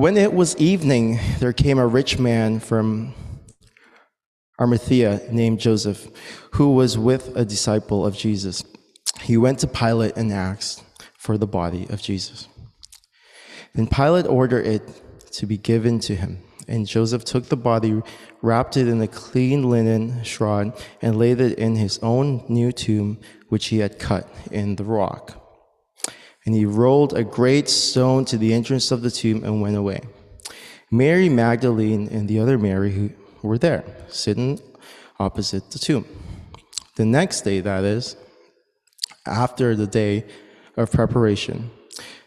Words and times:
When 0.00 0.16
it 0.16 0.32
was 0.32 0.56
evening, 0.56 1.20
there 1.40 1.52
came 1.52 1.78
a 1.78 1.86
rich 1.86 2.18
man 2.18 2.58
from 2.58 3.12
Arimathea 4.58 5.20
named 5.30 5.60
Joseph, 5.60 6.08
who 6.52 6.72
was 6.72 6.96
with 6.96 7.36
a 7.36 7.44
disciple 7.44 8.06
of 8.06 8.16
Jesus. 8.16 8.64
He 9.20 9.36
went 9.36 9.58
to 9.58 9.66
Pilate 9.66 10.16
and 10.16 10.32
asked 10.32 10.82
for 11.18 11.36
the 11.36 11.46
body 11.46 11.86
of 11.90 12.00
Jesus. 12.00 12.48
Then 13.74 13.88
Pilate 13.88 14.26
ordered 14.26 14.66
it 14.66 15.02
to 15.32 15.44
be 15.44 15.58
given 15.58 16.00
to 16.00 16.14
him. 16.16 16.44
And 16.66 16.86
Joseph 16.86 17.26
took 17.26 17.50
the 17.50 17.56
body, 17.58 18.00
wrapped 18.40 18.78
it 18.78 18.88
in 18.88 19.02
a 19.02 19.06
clean 19.06 19.68
linen 19.68 20.24
shroud, 20.24 20.72
and 21.02 21.18
laid 21.18 21.42
it 21.42 21.58
in 21.58 21.76
his 21.76 21.98
own 21.98 22.42
new 22.48 22.72
tomb, 22.72 23.20
which 23.50 23.66
he 23.66 23.80
had 23.80 23.98
cut 23.98 24.26
in 24.50 24.76
the 24.76 24.84
rock. 24.84 25.39
And 26.50 26.56
he 26.56 26.64
rolled 26.64 27.12
a 27.12 27.22
great 27.22 27.68
stone 27.68 28.24
to 28.24 28.36
the 28.36 28.52
entrance 28.52 28.90
of 28.90 29.02
the 29.02 29.10
tomb 29.12 29.44
and 29.44 29.62
went 29.62 29.76
away. 29.76 30.00
Mary 30.90 31.28
Magdalene 31.28 32.08
and 32.08 32.28
the 32.28 32.40
other 32.40 32.58
Mary 32.58 32.90
who 32.90 33.12
were 33.40 33.56
there, 33.56 33.84
sitting 34.08 34.60
opposite 35.20 35.70
the 35.70 35.78
tomb. 35.78 36.04
The 36.96 37.04
next 37.04 37.42
day, 37.42 37.60
that 37.60 37.84
is, 37.84 38.16
after 39.24 39.76
the 39.76 39.86
day 39.86 40.24
of 40.76 40.90
preparation, 40.90 41.70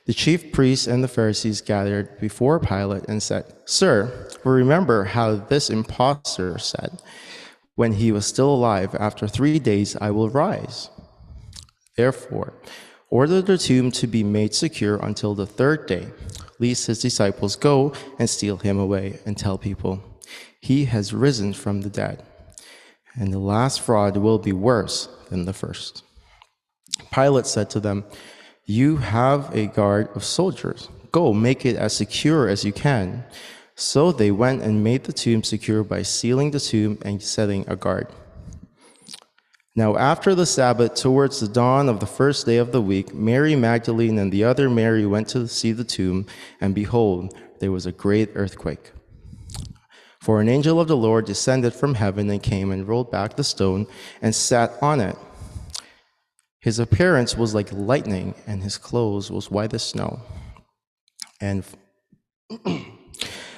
the 0.06 0.14
chief 0.14 0.54
priests 0.54 0.88
and 0.88 1.04
the 1.04 1.10
Pharisees 1.10 1.60
gathered 1.60 2.18
before 2.22 2.62
Pilate 2.62 3.04
and 3.10 3.22
said, 3.22 3.54
Sir, 3.66 4.30
we 4.46 4.54
remember 4.54 5.04
how 5.04 5.36
this 5.36 5.70
impostor 5.70 6.58
said, 6.60 7.02
When 7.76 7.92
he 7.92 8.14
was 8.14 8.26
still 8.26 8.54
alive, 8.54 8.96
after 8.96 9.28
three 9.28 9.60
days 9.60 9.98
I 10.00 10.12
will 10.12 10.30
rise. 10.30 10.90
Therefore, 11.98 12.54
order 13.14 13.44
the 13.44 13.60
tomb 13.60 13.92
to 13.92 14.08
be 14.08 14.24
made 14.24 14.56
secure 14.56 14.98
until 14.98 15.36
the 15.36 15.46
third 15.46 15.86
day, 15.86 16.08
lest 16.58 16.88
his 16.88 17.00
disciples 17.00 17.56
go 17.56 17.94
and 18.18 18.28
steal 18.28 18.58
him 18.58 18.80
away 18.80 19.20
and 19.24 19.38
tell 19.38 19.56
people, 19.56 20.02
He 20.60 20.86
has 20.86 21.14
risen 21.14 21.54
from 21.54 21.82
the 21.82 21.92
dead. 21.92 22.24
And 23.14 23.32
the 23.32 23.38
last 23.38 23.82
fraud 23.82 24.18
will 24.18 24.40
be 24.40 24.52
worse 24.52 25.08
than 25.30 25.46
the 25.46 25.54
first. 25.54 26.04
Pilate 27.14 27.46
said 27.46 27.70
to 27.70 27.80
them, 27.80 28.04
You 28.66 28.98
have 28.98 29.56
a 29.56 29.68
guard 29.68 30.10
of 30.16 30.24
soldiers. 30.24 30.90
Go, 31.12 31.34
make 31.34 31.68
it 31.68 31.76
as 31.76 31.96
secure 31.96 32.50
as 32.50 32.66
you 32.66 32.74
can. 32.74 33.26
So 33.76 34.12
they 34.12 34.32
went 34.32 34.64
and 34.64 34.84
made 34.84 35.04
the 35.04 35.14
tomb 35.14 35.44
secure 35.44 35.84
by 35.84 36.02
sealing 36.02 36.50
the 36.50 36.60
tomb 36.60 36.98
and 37.04 37.22
setting 37.22 37.64
a 37.68 37.76
guard. 37.76 38.08
Now, 39.76 39.98
after 39.98 40.36
the 40.36 40.46
Sabbath, 40.46 40.94
towards 40.94 41.40
the 41.40 41.48
dawn 41.48 41.90
of 41.90 42.00
the 42.00 42.06
first 42.06 42.46
day 42.46 42.58
of 42.58 42.72
the 42.72 42.82
week, 42.82 43.14
Mary 43.14 43.56
Magdalene 43.56 44.20
and 44.20 44.32
the 44.32 44.44
other 44.44 44.70
Mary 44.70 45.06
went 45.06 45.28
to 45.30 45.48
see 45.48 45.72
the 45.72 45.84
tomb, 45.84 46.28
and 46.62 46.76
behold, 46.76 47.36
there 47.60 47.72
was 47.72 47.86
a 47.86 47.92
great 47.92 48.30
earthquake. 48.36 48.92
For 50.22 50.40
an 50.40 50.48
angel 50.48 50.80
of 50.80 50.88
the 50.88 50.96
Lord 50.96 51.26
descended 51.26 51.74
from 51.74 51.96
heaven 51.96 52.30
and 52.30 52.42
came 52.42 52.72
and 52.72 52.88
rolled 52.88 53.12
back 53.12 53.36
the 53.36 53.44
stone 53.44 53.88
and 54.22 54.36
sat 54.36 54.72
on 54.82 55.02
it. 55.02 55.18
His 56.60 56.80
appearance 56.80 57.36
was 57.36 57.56
like 57.56 57.74
lightning, 57.74 58.36
and 58.46 58.64
his 58.64 58.78
clothes 58.78 59.32
was 59.32 59.52
white 59.52 59.74
as 59.74 59.84
snow. 59.84 60.22
And 61.42 61.66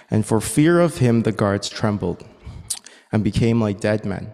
And 0.10 0.26
for 0.26 0.40
fear 0.40 0.80
of 0.80 1.00
him, 1.00 1.24
the 1.24 1.32
guards 1.32 1.70
trembled 1.70 2.26
and 3.12 3.24
became 3.24 3.62
like 3.62 3.80
dead 3.80 4.06
men. 4.06 4.34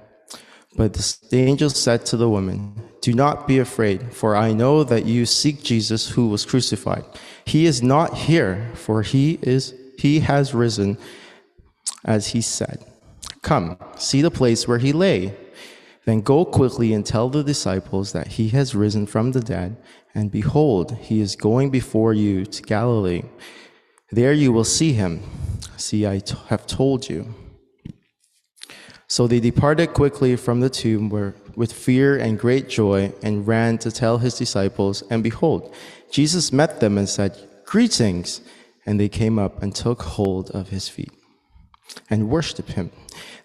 But 0.76 0.94
the 1.30 1.40
angel 1.40 1.70
said 1.70 2.06
to 2.08 2.18
the 2.18 2.30
woman, 2.30 2.74
Do 3.02 3.14
not 3.14 3.48
be 3.48 3.60
afraid, 3.60 4.14
for 4.14 4.36
I 4.36 4.54
know 4.54 4.84
that 4.84 5.06
you 5.06 5.26
seek 5.26 5.64
Jesus 5.64 6.10
who 6.10 6.28
was 6.28 6.46
crucified. 6.46 7.04
He 7.46 7.66
is 7.66 7.84
not 7.84 8.16
here, 8.16 8.72
for 8.76 9.02
he 9.02 9.40
is 9.42 9.74
he 9.98 10.22
has 10.22 10.54
risen 10.54 10.98
as 12.04 12.28
he 12.28 12.42
said. 12.42 12.84
Come, 13.42 13.78
see 13.98 14.22
the 14.22 14.32
place 14.32 14.68
where 14.68 14.80
he 14.80 14.94
lay. 14.94 15.36
Then 16.06 16.22
go 16.22 16.46
quickly 16.46 16.94
and 16.94 17.06
tell 17.06 17.30
the 17.30 17.44
disciples 17.44 18.12
that 18.14 18.28
he 18.28 18.50
has 18.50 18.74
risen 18.74 19.06
from 19.06 19.32
the 19.32 19.42
dead, 19.42 19.78
and 20.16 20.32
behold, 20.32 20.98
he 20.98 21.22
is 21.22 21.36
going 21.36 21.70
before 21.70 22.14
you 22.14 22.46
to 22.46 22.64
Galilee. 22.64 23.24
There 24.12 24.34
you 24.34 24.52
will 24.52 24.64
see 24.64 24.94
him. 24.94 25.22
See, 25.78 26.08
I 26.08 26.20
t- 26.20 26.36
have 26.48 26.66
told 26.66 27.08
you. 27.08 27.36
So 29.12 29.28
they 29.28 29.42
departed 29.42 29.92
quickly 29.94 30.38
from 30.38 30.62
the 30.62 30.70
tomb 30.70 31.10
with 31.58 31.74
fear 31.74 32.18
and 32.18 32.40
great 32.40 32.70
joy 32.70 33.12
and 33.22 33.46
ran 33.46 33.78
to 33.80 33.92
tell 33.92 34.20
his 34.20 34.38
disciples. 34.38 35.04
And 35.10 35.22
behold, 35.22 35.76
Jesus 36.10 36.54
met 36.54 36.80
them 36.80 36.98
and 36.98 37.10
said, 37.10 37.38
Greetings! 37.66 38.40
And 38.86 38.98
they 38.98 39.10
came 39.10 39.38
up 39.38 39.62
and 39.62 39.76
took 39.76 40.02
hold 40.02 40.50
of 40.52 40.70
his 40.70 40.88
feet 40.88 41.12
and 42.10 42.30
worshiped 42.30 42.72
him. 42.72 42.90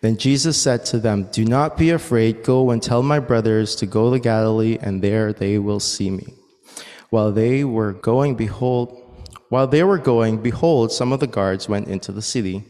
Then 0.03 0.19
Jesus 0.19 0.57
said 0.57 0.85
to 0.85 1.01
them, 1.01 1.25
Do 1.33 1.45
not 1.45 1.77
be 1.77 1.91
afraid. 1.91 2.45
Go 2.45 2.71
and 2.71 2.81
tell 2.81 3.03
my 3.03 3.19
brothers 3.19 3.75
to 3.77 3.87
go 3.87 4.13
to 4.13 4.21
Galilee, 4.21 4.79
and 4.81 5.03
there 5.03 5.33
they 5.33 5.59
will 5.59 5.81
see 5.81 6.11
me. 6.11 6.33
While 7.11 7.33
they 7.33 7.65
were 7.65 7.93
going, 7.93 8.37
behold, 8.37 9.03
while 9.49 9.67
they 9.67 9.83
were 9.83 9.99
going, 9.99 10.37
behold, 10.41 10.93
some 10.93 11.13
of 11.13 11.19
the 11.19 11.27
guards 11.27 11.69
went 11.69 11.89
into 11.89 12.13
the 12.13 12.23
city 12.23 12.65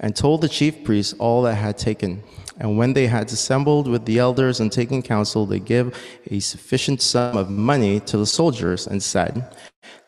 and 0.00 0.16
told 0.16 0.40
the 0.40 0.48
chief 0.48 0.82
priests 0.82 1.14
all 1.18 1.42
that 1.42 1.54
had 1.54 1.78
taken. 1.78 2.22
And 2.58 2.76
when 2.76 2.92
they 2.92 3.06
had 3.06 3.28
assembled 3.28 3.86
with 3.86 4.04
the 4.04 4.18
elders 4.18 4.60
and 4.60 4.70
taken 4.70 5.02
counsel, 5.02 5.46
they 5.46 5.60
gave 5.60 5.96
a 6.30 6.40
sufficient 6.40 7.00
sum 7.00 7.36
of 7.36 7.48
money 7.48 8.00
to 8.00 8.18
the 8.18 8.26
soldiers 8.26 8.86
and 8.86 9.02
said, 9.02 9.56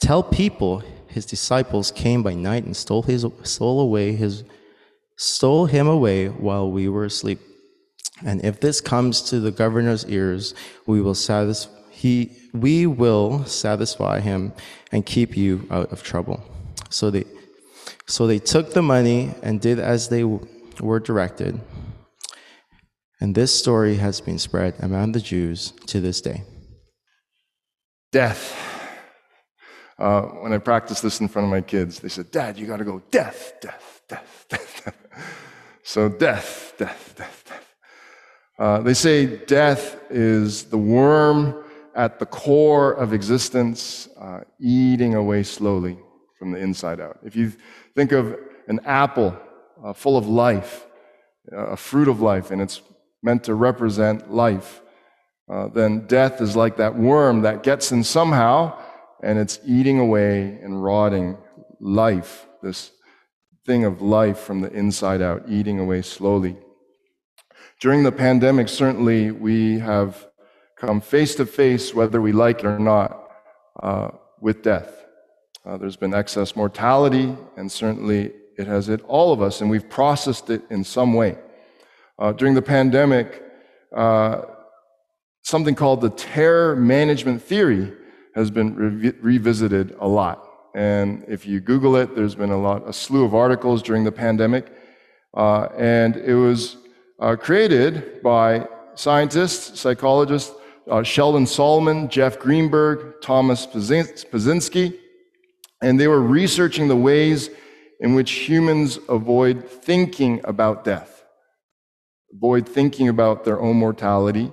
Tell 0.01 0.23
people 0.23 0.83
his 1.07 1.25
disciples 1.25 1.91
came 1.93 2.23
by 2.23 2.35
night 2.35 2.65
and 2.65 2.77
stole 2.77 3.03
his 3.03 3.25
stole 3.43 3.81
away 3.81 4.13
his 4.13 4.45
stole 5.17 5.67
him 5.67 5.87
away 5.87 6.29
while 6.29 6.71
we 6.71 6.89
were 6.89 7.05
asleep. 7.05 7.39
And 8.25 8.45
if 8.45 8.61
this 8.61 8.81
comes 8.81 9.21
to 9.23 9.41
the 9.41 9.51
governor's 9.51 10.05
ears, 10.07 10.55
we 10.87 11.01
will 11.01 11.15
satisfy 11.15 11.73
he 11.91 12.37
we 12.53 12.87
will 12.87 13.45
satisfy 13.45 14.21
him 14.21 14.53
and 14.91 15.07
keep 15.07 15.37
you 15.37 15.67
out 15.71 15.93
of 15.93 16.03
trouble. 16.03 16.43
So 16.91 17.11
they, 17.11 17.25
so 18.13 18.27
they 18.27 18.39
took 18.39 18.75
the 18.75 18.83
money 18.83 19.35
and 19.43 19.59
did 19.59 19.79
as 19.79 20.11
they 20.11 20.23
were 20.23 21.01
directed. 21.01 21.59
And 23.23 23.35
this 23.35 23.59
story 23.59 23.97
has 23.97 24.21
been 24.21 24.39
spread 24.39 24.75
among 24.81 25.13
the 25.13 25.21
Jews 25.21 25.73
to 25.87 25.99
this 25.99 26.21
day. 26.21 26.43
Death. 28.11 28.55
Uh, 29.99 30.25
when 30.43 30.53
I 30.53 30.59
practiced 30.59 31.03
this 31.03 31.21
in 31.21 31.29
front 31.29 31.47
of 31.47 31.51
my 31.51 31.63
kids, 31.63 32.01
they 32.01 32.11
said, 32.11 32.31
Dad, 32.31 32.59
you 32.59 32.67
got 32.67 32.77
to 32.77 32.85
go 32.85 33.03
death, 33.11 33.55
death, 33.63 34.03
death, 34.11 34.43
death. 34.51 34.97
So, 35.83 36.11
death, 36.11 36.75
death, 36.77 37.15
death, 37.17 37.45
death. 37.49 37.75
Uh, 38.59 38.81
they 38.81 38.93
say 38.93 39.39
death 39.47 39.99
is 40.11 40.65
the 40.65 40.77
worm 40.77 41.65
at 41.95 42.19
the 42.19 42.27
core 42.27 42.93
of 42.93 43.15
existence, 43.15 44.07
uh, 44.21 44.41
eating 44.61 45.15
away 45.15 45.43
slowly 45.45 45.97
from 46.43 46.51
the 46.51 46.59
inside 46.59 47.01
out. 47.01 47.21
If 47.23 47.37
you 47.37 47.53
think 47.95 48.11
of 48.11 48.37
an 48.67 48.81
apple 48.85 49.39
uh, 49.85 49.93
full 49.93 50.17
of 50.17 50.27
life, 50.27 50.85
a 51.53 51.77
fruit 51.77 52.09
of 52.09 52.21
life, 52.21 52.51
and 52.51 52.61
it's 52.61 52.83
meant 53.23 53.45
to 53.45 53.55
represent 53.55 54.35
life, 54.35 54.83
uh, 55.49 55.69
then 55.69 56.05
death 56.09 56.41
is 56.41 56.57
like 56.57 56.79
that 56.79 56.99
worm 56.99 57.43
that 57.43 57.63
gets 57.63 57.93
in 57.93 58.03
somehow 58.03 58.77
and 59.23 59.39
it's 59.39 59.61
eating 59.65 60.01
away 60.01 60.59
and 60.65 60.83
rotting 60.83 61.39
life, 61.79 62.45
this 62.61 62.91
thing 63.65 63.85
of 63.85 64.03
life 64.03 64.41
from 64.41 64.63
the 64.63 64.73
inside 64.73 65.23
out, 65.23 65.45
eating 65.49 65.79
away 65.79 66.03
slowly. 66.03 66.57
During 67.79 68.03
the 68.03 68.11
pandemic, 68.11 68.69
certainly 68.69 69.31
we 69.31 69.79
have 69.79 70.27
come 70.77 71.01
face 71.01 71.37
to 71.37 71.47
face, 71.47 71.95
whether 71.95 72.21
we 72.21 72.33
like 72.33 72.59
it 72.59 72.67
or 72.67 72.81
not, 72.81 73.29
uh, 73.81 74.09
with 74.41 74.65
death. 74.65 75.02
Uh, 75.65 75.77
there's 75.77 75.97
been 75.97 76.13
excess 76.13 76.57
mortality, 76.57 77.37
and 77.57 77.71
certainly 77.71 78.33
it 78.59 78.67
has 78.67 78.89
hit 78.89 79.01
all 79.07 79.33
of 79.33 79.41
us, 79.41 79.61
and 79.61 79.71
we've 79.71 79.89
processed 79.89 80.51
it 80.51 80.63
in 80.71 80.83
some 80.83 81.15
way. 81.15 81.39
Uh, 82.19 82.33
during 82.33 82.55
the 82.55 82.63
pandemic, 82.63 83.43
uh, 83.95 84.43
something 85.43 85.77
called 85.77 86.01
the 86.01 86.11
terror 86.11 86.75
management 86.75 87.41
theory 87.41 87.93
has 88.35 88.51
been 88.51 88.75
re- 88.75 89.13
revisited 89.21 89.95
a 90.01 90.09
lot. 90.09 90.49
And 90.75 91.25
if 91.29 91.47
you 91.47 91.61
Google 91.61 91.95
it, 91.97 92.17
there's 92.17 92.35
been 92.35 92.51
a 92.51 92.61
lot, 92.61 92.89
a 92.89 92.93
slew 92.93 93.25
of 93.25 93.35
articles 93.35 93.83
during 93.83 94.03
the 94.03 94.13
pandemic. 94.13 94.73
Uh, 95.35 95.69
and 95.77 96.17
it 96.17 96.35
was 96.35 96.77
uh, 97.21 97.37
created 97.37 98.21
by 98.23 98.67
scientists, 98.95 99.79
psychologists, 99.79 100.53
uh, 100.91 101.05
Sheldon 101.05 101.47
Solomon, 101.47 102.09
Jeff 102.09 102.39
Greenberg, 102.41 103.21
Thomas 103.23 103.65
Pyszczynski, 103.67 104.99
and 105.83 106.01
they 106.01 106.09
were 106.09 106.23
researching 106.23 106.89
the 106.89 106.97
ways 106.97 107.51
in 108.01 108.15
which 108.15 108.31
humans 108.31 108.99
avoid 109.09 109.69
thinking 109.69 110.41
about 110.45 110.85
death, 110.85 111.25
avoid 112.33 112.69
thinking 112.69 113.09
about 113.09 113.45
their 113.45 113.61
own 113.61 113.77
mortality, 113.77 114.51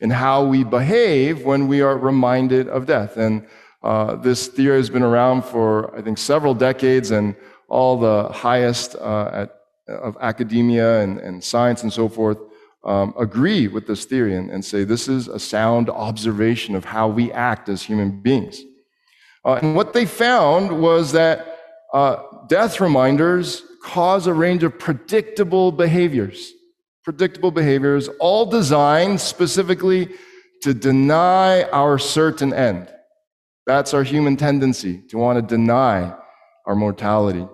and 0.00 0.12
how 0.12 0.44
we 0.44 0.64
behave 0.64 1.44
when 1.44 1.68
we 1.68 1.80
are 1.80 1.96
reminded 1.96 2.68
of 2.68 2.86
death. 2.86 3.16
And 3.16 3.46
uh, 3.82 4.16
this 4.16 4.48
theory 4.48 4.76
has 4.76 4.90
been 4.90 5.02
around 5.02 5.44
for, 5.44 5.96
I 5.96 6.02
think, 6.02 6.18
several 6.18 6.54
decades, 6.54 7.10
and 7.10 7.34
all 7.68 7.98
the 7.98 8.28
highest 8.32 8.96
uh, 8.96 9.30
at, 9.32 9.54
of 9.88 10.16
academia 10.20 11.00
and, 11.00 11.18
and 11.18 11.42
science 11.42 11.82
and 11.82 11.92
so 11.92 12.08
forth 12.08 12.38
um, 12.84 13.14
agree 13.18 13.66
with 13.66 13.86
this 13.86 14.04
theory 14.04 14.36
and, 14.36 14.50
and, 14.50 14.62
say 14.64 14.84
this 14.84 15.08
is 15.08 15.26
a 15.26 15.38
sound 15.38 15.88
observation 15.88 16.74
of 16.74 16.84
how 16.84 17.08
we 17.08 17.32
act 17.32 17.68
as 17.70 17.82
human 17.82 18.20
beings. 18.20 18.62
Uh, 19.44 19.54
and 19.54 19.76
what 19.76 19.92
they 19.92 20.06
found 20.06 20.80
was 20.80 21.12
that 21.12 21.58
uh, 21.92 22.16
death 22.48 22.80
reminders 22.80 23.62
cause 23.82 24.26
a 24.26 24.32
range 24.32 24.62
of 24.62 24.78
predictable 24.78 25.70
behaviors, 25.70 26.52
predictable 27.04 27.50
behaviors, 27.50 28.08
all 28.18 28.46
designed 28.46 29.20
specifically 29.20 30.08
to 30.62 30.72
deny 30.72 31.62
our 31.64 31.98
certain 31.98 32.54
end. 32.54 32.88
That's 33.66 33.92
our 33.92 34.02
human 34.02 34.36
tendency 34.36 35.02
to 35.10 35.18
want 35.18 35.36
to 35.36 35.42
deny 35.42 36.14
our 36.66 36.74
mortality. 36.74 37.46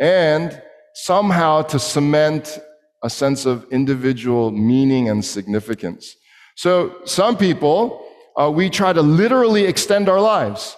And 0.00 0.62
somehow 0.94 1.62
to 1.62 1.78
cement 1.78 2.58
a 3.02 3.10
sense 3.10 3.46
of 3.46 3.66
individual 3.70 4.50
meaning 4.50 5.08
and 5.08 5.24
significance. 5.24 6.14
So 6.56 6.96
some 7.04 7.36
people, 7.36 8.04
uh, 8.36 8.50
we 8.50 8.70
try 8.70 8.92
to 8.92 9.02
literally 9.02 9.64
extend 9.64 10.08
our 10.08 10.20
lives 10.20 10.76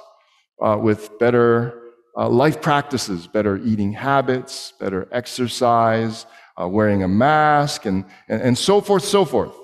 uh, 0.60 0.76
with 0.80 1.18
better 1.18 1.80
uh, 2.16 2.28
life 2.28 2.60
practices, 2.60 3.26
better 3.26 3.56
eating 3.58 3.92
habits, 3.92 4.72
better 4.78 5.08
exercise, 5.12 6.26
uh, 6.60 6.68
wearing 6.68 7.02
a 7.02 7.08
mask, 7.08 7.86
and, 7.86 8.04
and, 8.28 8.42
and, 8.42 8.58
so 8.58 8.80
forth, 8.80 9.04
so 9.04 9.24
forth. 9.24 9.54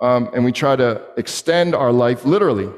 Um, 0.00 0.30
and 0.34 0.44
we 0.44 0.52
try 0.52 0.76
to 0.76 1.02
extend 1.16 1.74
our 1.74 1.92
life 1.92 2.24
literally. 2.24 2.70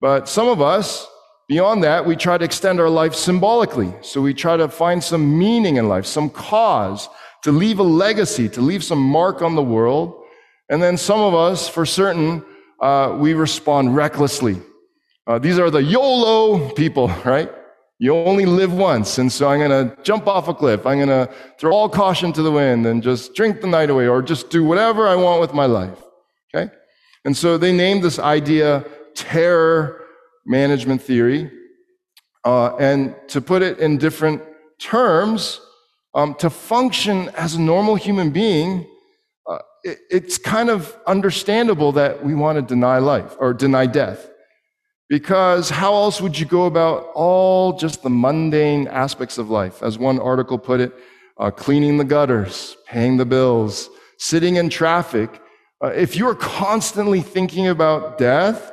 But 0.00 0.28
some 0.28 0.48
of 0.48 0.62
us, 0.62 1.06
beyond 1.48 1.84
that, 1.84 2.06
we 2.06 2.16
try 2.16 2.38
to 2.38 2.44
extend 2.44 2.80
our 2.80 2.88
life 2.88 3.14
symbolically. 3.14 3.92
So 4.02 4.22
we 4.22 4.32
try 4.32 4.56
to 4.56 4.68
find 4.68 5.02
some 5.02 5.38
meaning 5.38 5.76
in 5.76 5.88
life, 5.88 6.06
some 6.06 6.30
cause, 6.30 7.08
to 7.42 7.52
leave 7.52 7.78
a 7.78 7.82
legacy, 7.84 8.48
to 8.50 8.60
leave 8.60 8.84
some 8.84 9.00
mark 9.00 9.42
on 9.42 9.54
the 9.54 9.62
world. 9.62 10.22
And 10.68 10.82
then 10.82 10.96
some 10.96 11.20
of 11.20 11.34
us, 11.34 11.68
for 11.68 11.84
certain, 11.84 12.44
uh, 12.80 13.16
we 13.18 13.34
respond 13.34 13.96
recklessly. 13.96 14.60
Uh, 15.30 15.38
these 15.38 15.60
are 15.60 15.70
the 15.70 15.80
YOLO 15.80 16.70
people, 16.70 17.06
right? 17.24 17.48
You 18.00 18.16
only 18.16 18.46
live 18.46 18.72
once. 18.72 19.18
And 19.18 19.30
so 19.30 19.46
I'm 19.48 19.60
going 19.60 19.70
to 19.70 20.02
jump 20.02 20.26
off 20.26 20.48
a 20.48 20.54
cliff. 20.54 20.84
I'm 20.84 20.98
going 20.98 21.08
to 21.08 21.32
throw 21.56 21.70
all 21.72 21.88
caution 21.88 22.32
to 22.32 22.42
the 22.42 22.50
wind 22.50 22.84
and 22.84 23.00
just 23.00 23.36
drink 23.36 23.60
the 23.60 23.68
night 23.68 23.90
away 23.90 24.08
or 24.08 24.22
just 24.22 24.50
do 24.50 24.64
whatever 24.64 25.06
I 25.06 25.14
want 25.14 25.40
with 25.40 25.54
my 25.54 25.66
life. 25.66 26.02
Okay? 26.52 26.72
And 27.24 27.36
so 27.36 27.56
they 27.56 27.70
named 27.70 28.02
this 28.02 28.18
idea 28.18 28.84
terror 29.14 30.04
management 30.46 31.00
theory. 31.00 31.48
Uh, 32.44 32.74
and 32.78 33.14
to 33.28 33.40
put 33.40 33.62
it 33.62 33.78
in 33.78 33.98
different 33.98 34.42
terms, 34.80 35.60
um, 36.12 36.34
to 36.40 36.50
function 36.50 37.28
as 37.36 37.54
a 37.54 37.60
normal 37.60 37.94
human 37.94 38.30
being, 38.30 38.84
uh, 39.48 39.58
it, 39.84 39.98
it's 40.10 40.38
kind 40.38 40.70
of 40.70 40.98
understandable 41.06 41.92
that 41.92 42.24
we 42.24 42.34
want 42.34 42.56
to 42.56 42.62
deny 42.62 42.98
life 42.98 43.36
or 43.38 43.54
deny 43.54 43.86
death. 43.86 44.29
Because 45.10 45.68
how 45.68 45.92
else 45.92 46.20
would 46.20 46.38
you 46.38 46.46
go 46.46 46.66
about 46.66 47.10
all 47.14 47.72
just 47.72 48.04
the 48.04 48.08
mundane 48.08 48.86
aspects 48.86 49.38
of 49.38 49.50
life? 49.50 49.82
As 49.82 49.98
one 49.98 50.20
article 50.20 50.56
put 50.56 50.80
it, 50.80 50.92
uh, 51.36 51.50
cleaning 51.50 51.98
the 51.98 52.04
gutters, 52.04 52.76
paying 52.86 53.16
the 53.16 53.26
bills, 53.26 53.90
sitting 54.18 54.54
in 54.54 54.70
traffic. 54.70 55.42
Uh, 55.82 55.88
if 55.88 56.14
you 56.14 56.28
are 56.28 56.36
constantly 56.36 57.22
thinking 57.22 57.66
about 57.66 58.18
death, 58.18 58.72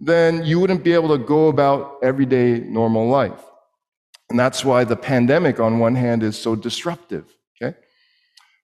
then 0.00 0.44
you 0.44 0.58
wouldn't 0.58 0.82
be 0.82 0.92
able 0.92 1.16
to 1.16 1.24
go 1.24 1.46
about 1.46 1.98
everyday 2.02 2.58
normal 2.58 3.06
life. 3.06 3.44
And 4.28 4.38
that's 4.38 4.64
why 4.64 4.82
the 4.82 4.96
pandemic, 4.96 5.60
on 5.60 5.78
one 5.78 5.94
hand, 5.94 6.24
is 6.24 6.36
so 6.36 6.56
disruptive. 6.56 7.32
Okay? 7.62 7.76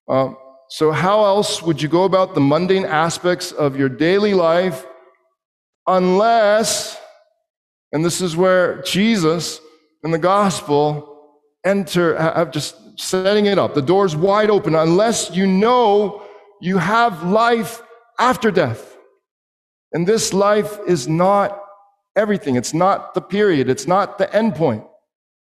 Uh, 0.09 0.35
so, 0.71 0.91
how 0.91 1.25
else 1.25 1.63
would 1.63 1.81
you 1.81 1.89
go 1.89 2.03
about 2.03 2.35
the 2.35 2.41
mundane 2.41 2.85
aspects 2.85 3.53
of 3.53 3.77
your 3.77 3.89
daily 3.89 4.35
life 4.35 4.85
unless, 5.87 6.99
and 7.93 8.05
this 8.05 8.21
is 8.21 8.37
where 8.37 8.81
Jesus 8.83 9.61
and 10.03 10.13
the 10.13 10.19
gospel 10.19 11.09
enter, 11.65 12.19
have 12.19 12.51
just 12.51 12.77
setting 12.99 13.47
it 13.47 13.59
up. 13.59 13.75
The 13.75 13.83
door's 13.83 14.17
wide 14.17 14.51
open 14.51 14.75
unless 14.75 15.31
you 15.31 15.47
know 15.47 16.23
you 16.61 16.79
have 16.79 17.23
life 17.25 17.83
after 18.19 18.51
death. 18.51 18.97
And 19.93 20.07
this 20.07 20.33
life 20.33 20.79
is 20.87 21.07
not 21.07 21.61
everything. 22.17 22.57
It's 22.57 22.75
not 22.75 23.15
the 23.15 23.21
period. 23.21 23.69
It's 23.69 23.87
not 23.87 24.19
the 24.19 24.35
end 24.35 24.55
point. 24.55 24.85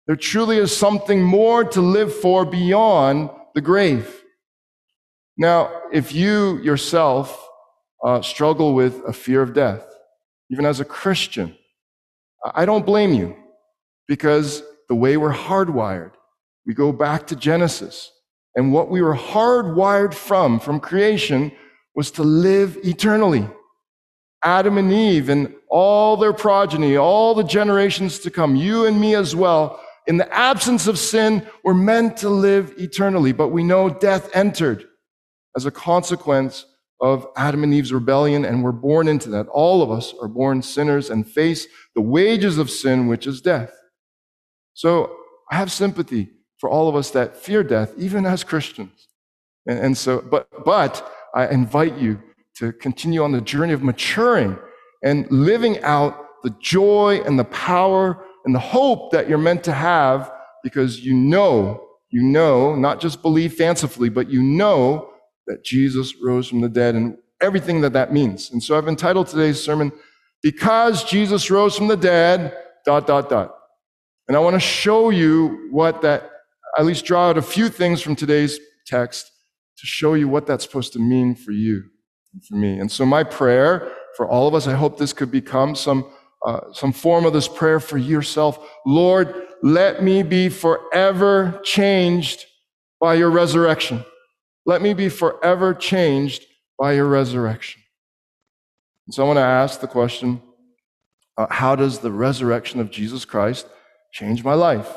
There 0.07 0.15
truly 0.15 0.57
is 0.57 0.75
something 0.75 1.23
more 1.23 1.63
to 1.63 1.81
live 1.81 2.13
for 2.13 2.45
beyond 2.45 3.29
the 3.55 3.61
grave. 3.61 4.23
Now, 5.38 5.81
if 5.91 6.13
you 6.13 6.59
yourself 6.61 7.47
uh, 8.03 8.21
struggle 8.21 8.73
with 8.73 9.01
a 9.07 9.13
fear 9.13 9.41
of 9.41 9.53
death, 9.53 9.85
even 10.51 10.65
as 10.65 10.79
a 10.79 10.85
Christian, 10.85 11.57
I 12.53 12.65
don't 12.65 12.86
blame 12.86 13.13
you 13.13 13.36
because 14.07 14.62
the 14.88 14.95
way 14.95 15.18
we're 15.18 15.33
hardwired, 15.33 16.12
we 16.65 16.74
go 16.74 16.92
back 16.92 17.27
to 17.27 17.36
Genesis. 17.36 18.12
And 18.56 18.71
what 18.71 18.89
we 18.89 19.01
were 19.01 19.15
hardwired 19.15 20.13
from, 20.13 20.59
from 20.59 20.80
creation, 20.80 21.51
was 21.95 22.12
to 22.12 22.24
live 22.24 22.77
eternally. 22.83 23.50
Adam 24.44 24.77
and 24.77 24.92
Eve 24.92 25.30
and 25.30 25.53
all 25.69 26.18
their 26.18 26.33
progeny, 26.33 26.95
all 26.95 27.33
the 27.33 27.44
generations 27.44 28.19
to 28.19 28.30
come, 28.30 28.56
you 28.56 28.86
and 28.86 29.00
me 29.00 29.15
as 29.15 29.36
well, 29.36 29.81
in 30.07 30.18
the 30.18 30.31
absence 30.33 30.88
of 30.88 31.00
sin, 31.00 31.45
we're 31.63 31.74
meant 31.74 32.18
to 32.18 32.30
live 32.30 32.74
eternally. 32.77 33.31
But 33.31 33.50
we 33.50 33.63
know 33.63 33.89
death 33.89 34.30
entered 34.36 34.86
as 35.56 35.65
a 35.65 35.71
consequence 35.71 36.65
of 37.01 37.27
Adam 37.36 37.63
and 37.63 37.74
Eve's 37.74 37.91
rebellion, 37.91 38.45
and 38.45 38.63
we're 38.63 38.71
born 38.71 39.07
into 39.07 39.30
that. 39.30 39.48
All 39.48 39.81
of 39.81 39.91
us 39.91 40.13
are 40.21 40.27
born 40.27 40.62
sinners 40.62 41.09
and 41.09 41.27
face 41.27 41.68
the 41.95 42.01
wages 42.01 42.57
of 42.57 42.69
sin, 42.69 43.07
which 43.07 43.25
is 43.25 43.42
death. 43.42 43.71
So 44.74 45.15
I 45.51 45.56
have 45.56 45.71
sympathy 45.71 46.30
for 46.59 46.69
all 46.69 46.89
of 46.89 46.95
us 46.95 47.12
that 47.12 47.36
fear 47.38 47.63
death, 47.63 47.94
even 47.97 48.25
as 48.25 48.44
Christians. 48.44 49.07
And, 49.65 49.80
and 49.80 49.97
so, 49.97 50.21
but, 50.21 50.47
but 50.65 51.12
I 51.33 51.47
invite 51.47 51.97
you 51.97 52.21
to 52.57 52.71
continue 52.74 53.24
on 53.24 53.31
the 53.31 53.42
journey 53.42 53.74
of 53.74 53.83
maturing 53.83 54.57
and 55.03 55.30
living 55.31 55.81
out 55.83 56.25
the 56.44 56.56
joy 56.62 57.21
and 57.25 57.38
the 57.38 57.45
power 57.45 58.24
and 58.45 58.53
the 58.53 58.59
hope 58.59 59.12
that 59.12 59.27
you're 59.27 59.38
meant 59.38 59.63
to 59.63 59.71
have 59.71 60.31
because 60.63 61.03
you 61.03 61.13
know, 61.13 61.88
you 62.09 62.24
know, 62.24 62.75
not 62.75 63.00
just 63.00 63.22
believe 63.22 63.53
fancifully, 63.53 64.10
but 64.10 64.29
you 64.29 64.41
know 64.41 65.10
that 65.48 65.63
Jesus 65.63 66.15
rose 66.22 66.48
from 66.48 66.62
the 66.62 66.69
dead 66.69 66.96
and 66.96 67.17
everything 67.41 67.81
that 67.81 67.93
that 67.93 68.13
means. 68.13 68.51
And 68.51 68.63
so 68.63 68.77
I've 68.77 68.88
entitled 68.88 69.27
today's 69.27 69.62
sermon, 69.62 69.91
Because 70.45 71.03
Jesus 71.03 71.49
Rose 71.49 71.75
from 71.75 71.87
the 71.87 71.97
Dead, 71.97 72.55
dot, 72.85 73.07
dot, 73.07 73.31
dot. 73.31 73.55
And 74.27 74.37
I 74.37 74.39
want 74.39 74.53
to 74.53 74.59
show 74.59 75.09
you 75.09 75.69
what 75.71 76.03
that, 76.03 76.29
at 76.77 76.85
least 76.85 77.03
draw 77.03 77.29
out 77.29 77.39
a 77.39 77.41
few 77.41 77.67
things 77.67 77.99
from 77.99 78.15
today's 78.15 78.59
text 78.85 79.25
to 79.79 79.87
show 79.87 80.13
you 80.13 80.27
what 80.27 80.45
that's 80.45 80.63
supposed 80.63 80.93
to 80.93 80.99
mean 80.99 81.33
for 81.33 81.51
you 81.51 81.81
and 82.31 82.45
for 82.45 82.57
me. 82.57 82.77
And 82.77 82.91
so 82.91 83.07
my 83.07 83.23
prayer 83.23 83.91
for 84.15 84.29
all 84.29 84.47
of 84.47 84.53
us, 84.53 84.67
I 84.67 84.75
hope 84.75 84.99
this 84.99 85.13
could 85.13 85.31
become 85.31 85.73
some 85.73 86.11
uh, 86.45 86.71
some 86.73 86.93
form 86.93 87.25
of 87.25 87.33
this 87.33 87.47
prayer 87.47 87.79
for 87.79 87.97
yourself. 87.97 88.69
Lord, 88.85 89.33
let 89.63 90.03
me 90.03 90.21
be 90.21 90.49
forever 90.49 91.59
changed 91.63 92.45
by 93.01 93.15
your 93.15 93.31
resurrection. 93.31 94.05
Let 94.63 94.83
me 94.83 94.93
be 94.93 95.09
forever 95.09 95.73
changed 95.73 96.45
by 96.77 96.93
your 96.93 97.07
resurrection. 97.07 97.81
And 99.07 99.13
so 99.13 99.24
I 99.24 99.27
want 99.27 99.38
to 99.38 99.41
ask 99.41 99.79
the 99.79 99.88
question 99.88 100.41
uh, 101.38 101.47
how 101.50 101.75
does 101.75 102.00
the 102.00 102.12
resurrection 102.12 102.79
of 102.79 102.91
Jesus 102.91 103.25
Christ 103.25 103.67
change 104.12 104.43
my 104.43 104.53
life? 104.53 104.89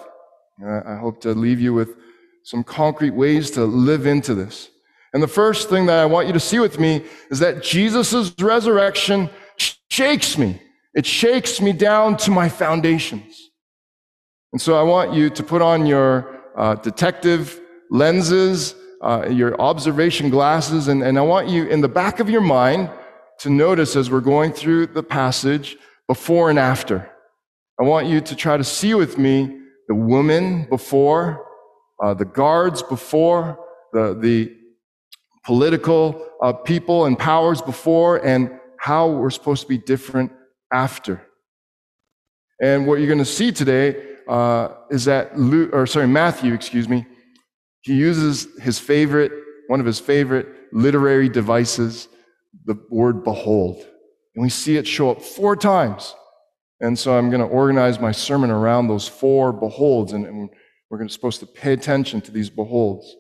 I 0.65 0.97
hope 0.97 1.21
to 1.21 1.35
leave 1.35 1.61
you 1.61 1.73
with 1.73 1.97
some 2.43 2.65
concrete 2.65 3.11
ways 3.11 3.51
to 3.53 3.65
live 3.65 4.07
into 4.07 4.35
this. 4.35 4.71
And 5.13 5.23
the 5.23 5.29
first 5.29 5.69
thing 5.69 5.87
that 5.87 5.99
I 5.99 6.07
want 6.07 6.27
you 6.27 6.33
to 6.33 6.41
see 6.41 6.59
with 6.59 6.79
me 6.79 7.05
is 7.31 7.39
that 7.39 7.63
Jesus' 7.63 8.35
resurrection 8.41 9.31
shakes 9.89 10.37
me. 10.37 10.61
It 10.95 11.07
shakes 11.07 11.61
me 11.61 11.73
down 11.73 12.17
to 12.19 12.31
my 12.31 12.49
foundations. 12.49 13.51
And 14.53 14.61
so 14.61 14.79
I 14.79 14.83
want 14.83 15.13
you 15.13 15.31
to 15.31 15.43
put 15.43 15.63
on 15.63 15.87
your 15.87 16.41
uh, 16.57 16.75
detective 16.77 17.61
lenses, 17.91 18.75
uh, 19.03 19.29
your 19.31 19.61
observation 19.61 20.31
glasses, 20.31 20.89
and, 20.89 21.03
and 21.03 21.19
I 21.19 21.23
want 21.23 21.49
you 21.49 21.67
in 21.67 21.81
the 21.81 21.89
back 21.89 22.19
of 22.19 22.29
your 22.29 22.41
mind 22.41 22.91
to 23.39 23.51
notice 23.51 23.97
as 23.97 24.11
we're 24.11 24.21
going 24.21 24.53
through 24.53 24.87
the 24.89 25.03
passage 25.03 25.77
before 26.07 26.51
and 26.51 26.59
after. 26.59 27.11
I 27.81 27.85
want 27.85 28.07
you 28.07 28.21
to 28.21 28.35
try 28.35 28.57
to 28.57 28.65
see 28.65 28.95
with 28.95 29.19
me 29.19 29.61
the 29.87 29.95
woman 29.95 30.67
before, 30.69 31.47
uh, 32.03 32.15
the 32.15 32.25
guards 32.25 32.83
before, 32.83 33.59
the, 33.93 34.15
the 34.21 34.55
political 35.45 36.27
uh, 36.43 36.53
people 36.53 37.07
and 37.07 37.19
powers 37.19 37.63
before, 37.63 38.25
and 38.25 38.51
how 38.79 39.09
we're 39.09 39.31
supposed 39.31 39.63
to 39.63 39.69
be 39.69 39.79
different 39.79 40.33
after. 40.73 41.23
And 42.61 42.87
what 42.87 42.99
you're 42.99 43.07
going 43.07 43.19
to 43.19 43.25
see 43.25 43.53
today 43.53 44.17
uh, 44.29 44.75
is 44.91 45.05
that 45.05 45.39
Luke, 45.39 45.71
or 45.73 45.87
sorry, 45.87 46.09
Matthew, 46.09 46.53
excuse 46.53 46.89
me, 46.89 47.07
he 47.83 47.95
uses 47.95 48.49
his 48.61 48.79
favorite, 48.79 49.33
one 49.69 49.81
of 49.81 49.87
his 49.87 50.01
favorite 50.01 50.49
literary 50.73 51.29
devices, 51.29 52.09
the 52.69 52.79
word 52.91 53.25
behold. 53.25 53.79
And 54.35 54.43
we 54.43 54.51
see 54.51 54.77
it 54.77 54.87
show 54.87 55.11
up 55.11 55.23
four 55.23 55.57
times. 55.57 56.15
And 56.81 56.97
so 56.97 57.19
I'm 57.19 57.31
going 57.31 57.41
to 57.41 57.47
organize 57.47 57.99
my 57.99 58.13
sermon 58.13 58.51
around 58.51 58.87
those 58.87 59.09
four 59.09 59.53
beholds, 59.53 60.13
and, 60.13 60.25
and 60.25 60.51
we're 60.89 60.99
gonna, 60.99 61.11
supposed 61.11 61.41
to 61.41 61.47
pay 61.47 61.73
attention 61.73 62.21
to 62.21 62.31
these 62.31 62.51
beholds. 62.51 63.17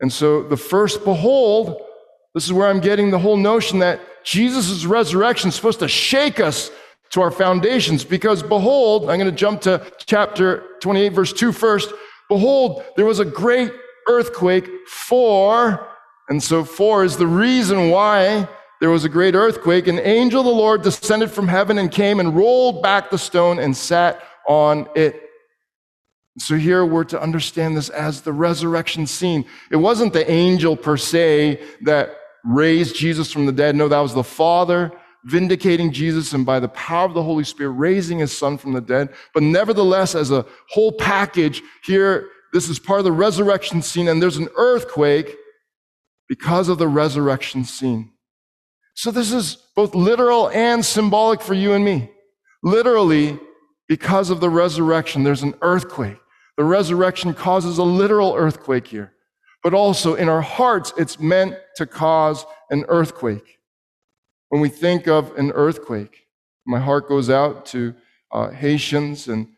And 0.00 0.12
so 0.12 0.42
the 0.42 0.56
first 0.56 1.04
behold, 1.04 1.80
this 2.34 2.44
is 2.44 2.52
where 2.52 2.68
I'm 2.68 2.80
getting 2.80 3.10
the 3.10 3.18
whole 3.18 3.36
notion 3.36 3.78
that 3.78 4.00
Jesus' 4.24 4.84
resurrection 4.84 5.48
is 5.48 5.54
supposed 5.54 5.78
to 5.78 5.88
shake 5.88 6.40
us 6.40 6.70
to 7.10 7.22
our 7.22 7.30
foundations 7.30 8.04
because 8.04 8.42
behold, 8.42 9.10
I'm 9.10 9.18
going 9.18 9.30
to 9.30 9.32
jump 9.32 9.62
to 9.62 9.90
chapter 10.06 10.64
28, 10.80 11.08
verse 11.10 11.32
2 11.32 11.52
first. 11.52 11.92
Behold, 12.28 12.82
there 12.96 13.06
was 13.06 13.20
a 13.20 13.24
great 13.24 13.72
earthquake 14.08 14.68
for, 14.86 15.88
and 16.30 16.42
so 16.42 16.64
for 16.64 17.04
is 17.04 17.16
the 17.16 17.26
reason 17.26 17.90
why 17.90 18.48
there 18.80 18.90
was 18.90 19.04
a 19.04 19.08
great 19.08 19.34
earthquake. 19.34 19.86
An 19.88 19.98
angel 19.98 20.40
of 20.40 20.46
the 20.46 20.52
Lord 20.52 20.82
descended 20.82 21.30
from 21.30 21.48
heaven 21.48 21.76
and 21.78 21.90
came 21.90 22.18
and 22.18 22.34
rolled 22.34 22.82
back 22.82 23.10
the 23.10 23.18
stone 23.18 23.58
and 23.58 23.76
sat 23.76 24.22
on 24.48 24.88
it. 24.96 25.20
So 26.38 26.56
here 26.56 26.86
we're 26.86 27.04
to 27.04 27.20
understand 27.20 27.76
this 27.76 27.90
as 27.90 28.22
the 28.22 28.32
resurrection 28.32 29.06
scene. 29.06 29.44
It 29.70 29.76
wasn't 29.76 30.14
the 30.14 30.28
angel 30.30 30.76
per 30.76 30.96
se 30.96 31.60
that 31.82 32.16
raised 32.44 32.96
Jesus 32.96 33.30
from 33.30 33.44
the 33.44 33.52
dead. 33.52 33.76
No, 33.76 33.88
that 33.88 34.00
was 34.00 34.14
the 34.14 34.24
Father 34.24 34.92
vindicating 35.24 35.92
Jesus 35.92 36.32
and 36.32 36.46
by 36.46 36.60
the 36.60 36.68
power 36.68 37.04
of 37.04 37.12
the 37.12 37.22
Holy 37.22 37.44
Spirit 37.44 37.72
raising 37.72 38.20
his 38.20 38.36
son 38.36 38.56
from 38.56 38.72
the 38.72 38.80
dead. 38.80 39.10
But 39.34 39.42
nevertheless, 39.42 40.14
as 40.14 40.30
a 40.30 40.46
whole 40.70 40.92
package, 40.92 41.62
here, 41.84 42.28
this 42.54 42.70
is 42.70 42.78
part 42.78 43.00
of 43.00 43.04
the 43.04 43.12
resurrection 43.12 43.82
scene, 43.82 44.08
and 44.08 44.22
there's 44.22 44.38
an 44.38 44.48
earthquake 44.56 45.36
because 46.30 46.68
of 46.68 46.78
the 46.78 46.86
resurrection 46.86 47.64
scene. 47.64 48.12
So 48.94 49.10
this 49.10 49.32
is 49.32 49.56
both 49.74 49.96
literal 49.96 50.48
and 50.50 50.86
symbolic 50.86 51.40
for 51.40 51.54
you 51.54 51.72
and 51.72 51.84
me. 51.84 52.08
Literally, 52.62 53.36
because 53.88 54.30
of 54.30 54.38
the 54.38 54.48
resurrection, 54.48 55.24
there's 55.24 55.42
an 55.42 55.56
earthquake. 55.60 56.18
The 56.56 56.62
resurrection 56.62 57.34
causes 57.34 57.78
a 57.78 57.82
literal 57.82 58.34
earthquake 58.36 58.86
here. 58.86 59.12
But 59.64 59.74
also 59.74 60.14
in 60.14 60.28
our 60.28 60.40
hearts, 60.40 60.92
it's 60.96 61.18
meant 61.18 61.56
to 61.74 61.84
cause 61.84 62.46
an 62.70 62.84
earthquake. 62.86 63.58
When 64.50 64.60
we 64.60 64.68
think 64.68 65.08
of 65.08 65.36
an 65.36 65.50
earthquake, 65.50 66.26
my 66.64 66.78
heart 66.78 67.08
goes 67.08 67.28
out 67.28 67.66
to 67.66 67.92
uh, 68.30 68.50
Haitians 68.50 69.26
and 69.26 69.48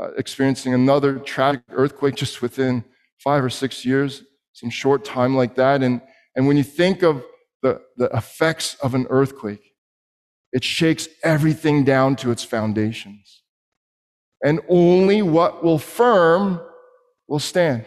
uh, 0.00 0.12
experiencing 0.16 0.72
another 0.72 1.18
tragic 1.18 1.60
earthquake 1.72 2.14
just 2.14 2.40
within 2.40 2.82
five 3.18 3.44
or 3.44 3.50
six 3.50 3.84
years, 3.84 4.22
some 4.54 4.70
short 4.70 5.04
time 5.04 5.36
like 5.36 5.54
that. 5.56 5.82
And, 5.82 6.00
and 6.36 6.46
when 6.46 6.56
you 6.56 6.62
think 6.62 7.02
of 7.02 7.24
the, 7.62 7.80
the 7.96 8.06
effects 8.16 8.76
of 8.82 8.94
an 8.94 9.06
earthquake, 9.10 9.74
it 10.52 10.62
shakes 10.64 11.08
everything 11.22 11.84
down 11.84 12.16
to 12.16 12.30
its 12.30 12.44
foundations. 12.44 13.42
And 14.44 14.60
only 14.68 15.22
what 15.22 15.64
will 15.64 15.78
firm 15.78 16.60
will 17.26 17.38
stand. 17.38 17.86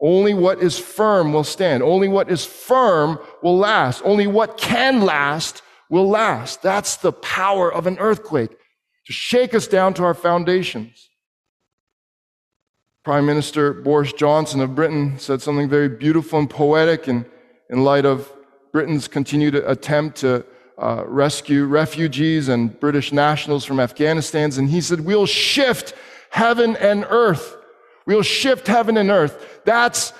Only 0.00 0.34
what 0.34 0.62
is 0.62 0.78
firm 0.78 1.32
will 1.32 1.44
stand. 1.44 1.82
Only 1.82 2.08
what 2.08 2.30
is 2.30 2.44
firm 2.44 3.18
will 3.42 3.56
last. 3.56 4.02
Only 4.04 4.26
what 4.26 4.56
can 4.56 5.02
last 5.02 5.62
will 5.90 6.08
last. 6.08 6.62
That's 6.62 6.96
the 6.96 7.12
power 7.12 7.72
of 7.72 7.86
an 7.86 7.98
earthquake 7.98 8.50
to 9.06 9.12
shake 9.12 9.54
us 9.54 9.66
down 9.66 9.94
to 9.94 10.04
our 10.04 10.14
foundations. 10.14 11.08
Prime 13.04 13.24
Minister 13.24 13.72
Boris 13.72 14.12
Johnson 14.12 14.60
of 14.60 14.74
Britain 14.74 15.18
said 15.18 15.40
something 15.40 15.68
very 15.68 15.88
beautiful 15.88 16.38
and 16.38 16.50
poetic 16.50 17.08
in, 17.08 17.24
in 17.70 17.84
light 17.84 18.04
of 18.04 18.32
Britain's 18.72 19.08
continued 19.08 19.54
attempt 19.54 20.18
to 20.18 20.44
uh, 20.78 21.04
rescue 21.06 21.64
refugees 21.64 22.48
and 22.48 22.78
British 22.78 23.12
nationals 23.12 23.64
from 23.64 23.80
Afghanistan. 23.80 24.50
And 24.56 24.68
he 24.68 24.80
said, 24.80 25.00
We'll 25.00 25.26
shift 25.26 25.94
heaven 26.30 26.76
and 26.76 27.04
earth. 27.08 27.56
We'll 28.06 28.22
shift 28.22 28.66
heaven 28.66 28.96
and 28.96 29.10
earth. 29.10 29.60
That's 29.64 30.12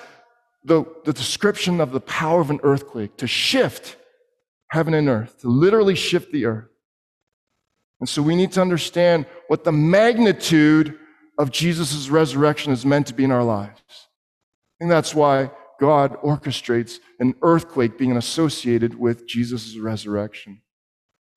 the, 0.63 0.85
the 1.05 1.13
description 1.13 1.79
of 1.79 1.91
the 1.91 2.01
power 2.01 2.41
of 2.41 2.49
an 2.49 2.59
earthquake 2.63 3.17
to 3.17 3.27
shift 3.27 3.95
heaven 4.69 4.93
and 4.93 5.07
earth, 5.07 5.39
to 5.41 5.47
literally 5.47 5.95
shift 5.95 6.31
the 6.31 6.45
earth. 6.45 6.69
And 7.99 8.07
so 8.07 8.21
we 8.21 8.35
need 8.35 8.51
to 8.53 8.61
understand 8.61 9.25
what 9.47 9.63
the 9.63 9.71
magnitude 9.71 10.97
of 11.37 11.51
Jesus' 11.51 12.09
resurrection 12.09 12.71
is 12.71 12.85
meant 12.85 13.07
to 13.07 13.13
be 13.13 13.23
in 13.23 13.31
our 13.31 13.43
lives. 13.43 13.81
And 14.79 14.89
that's 14.89 15.15
why 15.15 15.51
God 15.79 16.17
orchestrates 16.21 16.99
an 17.19 17.35
earthquake 17.41 17.97
being 17.97 18.17
associated 18.17 18.99
with 18.99 19.27
Jesus' 19.27 19.77
resurrection. 19.77 20.61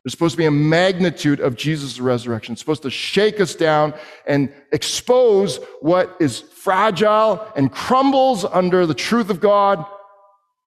There's 0.05 0.13
supposed 0.13 0.33
to 0.33 0.39
be 0.39 0.47
a 0.47 0.51
magnitude 0.51 1.39
of 1.41 1.57
Jesus' 1.57 2.01
resurrection. 2.01 2.53
It's 2.53 2.61
supposed 2.61 2.83
to 2.83 2.91
shake 2.91 3.41
us 3.41 3.55
down 3.55 3.95
and 4.27 4.53
expose 4.73 5.59
what 5.81 6.17
is 6.19 6.41
fragile 6.41 7.47
and 7.55 7.71
crumbles 7.71 8.45
under 8.45 8.85
the 8.85 8.95
truth 8.95 9.31
of 9.31 9.39
God 9.39 9.85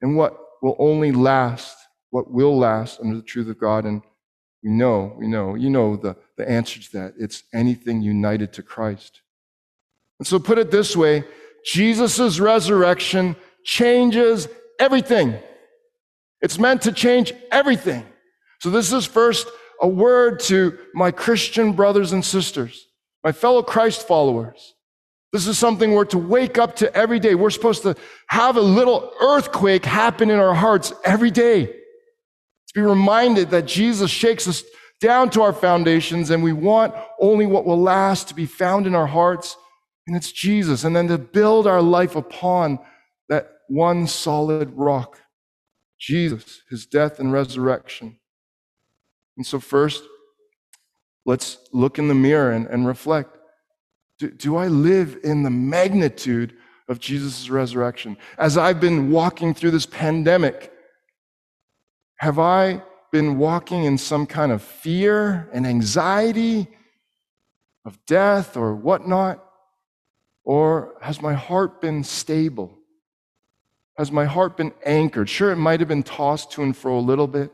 and 0.02 0.16
what 0.16 0.38
will 0.62 0.78
only 0.80 1.12
last 1.12 1.78
what 2.10 2.32
will 2.32 2.58
last 2.58 3.00
under 3.00 3.16
the 3.16 3.22
truth 3.22 3.48
of 3.50 3.60
God. 3.60 3.86
And 3.86 4.02
we 4.64 4.70
know, 4.70 5.14
we 5.18 5.28
know, 5.28 5.56
you 5.56 5.70
know 5.70 5.96
the, 5.96 6.16
the 6.36 6.50
answer 6.50 6.82
to 6.82 6.92
that. 6.94 7.14
It's 7.20 7.44
anything 7.54 8.02
united 8.02 8.54
to 8.54 8.64
Christ. 8.64 9.22
And 10.20 10.28
so 10.28 10.40
put 10.40 10.58
it 10.58 10.72
this 10.72 10.96
way 10.96 11.24
Jesus' 11.66 12.40
resurrection 12.40 13.36
changes 13.68 14.48
everything. 14.80 15.36
It's 16.42 16.58
meant 16.58 16.84
to 16.84 16.92
change 16.94 17.34
everything. 17.52 18.06
So 18.62 18.70
this 18.70 18.94
is 18.94 19.06
first 19.06 19.48
a 19.82 19.88
word 19.88 20.40
to 20.42 20.78
my 20.94 21.12
Christian 21.12 21.74
brothers 21.74 22.14
and 22.14 22.24
sisters, 22.24 22.88
my 23.24 23.34
fellow 23.34 23.62
Christ 23.62 24.08
followers. 24.08 24.74
This 25.34 25.46
is 25.46 25.60
something 25.60 25.92
we're 25.92 26.06
to 26.06 26.18
wake 26.18 26.58
up 26.58 26.78
to 26.78 26.92
every 26.96 27.20
day. 27.20 27.36
We're 27.36 27.50
supposed 27.50 27.84
to 27.84 27.96
have 28.28 28.56
a 28.56 28.62
little 28.62 29.12
earthquake 29.22 29.86
happen 29.86 30.30
in 30.30 30.40
our 30.40 30.56
hearts 30.56 30.94
every 31.04 31.30
day 31.30 31.66
To 31.66 32.74
be 32.74 32.82
reminded 32.82 33.50
that 33.50 33.66
Jesus 33.66 34.10
shakes 34.10 34.48
us 34.48 34.64
down 35.02 35.30
to 35.32 35.42
our 35.42 35.54
foundations 35.54 36.30
and 36.30 36.42
we 36.42 36.54
want 36.54 36.96
only 37.20 37.46
what 37.46 37.66
will 37.66 37.80
last 37.80 38.30
to 38.30 38.34
be 38.34 38.46
found 38.46 38.88
in 38.88 38.96
our 38.96 39.06
hearts, 39.06 39.58
and 40.08 40.16
it's 40.16 40.32
Jesus. 40.32 40.86
And 40.86 40.96
then 40.96 41.10
to 41.10 41.18
build 41.18 41.68
our 41.68 41.82
life 41.82 42.16
upon 42.16 42.80
one 43.68 44.08
solid 44.08 44.72
rock 44.76 45.20
Jesus, 46.00 46.62
his 46.70 46.86
death 46.86 47.20
and 47.20 47.34
resurrection. 47.34 48.20
And 49.36 49.46
so, 49.46 49.60
first, 49.60 50.04
let's 51.26 51.58
look 51.74 52.00
in 52.00 52.08
the 52.08 52.16
mirror 52.16 52.52
and, 52.52 52.68
and 52.68 52.88
reflect. 52.88 53.38
Do, 54.20 54.30
do 54.30 54.58
I 54.58 54.68
live 54.68 55.18
in 55.24 55.44
the 55.44 55.50
magnitude 55.50 56.56
of 56.88 57.00
Jesus' 57.00 57.50
resurrection? 57.50 58.18
As 58.38 58.58
I've 58.58 58.80
been 58.80 59.12
walking 59.12 59.54
through 59.54 59.72
this 59.72 59.86
pandemic, 59.86 60.72
have 62.18 62.40
I 62.40 62.82
been 63.12 63.38
walking 63.38 63.84
in 63.84 63.98
some 63.98 64.26
kind 64.26 64.52
of 64.52 64.62
fear 64.62 65.50
and 65.54 65.66
anxiety 65.66 66.68
of 67.86 68.04
death 68.06 68.58
or 68.58 68.76
whatnot? 68.76 69.44
Or 70.44 70.96
has 71.02 71.22
my 71.22 71.34
heart 71.34 71.82
been 71.82 72.04
stable? 72.04 72.77
Has 73.98 74.12
my 74.12 74.26
heart 74.26 74.58
been 74.58 74.74
anchored? 74.86 75.30
Sure, 75.30 75.52
it 75.52 75.56
might 75.56 75.80
have 75.80 75.90
been 75.90 76.04
tossed 76.04 76.52
to 76.52 76.64
and 76.64 76.76
fro 76.76 76.98
a 76.98 77.00
little 77.00 77.28
bit. 77.28 77.52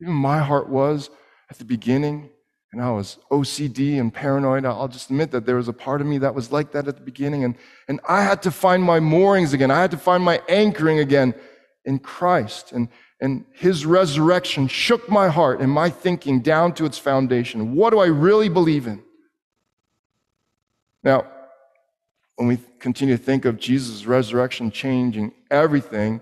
Even 0.00 0.14
my 0.14 0.38
heart 0.38 0.68
was 0.68 1.10
at 1.48 1.58
the 1.58 1.64
beginning, 1.64 2.28
and 2.72 2.82
I 2.82 2.90
was 2.90 3.18
OCD 3.30 4.00
and 4.00 4.12
paranoid. 4.12 4.64
I'll 4.64 4.88
just 4.88 5.10
admit 5.10 5.30
that 5.30 5.46
there 5.46 5.56
was 5.56 5.68
a 5.68 5.72
part 5.72 6.00
of 6.00 6.06
me 6.06 6.18
that 6.18 6.34
was 6.34 6.50
like 6.50 6.72
that 6.72 6.88
at 6.88 6.96
the 6.96 7.02
beginning, 7.02 7.44
and, 7.44 7.54
and 7.88 8.00
I 8.08 8.22
had 8.22 8.42
to 8.42 8.50
find 8.50 8.82
my 8.82 8.98
moorings 8.98 9.52
again. 9.52 9.70
I 9.70 9.80
had 9.80 9.92
to 9.92 9.96
find 9.96 10.24
my 10.24 10.42
anchoring 10.48 10.98
again 10.98 11.34
in 11.84 12.00
Christ. 12.00 12.72
And, 12.72 12.88
and 13.20 13.44
his 13.52 13.86
resurrection 13.86 14.66
shook 14.66 15.08
my 15.08 15.28
heart 15.28 15.60
and 15.60 15.70
my 15.70 15.88
thinking 15.88 16.40
down 16.40 16.74
to 16.74 16.84
its 16.84 16.98
foundation. 16.98 17.74
What 17.74 17.90
do 17.90 18.00
I 18.00 18.06
really 18.06 18.48
believe 18.48 18.88
in? 18.88 19.02
Now, 21.04 21.26
when 22.36 22.48
we 22.48 22.58
continue 22.78 23.16
to 23.16 23.22
think 23.22 23.44
of 23.44 23.58
Jesus' 23.58 24.06
resurrection 24.06 24.70
changing 24.70 25.32
everything, 25.50 26.20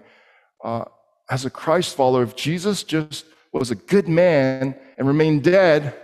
uh, 0.62 0.84
as 1.30 1.44
a 1.44 1.50
Christ 1.50 1.96
follower, 1.96 2.22
if 2.22 2.36
Jesus 2.36 2.82
just 2.82 3.26
was 3.52 3.70
a 3.70 3.74
good 3.74 4.08
man 4.08 4.76
and 4.96 5.06
remained 5.06 5.44
dead, 5.44 5.94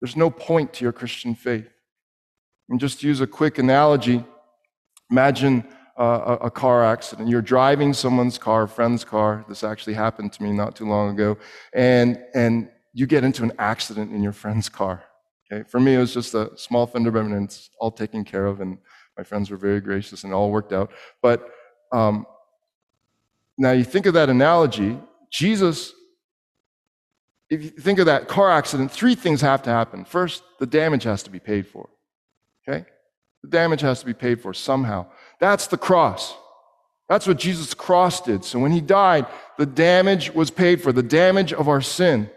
there's 0.00 0.16
no 0.16 0.30
point 0.30 0.72
to 0.74 0.84
your 0.84 0.92
Christian 0.92 1.34
faith. 1.34 1.68
And 2.68 2.80
just 2.80 3.00
to 3.00 3.06
use 3.06 3.20
a 3.20 3.26
quick 3.26 3.58
analogy, 3.58 4.24
imagine 5.10 5.64
uh, 5.98 6.36
a, 6.42 6.46
a 6.46 6.50
car 6.50 6.84
accident. 6.84 7.28
You're 7.28 7.42
driving 7.42 7.92
someone's 7.94 8.38
car, 8.38 8.64
a 8.64 8.68
friend's 8.68 9.04
car. 9.04 9.44
This 9.48 9.64
actually 9.64 9.94
happened 9.94 10.32
to 10.34 10.42
me 10.42 10.52
not 10.52 10.76
too 10.76 10.86
long 10.86 11.14
ago. 11.14 11.38
And, 11.72 12.20
and 12.34 12.68
you 12.92 13.06
get 13.06 13.24
into 13.24 13.42
an 13.42 13.52
accident 13.58 14.12
in 14.12 14.22
your 14.22 14.32
friend's 14.32 14.68
car. 14.68 15.04
Okay, 15.50 15.62
for 15.68 15.78
me, 15.78 15.94
it 15.94 15.98
was 15.98 16.12
just 16.12 16.34
a 16.34 16.50
small 16.56 16.86
fender 16.86 17.10
bender, 17.10 17.36
and 17.36 17.44
it's 17.44 17.70
all 17.78 17.92
taken 17.92 18.24
care 18.24 18.46
of, 18.46 18.60
and 18.60 18.78
my 19.16 19.24
friends 19.24 19.50
were 19.50 19.56
very 19.56 19.80
gracious, 19.80 20.24
and 20.24 20.32
it 20.32 20.36
all 20.36 20.50
worked 20.50 20.72
out. 20.72 20.90
But 21.22 21.48
um, 21.92 22.26
now 23.56 23.72
you 23.72 23.84
think 23.84 24.06
of 24.06 24.14
that 24.14 24.28
analogy, 24.28 24.98
Jesus. 25.30 25.92
If 27.48 27.62
you 27.62 27.70
think 27.70 27.98
of 27.98 28.06
that 28.06 28.28
car 28.28 28.50
accident, 28.50 28.90
three 28.90 29.14
things 29.14 29.40
have 29.40 29.62
to 29.62 29.70
happen. 29.70 30.04
First, 30.04 30.42
the 30.58 30.66
damage 30.66 31.04
has 31.04 31.22
to 31.22 31.30
be 31.30 31.38
paid 31.38 31.66
for. 31.66 31.88
Okay, 32.68 32.84
the 33.42 33.48
damage 33.48 33.80
has 33.82 34.00
to 34.00 34.06
be 34.06 34.14
paid 34.14 34.40
for 34.40 34.52
somehow. 34.52 35.06
That's 35.38 35.68
the 35.68 35.78
cross. 35.78 36.34
That's 37.08 37.26
what 37.26 37.36
Jesus' 37.36 37.72
cross 37.72 38.20
did. 38.20 38.44
So 38.44 38.58
when 38.58 38.72
he 38.72 38.80
died, 38.80 39.26
the 39.58 39.66
damage 39.66 40.34
was 40.34 40.50
paid 40.50 40.82
for, 40.82 40.92
the 40.92 41.04
damage 41.04 41.52
of 41.52 41.68
our 41.68 41.80
sin. 41.80 42.28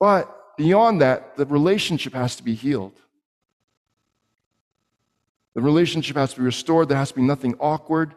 But 0.00 0.56
beyond 0.56 1.02
that, 1.02 1.36
the 1.36 1.44
relationship 1.44 2.14
has 2.14 2.34
to 2.36 2.42
be 2.42 2.54
healed. 2.54 2.98
The 5.54 5.62
relationship 5.62 6.16
has 6.16 6.32
to 6.34 6.40
be 6.40 6.44
restored. 6.44 6.88
There 6.88 6.98
has 6.98 7.10
to 7.10 7.16
be 7.16 7.22
nothing 7.22 7.54
awkward. 7.60 8.14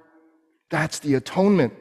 That's 0.70 1.00
the 1.00 1.16
atonement. 1.16 1.74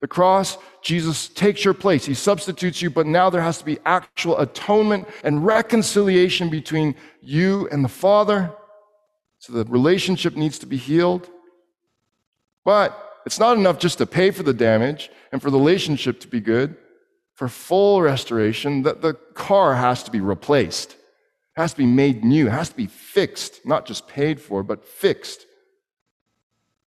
The 0.00 0.08
cross, 0.08 0.58
Jesus 0.82 1.28
takes 1.28 1.64
your 1.64 1.74
place. 1.74 2.04
He 2.04 2.14
substitutes 2.14 2.82
you, 2.82 2.90
but 2.90 3.06
now 3.06 3.30
there 3.30 3.40
has 3.40 3.58
to 3.58 3.64
be 3.64 3.78
actual 3.86 4.38
atonement 4.38 5.08
and 5.24 5.44
reconciliation 5.44 6.50
between 6.50 6.94
you 7.22 7.68
and 7.72 7.84
the 7.84 7.88
Father. 7.88 8.52
So 9.38 9.52
the 9.52 9.64
relationship 9.64 10.36
needs 10.36 10.58
to 10.58 10.66
be 10.66 10.76
healed. 10.76 11.30
But 12.64 13.20
it's 13.24 13.38
not 13.38 13.56
enough 13.56 13.78
just 13.78 13.98
to 13.98 14.06
pay 14.06 14.30
for 14.30 14.42
the 14.42 14.52
damage 14.52 15.10
and 15.32 15.40
for 15.40 15.50
the 15.50 15.58
relationship 15.58 16.20
to 16.20 16.28
be 16.28 16.40
good. 16.40 16.76
For 17.34 17.48
full 17.48 18.02
restoration, 18.02 18.82
the, 18.82 18.94
the 18.94 19.14
car 19.34 19.74
has 19.74 20.02
to 20.04 20.10
be 20.10 20.20
replaced, 20.20 20.96
it 21.56 21.60
has 21.60 21.72
to 21.72 21.78
be 21.78 21.86
made 21.86 22.24
new, 22.24 22.48
it 22.48 22.52
has 22.52 22.68
to 22.68 22.76
be 22.76 22.86
fixed, 22.86 23.64
not 23.64 23.86
just 23.86 24.06
paid 24.06 24.40
for, 24.40 24.62
but 24.62 24.84
fixed. 24.84 25.46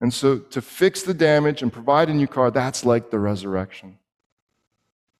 And 0.00 0.12
so 0.12 0.38
to 0.38 0.61
fix 0.61 1.02
the 1.02 1.14
damage 1.14 1.62
and 1.62 1.73
provide 1.73 2.08
a 2.08 2.14
new 2.14 2.26
car, 2.26 2.50
that's 2.50 2.85
like 2.85 3.11
the 3.11 3.18
resurrection. 3.18 3.99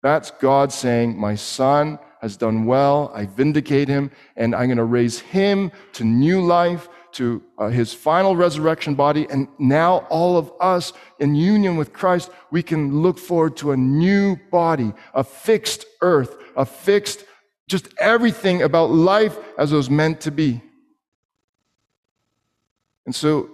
That's 0.03 0.31
God 0.31 0.73
saying, 0.73 1.19
My 1.19 1.35
son 1.35 1.99
has 2.21 2.37
done 2.37 2.65
well, 2.65 3.11
I 3.15 3.27
vindicate 3.27 3.89
him, 3.89 4.11
and 4.37 4.55
I'm 4.55 4.67
going 4.67 4.79
to 4.79 4.85
raise 4.85 5.21
him 5.21 5.71
to 5.95 6.05
new 6.05 6.41
life 6.45 6.89
to 7.13 7.43
uh, 7.57 7.69
his 7.69 7.95
final 7.95 8.37
resurrection 8.37 8.95
body. 8.95 9.27
And 9.31 9.49
now, 9.59 10.07
all 10.11 10.37
of 10.37 10.53
us 10.61 10.93
in 11.19 11.35
union 11.35 11.77
with 11.77 11.93
Christ, 11.93 12.31
we 12.51 12.63
can 12.63 13.01
look 13.01 13.19
forward 13.19 13.57
to 13.59 13.73
a 13.73 13.77
new 13.77 14.37
body, 14.51 14.93
a 15.15 15.25
fixed 15.25 15.87
earth, 16.03 16.37
a 16.57 16.67
fixed, 16.67 17.25
just 17.69 17.89
everything 17.99 18.63
about 18.63 18.91
life 18.91 19.37
as 19.59 19.73
it 19.73 19.77
was 19.77 19.91
meant 19.91 20.21
to 20.23 20.31
be. 20.31 20.61
And 23.05 23.15
so, 23.15 23.51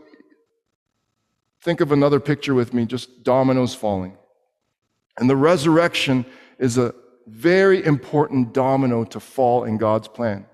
think 1.62 1.80
of 1.80 1.92
another 1.92 2.20
picture 2.20 2.54
with 2.54 2.74
me, 2.74 2.86
just 2.86 3.22
dominoes 3.22 3.74
falling. 3.74 4.16
And 5.18 5.28
the 5.28 5.36
resurrection 5.36 6.24
is 6.58 6.78
a 6.78 6.94
very 7.26 7.84
important 7.84 8.52
domino 8.52 9.04
to 9.04 9.20
fall 9.20 9.64
in 9.64 9.76
God's 9.76 10.08
plan. 10.08 10.46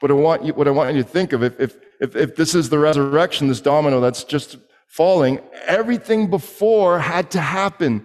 But 0.00 0.10
I 0.10 0.14
want 0.14 0.44
you, 0.44 0.54
what 0.54 0.68
I 0.68 0.70
want 0.70 0.94
you 0.94 1.02
to 1.02 1.08
think 1.08 1.32
of, 1.32 1.42
if, 1.42 1.58
if, 1.60 1.76
if, 2.00 2.16
if 2.16 2.36
this 2.36 2.54
is 2.54 2.70
the 2.70 2.78
resurrection, 2.78 3.48
this 3.48 3.60
domino 3.60 4.00
that's 4.00 4.24
just 4.24 4.56
falling, 4.86 5.40
everything 5.66 6.30
before 6.30 6.98
had 6.98 7.30
to 7.32 7.40
happen 7.40 8.04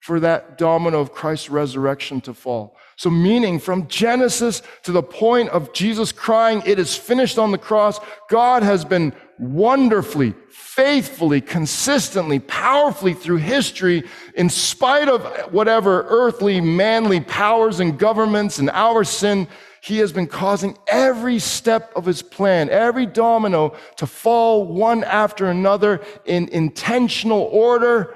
for 0.00 0.18
that 0.20 0.58
domino 0.58 1.00
of 1.00 1.12
Christ's 1.12 1.50
resurrection 1.50 2.20
to 2.22 2.34
fall. 2.34 2.76
So, 2.96 3.10
meaning 3.10 3.58
from 3.58 3.86
Genesis 3.88 4.62
to 4.82 4.92
the 4.92 5.02
point 5.02 5.50
of 5.50 5.72
Jesus 5.72 6.12
crying, 6.12 6.62
it 6.66 6.78
is 6.78 6.96
finished 6.96 7.38
on 7.38 7.50
the 7.50 7.58
cross, 7.58 7.98
God 8.28 8.62
has 8.62 8.84
been 8.84 9.14
wonderfully, 9.38 10.34
faithfully, 10.50 11.40
consistently, 11.40 12.38
powerfully 12.40 13.14
through 13.14 13.38
history, 13.38 14.04
in 14.34 14.50
spite 14.50 15.08
of 15.08 15.24
whatever 15.52 16.04
earthly, 16.08 16.60
manly 16.60 17.20
powers 17.20 17.80
and 17.80 17.98
governments 17.98 18.58
and 18.58 18.68
our 18.70 19.02
sin, 19.02 19.48
he 19.82 19.98
has 19.98 20.12
been 20.12 20.26
causing 20.26 20.76
every 20.86 21.38
step 21.38 21.90
of 21.96 22.04
his 22.04 22.20
plan, 22.20 22.68
every 22.68 23.06
domino 23.06 23.74
to 23.96 24.06
fall 24.06 24.66
one 24.66 25.04
after 25.04 25.46
another 25.46 26.02
in 26.26 26.48
intentional 26.48 27.48
order. 27.50 28.14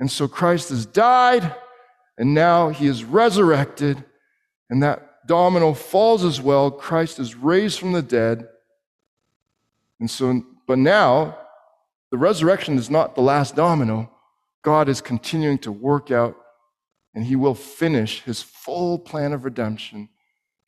And 0.00 0.10
so 0.10 0.26
Christ 0.28 0.70
has 0.70 0.86
died, 0.86 1.54
and 2.18 2.34
now 2.34 2.68
he 2.68 2.86
is 2.86 3.04
resurrected, 3.04 4.04
and 4.68 4.82
that 4.82 5.26
domino 5.26 5.72
falls 5.72 6.24
as 6.24 6.40
well. 6.40 6.70
Christ 6.70 7.18
is 7.18 7.34
raised 7.34 7.78
from 7.78 7.92
the 7.92 8.02
dead. 8.02 8.48
And 10.00 10.10
so, 10.10 10.42
but 10.66 10.78
now, 10.78 11.38
the 12.10 12.18
resurrection 12.18 12.76
is 12.76 12.90
not 12.90 13.14
the 13.14 13.22
last 13.22 13.56
domino. 13.56 14.10
God 14.62 14.88
is 14.88 15.00
continuing 15.00 15.58
to 15.58 15.72
work 15.72 16.10
out, 16.10 16.36
and 17.14 17.24
he 17.24 17.36
will 17.36 17.54
finish 17.54 18.22
his 18.22 18.42
full 18.42 18.98
plan 18.98 19.32
of 19.32 19.44
redemption 19.44 20.08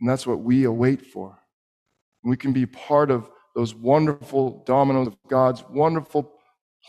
and 0.01 0.09
that's 0.09 0.27
what 0.27 0.41
we 0.41 0.65
await 0.65 1.03
for. 1.03 1.39
We 2.23 2.37
can 2.37 2.53
be 2.53 2.67
part 2.67 3.11
of 3.11 3.31
those 3.55 3.75
wonderful 3.75 4.63
dominoes 4.67 5.07
of 5.07 5.17
God's 5.29 5.65
wonderful 5.71 6.23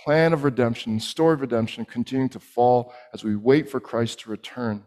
plan 0.03 0.33
of 0.33 0.43
redemption, 0.43 0.99
story 0.99 1.33
of 1.33 1.41
redemption, 1.41 1.85
continuing 1.85 2.29
to 2.29 2.39
fall 2.39 2.93
as 3.13 3.23
we 3.23 3.35
wait 3.35 3.69
for 3.69 3.79
Christ 3.79 4.21
to 4.21 4.29
return. 4.29 4.83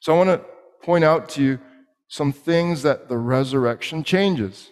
So 0.00 0.14
I 0.14 0.18
want 0.18 0.30
to 0.30 0.46
point 0.84 1.04
out 1.04 1.28
to 1.30 1.42
you 1.42 1.58
some 2.08 2.32
things 2.32 2.82
that 2.82 3.08
the 3.08 3.16
resurrection 3.16 4.04
changes. 4.04 4.70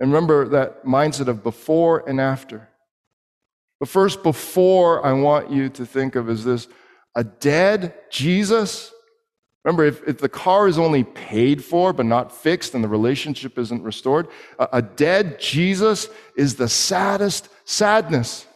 And 0.00 0.10
remember 0.12 0.48
that 0.48 0.84
mindset 0.84 1.28
of 1.28 1.42
before 1.42 2.08
and 2.08 2.20
after. 2.20 2.68
The 3.80 3.86
first 3.86 4.22
before 4.22 5.04
I 5.04 5.12
want 5.12 5.50
you 5.50 5.68
to 5.68 5.86
think 5.86 6.16
of 6.16 6.28
is 6.28 6.44
this 6.44 6.68
a 7.14 7.24
dead 7.24 7.94
Jesus 8.10 8.92
Remember, 9.64 9.84
if, 9.84 10.06
if 10.06 10.18
the 10.18 10.28
car 10.28 10.68
is 10.68 10.78
only 10.78 11.04
paid 11.04 11.64
for 11.64 11.92
but 11.92 12.06
not 12.06 12.32
fixed 12.32 12.74
and 12.74 12.82
the 12.82 12.88
relationship 12.88 13.58
isn't 13.58 13.82
restored, 13.82 14.28
a, 14.58 14.68
a 14.74 14.82
dead 14.82 15.40
Jesus 15.40 16.08
is 16.36 16.54
the 16.54 16.68
saddest 16.68 17.48
sadness. 17.64 18.46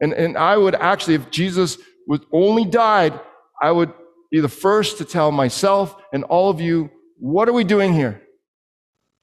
And, 0.00 0.12
and 0.12 0.36
I 0.36 0.56
would 0.56 0.74
actually, 0.74 1.14
if 1.14 1.30
Jesus 1.30 1.78
would 2.06 2.24
only 2.32 2.64
died, 2.64 3.18
I 3.60 3.70
would 3.70 3.92
be 4.30 4.40
the 4.40 4.48
first 4.48 4.98
to 4.98 5.04
tell 5.04 5.30
myself 5.30 5.94
and 6.12 6.24
all 6.24 6.50
of 6.50 6.60
you, 6.60 6.90
what 7.18 7.48
are 7.48 7.52
we 7.52 7.64
doing 7.64 7.92
here? 7.92 8.22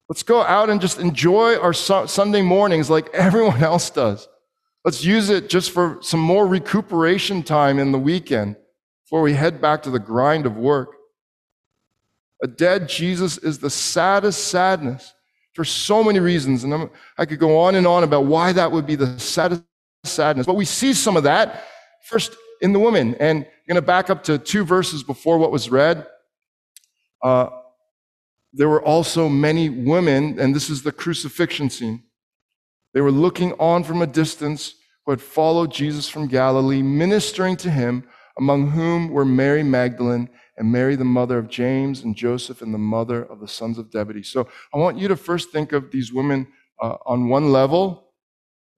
Let's 0.08 0.24
go 0.24 0.44
out 0.44 0.70
and 0.70 0.80
just 0.80 1.00
enjoy 1.00 1.58
our 1.58 1.74
Sunday 1.74 2.42
mornings 2.42 2.90
like 2.90 3.10
everyone 3.14 3.64
else 3.64 3.90
does. 3.90 4.28
Let's 4.84 5.04
use 5.04 5.30
it 5.32 5.50
just 5.50 5.72
for 5.72 5.98
some 6.02 6.20
more 6.20 6.46
recuperation 6.46 7.42
time 7.42 7.80
in 7.80 7.92
the 7.92 7.98
weekend 7.98 8.56
before 9.06 9.22
we 9.22 9.34
head 9.34 9.62
back 9.62 9.84
to 9.84 9.92
the 9.92 10.00
grind 10.00 10.48
of 10.48 10.58
work. 10.58 10.90
A 12.44 12.48
dead 12.48 12.90
Jesus 12.90 13.38
is 13.38 13.60
the 13.60 13.70
saddest 13.70 14.48
sadness 14.48 15.14
for 15.54 15.64
so 15.64 16.04
many 16.04 16.20
reasons. 16.20 16.64
And 16.64 16.74
I'm, 16.74 16.90
i 17.18 17.26
could 17.26 17.40
go 17.40 17.60
on 17.60 17.76
and 17.76 17.86
on 17.86 18.04
about 18.04 18.26
why 18.26 18.52
that 18.52 18.72
would 18.72 18.88
be 18.88 18.96
the 18.96 19.18
saddest 19.20 19.64
sadness. 20.04 20.48
But 20.48 20.56
we 20.56 20.66
see 20.66 20.94
some 20.94 21.16
of 21.16 21.24
that 21.24 21.66
first 22.10 22.36
in 22.62 22.74
the 22.74 22.80
woman. 22.80 23.16
And 23.20 23.46
I'm 23.46 23.68
going 23.68 23.76
to 23.76 23.82
back 23.82 24.10
up 24.10 24.24
to 24.24 24.40
two 24.40 24.66
verses 24.66 25.04
before 25.04 25.38
what 25.38 25.52
was 25.52 25.70
read. 25.70 26.06
Uh, 27.24 27.50
there 28.54 28.70
were 28.70 28.84
also 28.84 29.30
many 29.30 29.70
women, 29.70 30.40
and 30.40 30.56
this 30.56 30.70
is 30.70 30.82
the 30.82 30.92
crucifixion 30.92 31.70
scene. 31.70 32.04
They 32.94 33.02
were 33.02 33.12
looking 33.12 33.54
on 33.54 33.84
from 33.84 34.02
a 34.02 34.08
distance 34.08 34.74
who 35.06 35.12
had 35.12 35.22
followed 35.22 35.72
Jesus 35.72 36.10
from 36.10 36.28
Galilee, 36.28 36.82
ministering 36.82 37.56
to 37.58 37.70
him 37.70 38.08
among 38.38 38.72
whom 38.72 39.10
were 39.10 39.26
Mary 39.26 39.64
Magdalene 39.64 40.30
and 40.58 40.72
Mary, 40.72 40.96
the 40.96 41.04
mother 41.04 41.38
of 41.38 41.50
James 41.50 42.02
and 42.02 42.16
Joseph, 42.16 42.62
and 42.62 42.74
the 42.74 42.80
mother 42.80 43.24
of 43.24 43.40
the 43.40 43.48
sons 43.48 43.78
of 43.78 43.92
Zebedee. 43.92 44.24
So 44.24 44.48
I 44.74 44.78
want 44.78 44.98
you 44.98 45.08
to 45.08 45.16
first 45.16 45.52
think 45.52 45.74
of 45.74 45.92
these 45.92 46.14
women 46.14 46.48
uh, 46.82 46.98
on 47.06 47.30
one 47.30 47.52
level. 47.52 48.12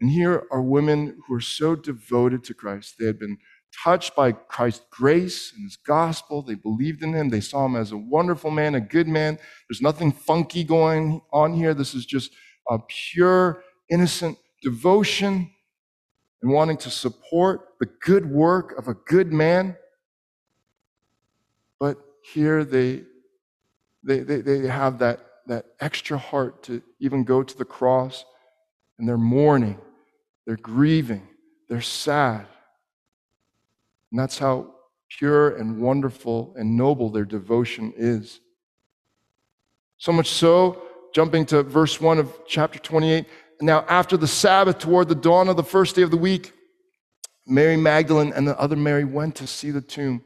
And 0.02 0.10
here 0.10 0.44
are 0.52 0.62
women 0.62 1.20
who 1.28 1.36
are 1.36 1.42
so 1.42 1.76
devoted 1.76 2.44
to 2.46 2.54
Christ. 2.54 2.96
They 3.00 3.08
had 3.08 3.20
been 3.20 3.38
touched 3.84 4.16
by 4.16 4.32
Christ's 4.32 4.86
grace 4.92 5.52
and 5.56 5.64
his 5.64 5.76
gospel. 5.76 6.42
They 6.42 6.56
believed 6.56 7.04
in 7.04 7.14
him. 7.14 7.30
They 7.30 7.42
saw 7.42 7.66
him 7.66 7.76
as 7.76 7.92
a 7.92 7.98
wonderful 7.98 8.52
man, 8.52 8.76
a 8.76 8.80
good 8.80 9.08
man. 9.08 9.38
There's 9.68 9.82
nothing 9.82 10.12
funky 10.12 10.64
going 10.64 11.22
on 11.34 11.54
here. 11.54 11.74
This 11.74 11.94
is 11.94 12.06
just 12.06 12.32
a 12.70 12.80
pure, 12.80 13.64
innocent 13.90 14.38
devotion 14.62 15.52
and 16.42 16.52
wanting 16.52 16.78
to 16.78 16.90
support 16.90 17.74
the 17.80 17.86
good 17.86 18.30
work 18.30 18.78
of 18.78 18.88
a 18.88 18.94
good 18.94 19.34
man. 19.34 19.76
But 21.80 21.98
here 22.34 22.64
they, 22.64 23.04
they, 24.04 24.20
they, 24.20 24.42
they 24.42 24.68
have 24.68 25.00
that, 25.00 25.20
that 25.48 25.66
extra 25.80 26.18
heart 26.18 26.64
to 26.64 26.82
even 27.00 27.24
go 27.24 27.44
to 27.44 27.58
the 27.58 27.66
cross, 27.66 28.26
and 28.98 29.08
they're 29.08 29.18
mourning, 29.18 29.80
they're 30.46 30.58
grieving, 30.58 31.28
they're 31.70 31.82
sad. 31.82 32.46
And 34.12 34.20
that's 34.20 34.38
how 34.38 34.74
pure 35.10 35.56
and 35.58 35.80
wonderful 35.80 36.54
and 36.58 36.76
noble 36.76 37.10
their 37.10 37.26
devotion 37.26 37.94
is. 37.98 38.40
So 39.98 40.12
much 40.12 40.30
so, 40.30 40.82
jumping 41.14 41.46
to 41.48 41.64
verse 41.64 42.00
1 42.00 42.20
of 42.20 42.32
chapter 42.48 42.80
28, 42.80 43.26
now 43.62 43.86
after 43.88 44.18
the 44.18 44.28
Sabbath, 44.28 44.80
toward 44.80 45.10
the 45.10 45.16
dawn 45.16 45.48
of 45.48 45.58
the 45.58 45.64
first 45.64 45.96
day 45.96 46.02
of 46.02 46.12
the 46.12 46.18
week, 46.18 46.54
Mary 47.46 47.78
Magdalene 47.78 48.34
and 48.34 48.48
the 48.48 48.60
other 48.60 48.76
Mary 48.76 49.06
went 49.06 49.36
to 49.36 49.48
see 49.48 49.72
the 49.72 49.82
tomb. 49.82 50.24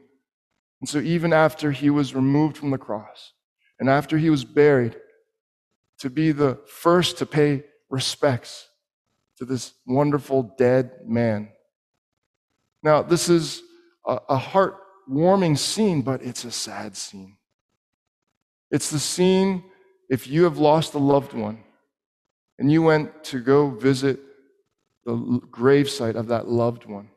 And 0.80 0.88
so, 0.88 0.98
even 0.98 1.32
after 1.32 1.70
he 1.70 1.90
was 1.90 2.14
removed 2.14 2.56
from 2.56 2.70
the 2.70 2.78
cross 2.78 3.32
and 3.78 3.88
after 3.88 4.18
he 4.18 4.30
was 4.30 4.44
buried, 4.44 4.96
to 5.98 6.10
be 6.10 6.32
the 6.32 6.58
first 6.66 7.18
to 7.18 7.26
pay 7.26 7.62
respects 7.88 8.68
to 9.38 9.44
this 9.44 9.72
wonderful 9.86 10.54
dead 10.58 10.90
man. 11.06 11.48
Now, 12.82 13.02
this 13.02 13.28
is 13.28 13.62
a, 14.04 14.18
a 14.30 14.38
heartwarming 14.38 15.56
scene, 15.56 16.02
but 16.02 16.22
it's 16.22 16.44
a 16.44 16.50
sad 16.50 16.96
scene. 16.96 17.36
It's 18.72 18.90
the 18.90 18.98
scene 18.98 19.62
if 20.10 20.26
you 20.26 20.44
have 20.44 20.58
lost 20.58 20.94
a 20.94 20.98
loved 20.98 21.34
one 21.34 21.62
and 22.58 22.70
you 22.70 22.82
went 22.82 23.24
to 23.24 23.40
go 23.40 23.70
visit 23.70 24.20
the 25.04 25.14
gravesite 25.50 26.14
of 26.14 26.28
that 26.28 26.48
loved 26.48 26.84
one, 26.84 27.08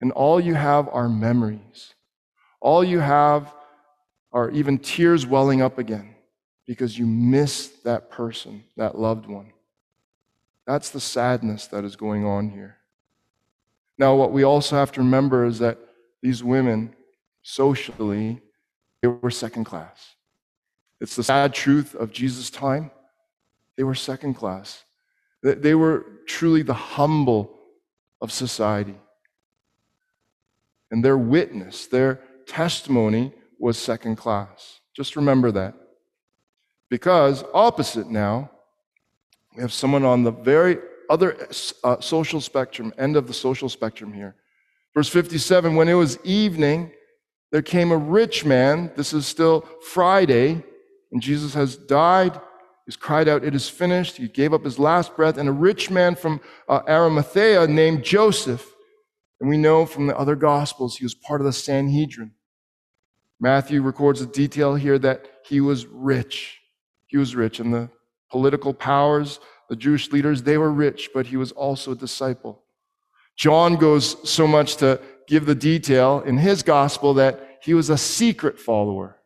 and 0.00 0.12
all 0.12 0.40
you 0.40 0.54
have 0.54 0.88
are 0.88 1.08
memories. 1.08 1.94
All 2.60 2.84
you 2.84 3.00
have 3.00 3.54
are 4.32 4.50
even 4.50 4.78
tears 4.78 5.26
welling 5.26 5.62
up 5.62 5.78
again 5.78 6.14
because 6.66 6.98
you 6.98 7.06
miss 7.06 7.68
that 7.84 8.10
person, 8.10 8.64
that 8.76 8.98
loved 8.98 9.26
one. 9.26 9.52
That's 10.66 10.90
the 10.90 11.00
sadness 11.00 11.68
that 11.68 11.84
is 11.84 11.96
going 11.96 12.24
on 12.24 12.50
here. 12.50 12.78
Now, 13.98 14.14
what 14.14 14.32
we 14.32 14.42
also 14.42 14.76
have 14.76 14.92
to 14.92 15.00
remember 15.00 15.46
is 15.46 15.58
that 15.60 15.78
these 16.22 16.42
women, 16.42 16.94
socially, 17.42 18.40
they 19.00 19.08
were 19.08 19.30
second 19.30 19.64
class. 19.64 20.16
It's 21.00 21.16
the 21.16 21.22
sad 21.22 21.54
truth 21.54 21.94
of 21.94 22.12
Jesus' 22.12 22.50
time. 22.50 22.90
They 23.76 23.84
were 23.84 23.94
second 23.94 24.34
class. 24.34 24.84
They 25.42 25.74
were 25.74 26.06
truly 26.26 26.62
the 26.62 26.74
humble 26.74 27.58
of 28.20 28.32
society. 28.32 28.96
And 30.90 31.04
their 31.04 31.18
witness, 31.18 31.86
their 31.86 32.20
testimony 32.46 33.32
was 33.58 33.78
second 33.78 34.16
class. 34.16 34.80
Just 34.94 35.16
remember 35.16 35.50
that. 35.52 35.74
Because, 36.88 37.44
opposite 37.52 38.08
now, 38.08 38.50
we 39.54 39.62
have 39.62 39.72
someone 39.72 40.04
on 40.04 40.22
the 40.22 40.30
very 40.30 40.78
other 41.10 41.36
uh, 41.84 42.00
social 42.00 42.40
spectrum, 42.40 42.92
end 42.98 43.16
of 43.16 43.26
the 43.26 43.34
social 43.34 43.68
spectrum 43.68 44.12
here. 44.12 44.36
Verse 44.94 45.08
57 45.08 45.74
When 45.74 45.88
it 45.88 45.94
was 45.94 46.18
evening, 46.24 46.92
there 47.52 47.62
came 47.62 47.92
a 47.92 47.96
rich 47.96 48.44
man. 48.44 48.90
This 48.96 49.12
is 49.12 49.26
still 49.26 49.66
Friday, 49.92 50.62
and 51.12 51.20
Jesus 51.20 51.54
has 51.54 51.76
died. 51.76 52.40
He's 52.86 52.96
cried 52.96 53.28
out, 53.28 53.44
It 53.44 53.54
is 53.54 53.68
finished. 53.68 54.16
He 54.16 54.28
gave 54.28 54.54
up 54.54 54.64
his 54.64 54.78
last 54.78 55.16
breath. 55.16 55.36
And 55.36 55.48
a 55.48 55.52
rich 55.52 55.90
man 55.90 56.14
from 56.14 56.40
uh, 56.68 56.82
Arimathea 56.88 57.66
named 57.66 58.04
Joseph, 58.04 58.74
and 59.40 59.50
we 59.50 59.58
know 59.58 59.84
from 59.84 60.06
the 60.06 60.16
other 60.16 60.36
Gospels, 60.36 60.96
he 60.96 61.04
was 61.04 61.14
part 61.14 61.40
of 61.40 61.44
the 61.44 61.52
Sanhedrin. 61.52 62.30
Matthew 63.38 63.82
records 63.82 64.20
a 64.22 64.26
detail 64.26 64.76
here 64.76 64.98
that 65.00 65.26
he 65.44 65.60
was 65.60 65.86
rich. 65.86 66.60
He 67.06 67.18
was 67.18 67.36
rich, 67.36 67.60
and 67.60 67.74
the 67.74 67.90
political 68.30 68.72
powers, 68.72 69.40
the 69.68 69.76
Jewish 69.76 70.10
leaders, 70.10 70.42
they 70.42 70.56
were 70.56 70.72
rich, 70.72 71.10
but 71.12 71.26
he 71.26 71.36
was 71.36 71.52
also 71.52 71.92
a 71.92 71.96
disciple. 71.96 72.62
John 73.36 73.76
goes 73.76 74.16
so 74.28 74.46
much 74.46 74.76
to 74.76 75.00
give 75.28 75.44
the 75.44 75.54
detail 75.54 76.22
in 76.24 76.38
his 76.38 76.62
gospel 76.62 77.14
that 77.14 77.58
he 77.60 77.74
was 77.74 77.90
a 77.90 77.98
secret 77.98 78.58
follower. 78.58 79.18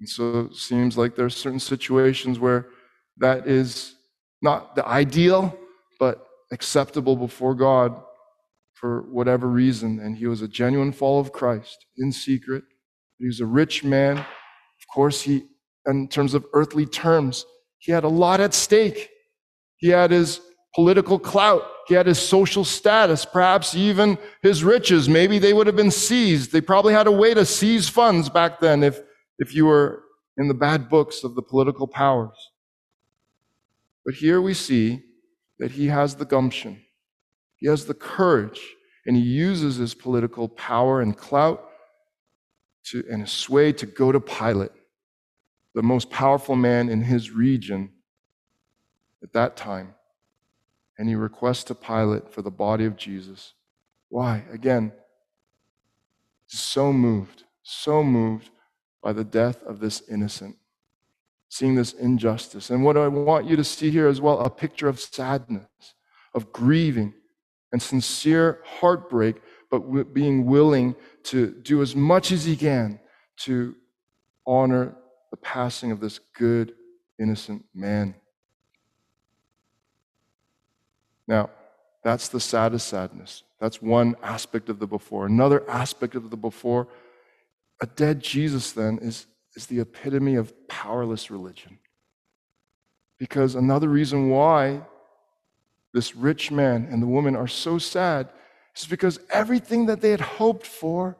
And 0.00 0.08
so 0.08 0.48
it 0.50 0.56
seems 0.56 0.96
like 0.96 1.14
there 1.14 1.26
are 1.26 1.30
certain 1.30 1.60
situations 1.60 2.38
where 2.38 2.68
that 3.18 3.46
is 3.46 3.94
not 4.40 4.74
the 4.74 4.86
ideal, 4.86 5.56
but 5.98 6.26
acceptable 6.50 7.16
before 7.16 7.54
God 7.54 7.94
for 8.72 9.02
whatever 9.02 9.46
reason. 9.46 10.00
And 10.00 10.16
he 10.16 10.26
was 10.26 10.40
a 10.40 10.48
genuine 10.48 10.92
follower 10.92 11.20
of 11.20 11.32
Christ 11.32 11.84
in 11.98 12.10
secret. 12.12 12.64
He 13.18 13.26
was 13.26 13.40
a 13.40 13.46
rich 13.46 13.84
man. 13.84 14.16
Of 14.16 14.94
course, 14.94 15.20
he, 15.20 15.44
in 15.86 16.08
terms 16.08 16.32
of 16.32 16.46
earthly 16.54 16.86
terms, 16.86 17.44
he 17.78 17.92
had 17.92 18.04
a 18.04 18.08
lot 18.08 18.40
at 18.40 18.54
stake. 18.54 19.10
He 19.76 19.88
had 19.88 20.10
his 20.10 20.40
political 20.74 21.18
clout. 21.18 21.62
He 21.88 21.94
had 21.94 22.06
his 22.06 22.18
social 22.18 22.64
status, 22.64 23.26
perhaps 23.26 23.74
even 23.74 24.16
his 24.42 24.64
riches. 24.64 25.10
Maybe 25.10 25.38
they 25.38 25.52
would 25.52 25.66
have 25.66 25.76
been 25.76 25.90
seized. 25.90 26.52
They 26.52 26.62
probably 26.62 26.94
had 26.94 27.06
a 27.06 27.12
way 27.12 27.34
to 27.34 27.44
seize 27.44 27.88
funds 27.88 28.30
back 28.30 28.60
then 28.60 28.82
if, 28.82 29.02
if 29.40 29.54
you 29.54 29.66
were 29.66 30.04
in 30.36 30.46
the 30.46 30.54
bad 30.54 30.88
books 30.88 31.24
of 31.24 31.34
the 31.34 31.42
political 31.42 31.88
powers. 31.88 32.50
But 34.04 34.14
here 34.14 34.40
we 34.40 34.54
see 34.54 35.02
that 35.58 35.72
he 35.72 35.88
has 35.88 36.14
the 36.14 36.24
gumption, 36.24 36.82
he 37.56 37.66
has 37.66 37.86
the 37.86 37.94
courage, 37.94 38.60
and 39.06 39.16
he 39.16 39.22
uses 39.22 39.76
his 39.76 39.94
political 39.94 40.48
power 40.48 41.00
and 41.00 41.16
clout 41.16 41.68
to, 42.84 43.02
and 43.10 43.22
his 43.22 43.32
sway 43.32 43.72
to 43.72 43.86
go 43.86 44.12
to 44.12 44.20
Pilate 44.20 44.70
the 45.74 45.82
most 45.82 46.10
powerful 46.10 46.56
man 46.56 46.88
in 46.88 47.02
his 47.02 47.30
region 47.30 47.90
at 49.22 49.32
that 49.32 49.56
time. 49.56 49.94
And 50.98 51.08
he 51.08 51.14
requests 51.14 51.64
to 51.64 51.74
Pilate 51.74 52.32
for 52.32 52.42
the 52.42 52.50
body 52.50 52.84
of 52.84 52.96
Jesus. 52.96 53.54
Why? 54.08 54.44
Again, 54.52 54.92
so 56.46 56.92
moved, 56.92 57.44
so 57.62 58.02
moved 58.02 58.50
by 59.02 59.12
the 59.12 59.24
death 59.24 59.62
of 59.64 59.80
this 59.80 60.02
innocent, 60.08 60.56
seeing 61.48 61.74
this 61.74 61.92
injustice. 61.92 62.70
And 62.70 62.84
what 62.84 62.96
I 62.96 63.08
want 63.08 63.46
you 63.46 63.56
to 63.56 63.64
see 63.64 63.90
here 63.90 64.08
as 64.08 64.20
well 64.20 64.40
a 64.40 64.50
picture 64.50 64.88
of 64.88 65.00
sadness, 65.00 65.94
of 66.34 66.52
grieving, 66.52 67.14
and 67.72 67.80
sincere 67.80 68.60
heartbreak, 68.64 69.36
but 69.70 70.12
being 70.12 70.46
willing 70.46 70.96
to 71.22 71.52
do 71.62 71.82
as 71.82 71.94
much 71.94 72.32
as 72.32 72.44
he 72.44 72.56
can 72.56 72.98
to 73.36 73.74
honor 74.46 74.96
the 75.30 75.36
passing 75.36 75.92
of 75.92 76.00
this 76.00 76.18
good, 76.34 76.74
innocent 77.18 77.64
man. 77.74 78.14
Now, 81.28 81.50
that's 82.02 82.28
the 82.28 82.40
saddest 82.40 82.88
sadness. 82.88 83.44
That's 83.60 83.80
one 83.80 84.16
aspect 84.22 84.68
of 84.68 84.80
the 84.80 84.86
before. 84.86 85.26
Another 85.26 85.68
aspect 85.70 86.14
of 86.16 86.30
the 86.30 86.36
before, 86.36 86.88
a 87.80 87.86
dead 87.86 88.20
Jesus 88.20 88.72
then 88.72 88.98
is, 88.98 89.26
is 89.54 89.66
the 89.66 89.80
epitome 89.80 90.36
of 90.36 90.68
powerless 90.68 91.30
religion. 91.30 91.78
Because 93.18 93.54
another 93.54 93.88
reason 93.88 94.30
why 94.30 94.82
this 95.92 96.14
rich 96.14 96.50
man 96.50 96.88
and 96.90 97.02
the 97.02 97.06
woman 97.06 97.36
are 97.36 97.48
so 97.48 97.78
sad 97.78 98.28
is 98.76 98.86
because 98.86 99.18
everything 99.30 99.86
that 99.86 100.00
they 100.00 100.10
had 100.10 100.20
hoped 100.20 100.66
for 100.66 101.16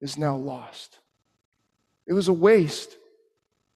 is 0.00 0.18
now 0.18 0.36
lost. 0.36 0.98
It 2.06 2.12
was 2.12 2.28
a 2.28 2.32
waste. 2.32 2.96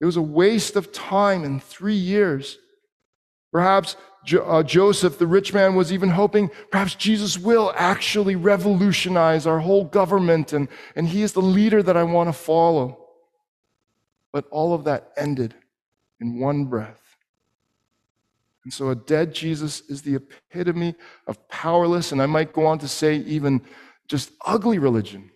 It 0.00 0.04
was 0.04 0.16
a 0.16 0.22
waste 0.22 0.76
of 0.76 0.92
time 0.92 1.44
in 1.44 1.60
three 1.60 1.94
years. 1.94 2.58
Perhaps 3.52 3.96
uh, 4.44 4.62
Joseph, 4.62 5.18
the 5.18 5.26
rich 5.26 5.52
man, 5.52 5.74
was 5.74 5.92
even 5.92 6.10
hoping 6.10 6.50
perhaps 6.70 6.94
Jesus 6.94 7.38
will 7.38 7.72
actually 7.74 8.36
revolutionize 8.36 9.46
our 9.46 9.58
whole 9.58 9.84
government 9.84 10.52
and, 10.52 10.68
and 10.94 11.08
he 11.08 11.22
is 11.22 11.32
the 11.32 11.42
leader 11.42 11.82
that 11.82 11.96
I 11.96 12.02
want 12.02 12.28
to 12.28 12.32
follow. 12.32 13.08
But 14.32 14.46
all 14.50 14.74
of 14.74 14.84
that 14.84 15.12
ended 15.16 15.54
in 16.20 16.38
one 16.38 16.66
breath. 16.66 17.00
And 18.64 18.72
so 18.72 18.90
a 18.90 18.94
dead 18.94 19.34
Jesus 19.34 19.80
is 19.88 20.02
the 20.02 20.16
epitome 20.16 20.94
of 21.26 21.48
powerless, 21.48 22.12
and 22.12 22.20
I 22.20 22.26
might 22.26 22.52
go 22.52 22.66
on 22.66 22.78
to 22.80 22.88
say 22.88 23.16
even 23.16 23.62
just 24.06 24.32
ugly 24.44 24.78
religion 24.78 25.30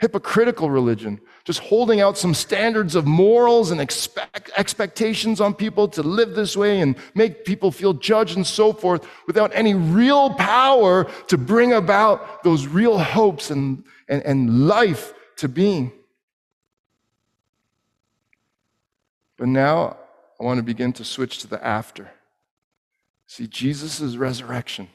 hypocritical 0.00 0.70
religion, 0.70 1.20
just 1.44 1.60
holding 1.60 2.00
out 2.00 2.16
some 2.16 2.32
standards 2.32 2.94
of 2.94 3.06
morals 3.06 3.70
and 3.70 3.80
expect, 3.80 4.50
expectations 4.56 5.40
on 5.40 5.54
people 5.54 5.86
to 5.88 6.02
live 6.02 6.34
this 6.34 6.56
way 6.56 6.80
and 6.80 6.96
make 7.14 7.44
people 7.44 7.70
feel 7.70 7.92
judged 7.92 8.34
and 8.34 8.46
so 8.46 8.72
forth 8.72 9.06
without 9.26 9.50
any 9.54 9.74
real 9.74 10.30
power 10.34 11.04
to 11.28 11.36
bring 11.36 11.74
about 11.74 12.42
those 12.42 12.66
real 12.66 12.98
hopes 12.98 13.50
and, 13.50 13.84
and, 14.08 14.22
and 14.22 14.66
life 14.66 15.12
to 15.36 15.48
being. 15.48 15.92
But 19.36 19.48
now 19.48 19.98
I 20.40 20.44
want 20.44 20.58
to 20.58 20.62
begin 20.62 20.94
to 20.94 21.04
switch 21.04 21.38
to 21.38 21.46
the 21.46 21.62
after. 21.64 22.10
See, 23.26 23.46
Jesus' 23.46 24.16
resurrection, 24.16 24.88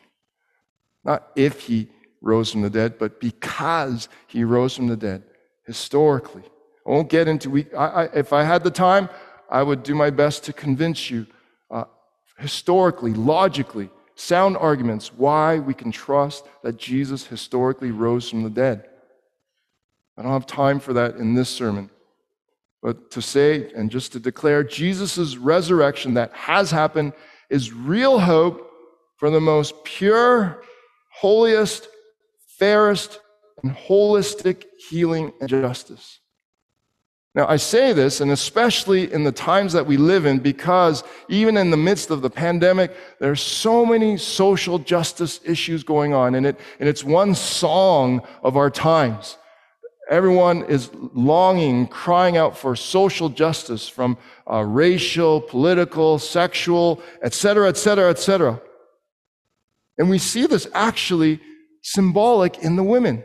not 1.03 1.31
if 1.35 1.61
he 1.61 1.89
rose 2.25 2.51
from 2.51 2.63
the 2.63 2.69
dead, 2.69 2.97
but 2.97 3.21
because 3.21 4.09
he 4.27 4.43
rose 4.43 4.75
from 4.75 4.87
the 4.87 4.97
dead, 4.97 5.23
historically. 5.65 6.43
I 6.85 6.89
won't 6.89 7.09
get 7.09 7.27
into, 7.27 7.49
we, 7.49 7.67
I, 7.73 7.85
I, 7.85 8.03
if 8.15 8.33
I 8.33 8.43
had 8.43 8.63
the 8.63 8.71
time, 8.71 9.07
I 9.49 9.61
would 9.61 9.83
do 9.83 9.93
my 9.93 10.09
best 10.09 10.43
to 10.45 10.53
convince 10.53 11.09
you 11.09 11.27
uh, 11.69 11.85
historically, 12.39 13.13
logically, 13.13 13.91
sound 14.15 14.57
arguments 14.57 15.13
why 15.13 15.59
we 15.59 15.73
can 15.73 15.91
trust 15.91 16.45
that 16.63 16.77
Jesus 16.77 17.27
historically 17.27 17.91
rose 17.91 18.29
from 18.29 18.43
the 18.43 18.49
dead. 18.49 18.85
I 20.17 20.23
don't 20.23 20.31
have 20.31 20.47
time 20.47 20.79
for 20.79 20.93
that 20.93 21.17
in 21.17 21.35
this 21.35 21.49
sermon. 21.49 21.91
But 22.81 23.11
to 23.11 23.21
say 23.21 23.71
and 23.73 23.91
just 23.91 24.13
to 24.13 24.19
declare 24.19 24.63
Jesus' 24.63 25.37
resurrection 25.37 26.15
that 26.15 26.33
has 26.33 26.71
happened 26.71 27.13
is 27.49 27.71
real 27.71 28.19
hope 28.19 28.71
for 29.17 29.29
the 29.29 29.41
most 29.41 29.83
pure, 29.83 30.63
holiest, 31.11 31.87
fairest, 32.57 33.19
and 33.63 33.75
holistic 33.75 34.65
healing 34.89 35.33
and 35.39 35.49
justice. 35.49 36.19
Now, 37.33 37.47
I 37.47 37.57
say 37.57 37.91
this, 37.91 38.21
and 38.21 38.31
especially 38.31 39.11
in 39.11 39.25
the 39.25 39.31
times 39.31 39.73
that 39.73 39.85
we 39.85 39.97
live 39.97 40.25
in, 40.25 40.39
because 40.39 41.03
even 41.27 41.57
in 41.57 41.69
the 41.69 41.77
midst 41.77 42.09
of 42.09 42.21
the 42.21 42.29
pandemic, 42.29 42.95
there 43.19 43.29
are 43.29 43.35
so 43.35 43.85
many 43.85 44.15
social 44.17 44.79
justice 44.79 45.41
issues 45.43 45.83
going 45.83 46.13
on, 46.13 46.35
and, 46.35 46.45
it, 46.45 46.59
and 46.79 46.87
it's 46.87 47.03
one 47.03 47.35
song 47.35 48.25
of 48.41 48.55
our 48.55 48.69
times. 48.69 49.37
Everyone 50.09 50.63
is 50.65 50.91
longing, 50.93 51.87
crying 51.87 52.37
out 52.37 52.57
for 52.57 52.73
social 52.75 53.27
justice 53.27 53.89
from 53.89 54.17
uh, 54.49 54.63
racial, 54.63 55.41
political, 55.41 56.19
sexual, 56.19 57.01
etc., 57.21 57.67
etc., 57.67 58.11
etc. 58.11 58.61
And 59.97 60.09
we 60.09 60.19
see 60.19 60.45
this 60.45 60.67
actually 60.73 61.41
symbolic 61.85 62.57
in 62.57 62.75
the 62.75 62.83
women. 62.83 63.23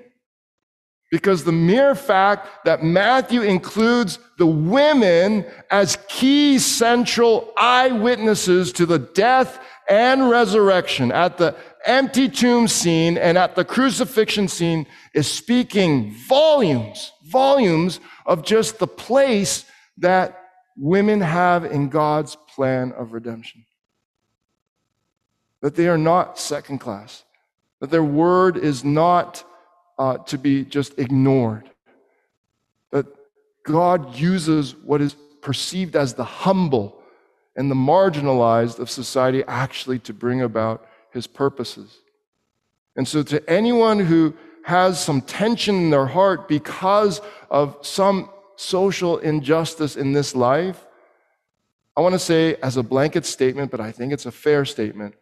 Because 1.11 1.43
the 1.43 1.51
mere 1.53 1.95
fact 1.95 2.47
that 2.67 2.85
Matthew 2.85 3.41
includes 3.41 4.19
the 4.39 4.47
women 4.47 5.45
as 5.71 5.99
key 6.09 6.59
central 6.59 7.53
eyewitnesses 7.57 8.71
to 8.75 8.87
the 8.87 8.99
death 8.99 9.59
and 9.89 10.31
resurrection 10.31 11.11
at 11.11 11.39
the 11.39 11.57
empty 11.87 12.29
tomb 12.29 12.69
scene 12.69 13.17
and 13.17 13.39
at 13.39 13.57
the 13.57 13.65
crucifixion 13.65 14.47
scene 14.47 14.87
is 15.15 15.29
speaking 15.29 16.15
volumes, 16.29 17.13
volumes 17.25 17.99
of 18.27 18.45
just 18.45 18.79
the 18.79 18.87
place 18.87 19.65
that 19.99 20.39
women 20.77 21.23
have 21.23 21.65
in 21.65 21.89
God's 21.89 22.37
plan 22.55 22.93
of 22.93 23.15
redemption. 23.15 23.65
That 25.63 25.75
they 25.75 25.89
are 25.89 25.99
not 25.99 26.39
second 26.39 26.79
class, 26.79 27.25
that 27.81 27.91
their 27.91 28.05
word 28.05 28.57
is 28.57 28.85
not 28.85 29.45
uh, 29.99 30.19
to 30.19 30.39
be 30.39 30.65
just 30.65 30.99
ignored. 30.99 31.69
That 32.93 33.07
God 33.65 34.17
uses 34.17 34.75
what 34.75 35.01
is 35.01 35.15
perceived 35.43 35.97
as 35.97 36.15
the 36.15 36.25
humble 36.25 37.01
and 37.57 37.71
the 37.71 37.75
marginalized 37.75 38.79
of 38.79 38.91
society 38.91 39.43
actually 39.47 39.99
to 40.01 40.15
bring 40.15 40.43
about 40.43 40.87
his 41.13 41.27
purposes. 41.27 41.99
And 42.97 43.07
so, 43.07 43.23
to 43.25 43.49
anyone 43.51 43.99
who 43.99 44.35
has 44.65 45.03
some 45.03 45.21
tension 45.21 45.75
in 45.75 45.91
their 45.91 46.07
heart 46.07 46.49
because 46.49 47.21
of 47.51 47.77
some 47.83 48.31
social 48.57 49.19
injustice 49.19 49.97
in 49.97 50.13
this 50.13 50.35
life, 50.35 50.87
I 51.97 52.03
want 52.03 52.15
to 52.15 52.19
say, 52.19 52.57
as 52.57 52.77
a 52.77 52.83
blanket 52.83 53.27
statement, 53.27 53.71
but 53.71 53.81
I 53.81 53.91
think 53.91 54.13
it's 54.13 54.27
a 54.27 54.33
fair 54.33 54.65
statement, 54.65 55.15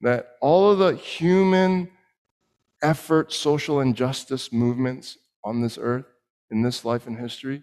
that 0.00 0.36
all 0.40 0.70
of 0.70 0.78
the 0.78 0.94
human 0.94 1.90
effort, 2.84 3.32
social 3.32 3.80
injustice 3.80 4.52
movements 4.52 5.18
on 5.42 5.62
this 5.62 5.78
earth, 5.80 6.04
in 6.50 6.62
this 6.62 6.84
life 6.84 7.06
and 7.06 7.18
history, 7.18 7.62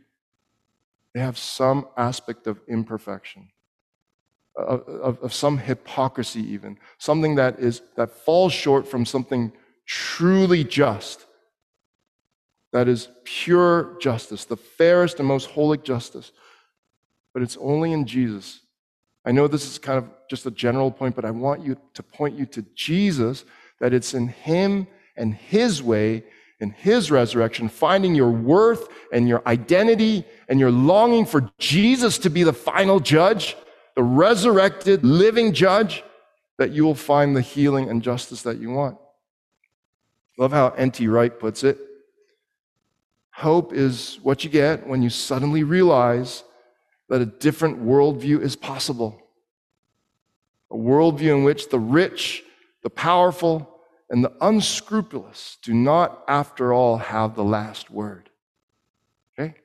they 1.13 1.19
have 1.19 1.37
some 1.37 1.87
aspect 1.95 2.47
of 2.47 2.59
imperfection, 2.67 3.49
of, 4.55 4.81
of, 4.87 5.19
of, 5.19 5.33
some 5.33 5.57
hypocrisy, 5.57 6.41
even 6.41 6.77
something 6.97 7.35
that 7.35 7.59
is 7.59 7.81
that 7.95 8.11
falls 8.11 8.51
short 8.51 8.87
from 8.87 9.05
something 9.05 9.51
truly 9.85 10.63
just. 10.63 11.25
That 12.73 12.87
is 12.87 13.09
pure 13.25 13.97
justice, 13.99 14.45
the 14.45 14.57
fairest 14.57 15.19
and 15.19 15.27
most 15.27 15.47
holy 15.47 15.77
justice. 15.77 16.31
But 17.33 17.43
it's 17.43 17.57
only 17.59 17.91
in 17.91 18.05
Jesus. 18.05 18.61
I 19.25 19.31
know 19.31 19.47
this 19.47 19.69
is 19.69 19.77
kind 19.77 19.97
of 19.97 20.09
just 20.29 20.45
a 20.45 20.51
general 20.51 20.89
point, 20.89 21.15
but 21.15 21.25
I 21.25 21.31
want 21.31 21.63
you 21.65 21.77
to 21.93 22.03
point 22.03 22.39
you 22.39 22.45
to 22.47 22.61
Jesus, 22.73 23.43
that 23.79 23.93
it's 23.93 24.13
in 24.13 24.29
Him 24.29 24.87
and 25.15 25.33
His 25.33 25.81
way 25.81 26.23
and 26.59 26.71
His 26.73 27.11
resurrection, 27.11 27.69
finding 27.69 28.15
your 28.15 28.31
worth 28.31 28.87
and 29.11 29.27
your 29.27 29.41
identity 29.47 30.23
and 30.47 30.59
your 30.59 30.71
longing 30.71 31.25
for 31.25 31.49
Jesus 31.57 32.17
to 32.19 32.29
be 32.29 32.43
the 32.43 32.53
final 32.53 32.99
judge, 32.99 33.57
the 33.95 34.03
resurrected, 34.03 35.03
living 35.03 35.53
judge, 35.53 36.03
that 36.57 36.71
you 36.71 36.83
will 36.83 36.95
find 36.95 37.35
the 37.35 37.41
healing 37.41 37.89
and 37.89 38.03
justice 38.03 38.43
that 38.43 38.59
you 38.59 38.69
want. 38.69 38.97
Love 40.37 40.51
how 40.51 40.69
N.T. 40.69 41.07
Wright 41.07 41.37
puts 41.37 41.63
it. 41.63 41.77
Hope 43.31 43.73
is 43.73 44.19
what 44.21 44.43
you 44.43 44.49
get 44.49 44.85
when 44.87 45.01
you 45.01 45.09
suddenly 45.09 45.63
realize 45.63 46.43
that 47.09 47.21
a 47.21 47.25
different 47.25 47.83
worldview 47.83 48.41
is 48.41 48.55
possible. 48.55 49.19
A 50.69 50.75
worldview 50.75 51.37
in 51.37 51.43
which 51.43 51.69
the 51.69 51.79
rich, 51.79 52.43
the 52.83 52.89
powerful, 52.89 53.70
and 54.11 54.25
the 54.25 54.33
unscrupulous 54.41 55.57
do 55.63 55.73
not, 55.73 56.23
after 56.27 56.73
all, 56.73 56.97
have 56.97 57.33
the 57.33 57.45
last 57.45 57.89
word. 57.89 58.29
Okay? 59.39 59.55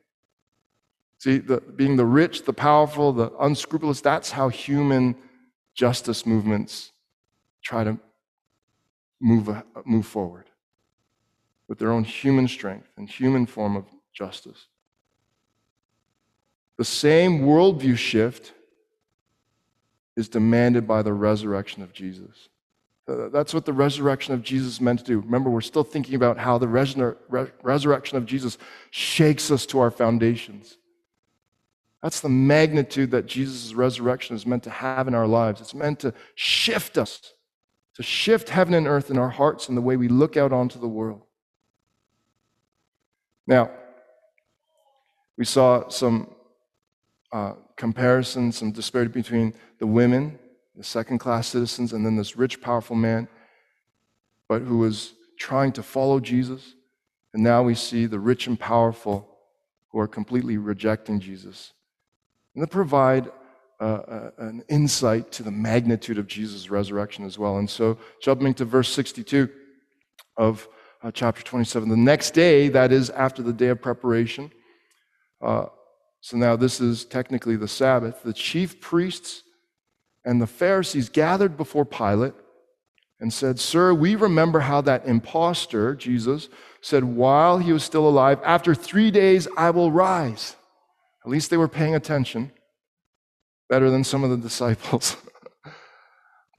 See, 1.17 1.39
the, 1.39 1.59
being 1.59 1.97
the 1.97 2.05
rich, 2.05 2.45
the 2.45 2.53
powerful, 2.53 3.11
the 3.11 3.29
unscrupulous, 3.41 3.99
that's 3.99 4.31
how 4.31 4.47
human 4.47 5.15
justice 5.75 6.25
movements 6.25 6.93
try 7.61 7.83
to 7.83 7.99
move, 9.19 9.49
move 9.85 10.05
forward 10.05 10.45
with 11.67 11.77
their 11.77 11.91
own 11.91 12.05
human 12.05 12.47
strength 12.47 12.87
and 12.95 13.09
human 13.09 13.45
form 13.45 13.75
of 13.75 13.83
justice. 14.13 14.67
The 16.77 16.85
same 16.85 17.41
worldview 17.41 17.97
shift 17.97 18.53
is 20.15 20.29
demanded 20.29 20.87
by 20.87 21.01
the 21.01 21.11
resurrection 21.11 21.83
of 21.83 21.91
Jesus. 21.91 22.47
That's 23.07 23.53
what 23.53 23.65
the 23.65 23.71
resurrection 23.71 24.33
of 24.33 24.43
Jesus 24.43 24.81
meant 24.81 24.99
to 24.99 25.05
do. 25.05 25.19
Remember, 25.21 25.49
we're 25.49 25.61
still 25.61 25.85
thinking 25.85 26.15
about 26.15 26.37
how 26.37 26.57
the 26.57 26.67
re- 26.67 27.51
resurrection 27.63 28.17
of 28.17 28.25
Jesus 28.25 28.57
shakes 28.91 29.49
us 29.49 29.65
to 29.67 29.79
our 29.79 29.91
foundations. 29.91 30.77
That's 32.03 32.19
the 32.19 32.29
magnitude 32.29 33.11
that 33.11 33.25
Jesus' 33.25 33.73
resurrection 33.73 34.35
is 34.35 34.45
meant 34.45 34.63
to 34.63 34.69
have 34.69 35.07
in 35.07 35.15
our 35.15 35.25
lives. 35.25 35.61
It's 35.61 35.73
meant 35.73 35.99
to 35.99 36.13
shift 36.35 36.97
us, 36.97 37.33
to 37.95 38.03
shift 38.03 38.49
heaven 38.49 38.73
and 38.73 38.87
earth 38.87 39.09
in 39.09 39.17
our 39.17 39.29
hearts 39.29 39.69
and 39.69 39.77
the 39.77 39.81
way 39.81 39.95
we 39.95 40.09
look 40.09 40.35
out 40.35 40.51
onto 40.51 40.77
the 40.77 40.87
world. 40.87 41.21
Now, 43.47 43.71
we 45.37 45.45
saw 45.45 45.87
some 45.87 46.35
uh, 47.31 47.53
comparison, 47.77 48.51
some 48.51 48.73
disparity 48.73 49.13
between 49.13 49.53
the 49.79 49.87
women 49.87 50.39
the 50.77 50.83
second 50.83 51.17
class 51.17 51.47
citizens, 51.47 51.91
and 51.91 52.05
then 52.05 52.15
this 52.15 52.37
rich, 52.37 52.61
powerful 52.61 52.95
man, 52.95 53.27
but 54.47 54.61
who 54.61 54.77
was 54.77 55.13
trying 55.37 55.71
to 55.73 55.83
follow 55.83 56.19
Jesus. 56.19 56.75
And 57.33 57.43
now 57.43 57.63
we 57.63 57.73
see 57.73 58.05
the 58.05 58.19
rich 58.19 58.47
and 58.47 58.59
powerful 58.59 59.27
who 59.91 59.99
are 59.99 60.07
completely 60.07 60.57
rejecting 60.57 61.19
Jesus. 61.19 61.73
And 62.53 62.63
they 62.63 62.67
provide 62.67 63.31
uh, 63.79 63.83
uh, 63.83 64.31
an 64.37 64.63
insight 64.69 65.31
to 65.31 65.43
the 65.43 65.51
magnitude 65.51 66.17
of 66.17 66.27
Jesus' 66.27 66.69
resurrection 66.69 67.25
as 67.25 67.37
well. 67.37 67.57
And 67.57 67.69
so, 67.69 67.97
jumping 68.21 68.53
to 68.55 68.65
verse 68.65 68.89
62 68.89 69.49
of 70.37 70.67
uh, 71.03 71.11
chapter 71.11 71.41
27, 71.43 71.89
the 71.89 71.97
next 71.97 72.31
day, 72.31 72.69
that 72.69 72.91
is 72.91 73.09
after 73.11 73.41
the 73.41 73.53
day 73.53 73.67
of 73.67 73.81
preparation, 73.81 74.51
uh, 75.41 75.67
so 76.21 76.37
now 76.37 76.55
this 76.55 76.81
is 76.81 77.05
technically 77.05 77.55
the 77.55 77.67
Sabbath, 77.67 78.23
the 78.23 78.33
chief 78.33 78.81
priests 78.81 79.43
and 80.27 80.41
the 80.41 80.45
Pharisees 80.45 81.07
gathered 81.07 81.55
before 81.55 81.85
Pilate 81.85 82.33
and 83.21 83.31
said, 83.31 83.61
Sir, 83.61 83.93
we 83.93 84.13
remember 84.15 84.59
how 84.59 84.81
that 84.81 85.07
impostor, 85.07 85.95
Jesus, 85.95 86.49
said 86.81 87.05
while 87.05 87.59
he 87.59 87.71
was 87.71 87.85
still 87.85 88.07
alive, 88.07 88.39
After 88.43 88.75
three 88.75 89.09
days 89.09 89.47
I 89.55 89.69
will 89.69 89.89
rise. 89.89 90.57
At 91.25 91.31
least 91.31 91.49
they 91.49 91.55
were 91.55 91.69
paying 91.69 91.95
attention, 91.95 92.51
better 93.69 93.89
than 93.89 94.03
some 94.03 94.25
of 94.25 94.29
the 94.29 94.37
disciples. 94.49 95.15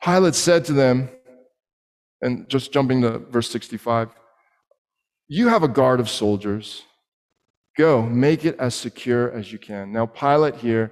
Pilate 0.03 0.35
said 0.35 0.65
to 0.65 0.73
them, 0.73 1.11
and 2.23 2.49
just 2.49 2.73
jumping 2.73 3.03
to 3.03 3.19
verse 3.19 3.51
65, 3.51 4.09
You 5.29 5.49
have 5.49 5.63
a 5.63 5.69
guard 5.69 6.01
of 6.01 6.09
soldiers. 6.09 6.85
Go, 7.77 8.03
make 8.03 8.47
it 8.47 8.57
as 8.59 8.75
secure 8.75 9.31
as 9.31 9.53
you 9.53 9.59
can. 9.59 9.93
Now, 9.93 10.07
Pilate 10.07 10.57
here, 10.57 10.91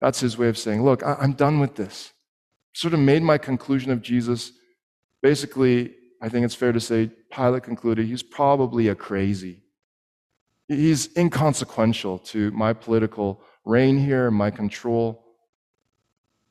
that's 0.00 0.20
his 0.20 0.38
way 0.38 0.48
of 0.48 0.56
saying, 0.56 0.82
Look, 0.82 1.02
I'm 1.04 1.34
done 1.34 1.60
with 1.60 1.76
this 1.76 2.13
sort 2.74 2.92
of 2.92 3.00
made 3.00 3.22
my 3.22 3.38
conclusion 3.38 3.90
of 3.90 4.02
Jesus. 4.02 4.52
Basically, 5.22 5.94
I 6.20 6.28
think 6.28 6.44
it's 6.44 6.54
fair 6.54 6.72
to 6.72 6.80
say 6.80 7.10
Pilate 7.30 7.62
concluded 7.62 8.06
he's 8.06 8.22
probably 8.22 8.88
a 8.88 8.94
crazy. 8.94 9.62
He's 10.68 11.14
inconsequential 11.16 12.18
to 12.18 12.50
my 12.50 12.72
political 12.72 13.40
reign 13.64 13.98
here, 13.98 14.30
my 14.30 14.50
control. 14.50 15.24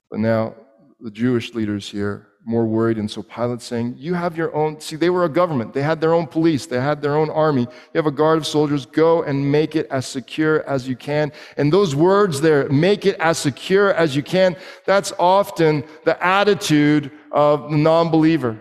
But 0.10 0.20
now 0.20 0.56
the 1.00 1.12
Jewish 1.12 1.54
leaders 1.54 1.90
here, 1.90 2.28
more 2.46 2.66
worried. 2.66 2.98
And 2.98 3.10
so 3.10 3.24
Pilate's 3.24 3.66
saying, 3.66 3.96
You 3.98 4.14
have 4.14 4.36
your 4.38 4.54
own. 4.56 4.80
See, 4.80 4.96
they 4.96 5.10
were 5.10 5.26
a 5.26 5.30
government. 5.30 5.74
They 5.74 5.82
had 5.82 6.02
their 6.02 6.14
own 6.14 6.28
police. 6.28 6.66
They 6.66 6.80
had 6.80 7.02
their 7.02 7.16
own 7.16 7.30
army. 7.30 7.62
You 7.62 7.98
have 7.98 8.06
a 8.06 8.12
guard 8.12 8.38
of 8.38 8.46
soldiers. 8.46 8.86
Go 8.86 9.24
and 9.24 9.52
make 9.52 9.76
it 9.76 9.88
as 9.90 10.06
secure 10.06 10.64
as 10.64 10.88
you 10.88 10.96
can. 10.96 11.32
And 11.58 11.72
those 11.72 11.96
words 11.96 12.42
there, 12.42 12.68
make 12.70 13.06
it 13.06 13.16
as 13.20 13.38
secure 13.38 13.94
as 13.94 14.16
you 14.16 14.24
can, 14.24 14.56
that's 14.86 15.14
often 15.18 15.84
the 16.04 16.22
attitude 16.24 17.12
of 17.32 17.72
the 17.72 17.78
non 17.78 18.10
believer. 18.10 18.60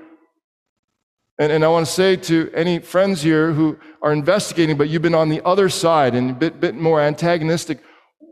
And, 1.38 1.50
and 1.50 1.64
I 1.64 1.68
want 1.68 1.86
to 1.86 1.92
say 1.92 2.14
to 2.16 2.50
any 2.54 2.78
friends 2.78 3.22
here 3.22 3.52
who 3.52 3.76
are 4.00 4.12
investigating, 4.12 4.76
but 4.76 4.88
you've 4.88 5.02
been 5.02 5.14
on 5.14 5.28
the 5.28 5.44
other 5.44 5.68
side 5.68 6.14
and 6.14 6.30
a 6.30 6.34
bit, 6.34 6.60
bit 6.60 6.76
more 6.76 7.00
antagonistic, 7.00 7.80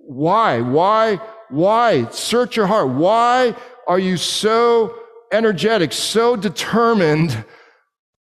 why? 0.07 0.61
Why? 0.61 1.17
Why? 1.49 2.09
Search 2.11 2.57
your 2.57 2.67
heart. 2.67 2.91
Why 2.91 3.57
are 3.89 3.99
you 3.99 4.17
so 4.17 5.00
energetic, 5.33 5.93
so 5.93 6.37
determined 6.37 7.45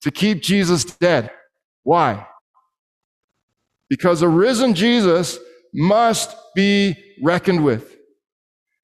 to 0.02 0.10
keep 0.10 0.42
Jesus 0.42 0.84
dead? 0.84 1.30
Why? 1.82 2.26
Because 3.88 4.22
a 4.22 4.28
risen 4.28 4.74
Jesus 4.74 5.38
must 5.74 6.36
be 6.54 6.94
reckoned 7.22 7.64
with. 7.64 7.96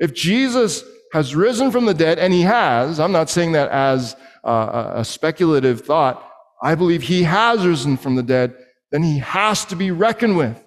If 0.00 0.14
Jesus 0.14 0.82
has 1.12 1.36
risen 1.36 1.70
from 1.70 1.86
the 1.86 1.94
dead, 1.94 2.18
and 2.18 2.32
he 2.32 2.42
has, 2.42 2.98
I'm 2.98 3.12
not 3.12 3.30
saying 3.30 3.52
that 3.52 3.70
as 3.70 4.16
a 4.42 5.04
speculative 5.04 5.82
thought, 5.82 6.28
I 6.62 6.74
believe 6.74 7.02
he 7.02 7.22
has 7.22 7.66
risen 7.66 7.96
from 7.96 8.16
the 8.16 8.22
dead, 8.22 8.54
then 8.90 9.02
he 9.02 9.18
has 9.18 9.64
to 9.66 9.76
be 9.76 9.90
reckoned 9.90 10.36
with. 10.36 10.60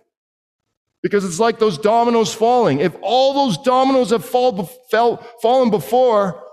Because 1.04 1.26
it's 1.26 1.40
like 1.40 1.60
those 1.60 1.78
dominoes 1.78 2.34
falling. 2.34 2.80
If 2.80 2.96
all 3.02 3.34
those 3.34 3.58
dominoes 3.60 4.10
have 4.10 4.26
fall, 4.26 4.66
fell, 4.90 5.18
fallen 5.42 5.70
before, 5.70 6.44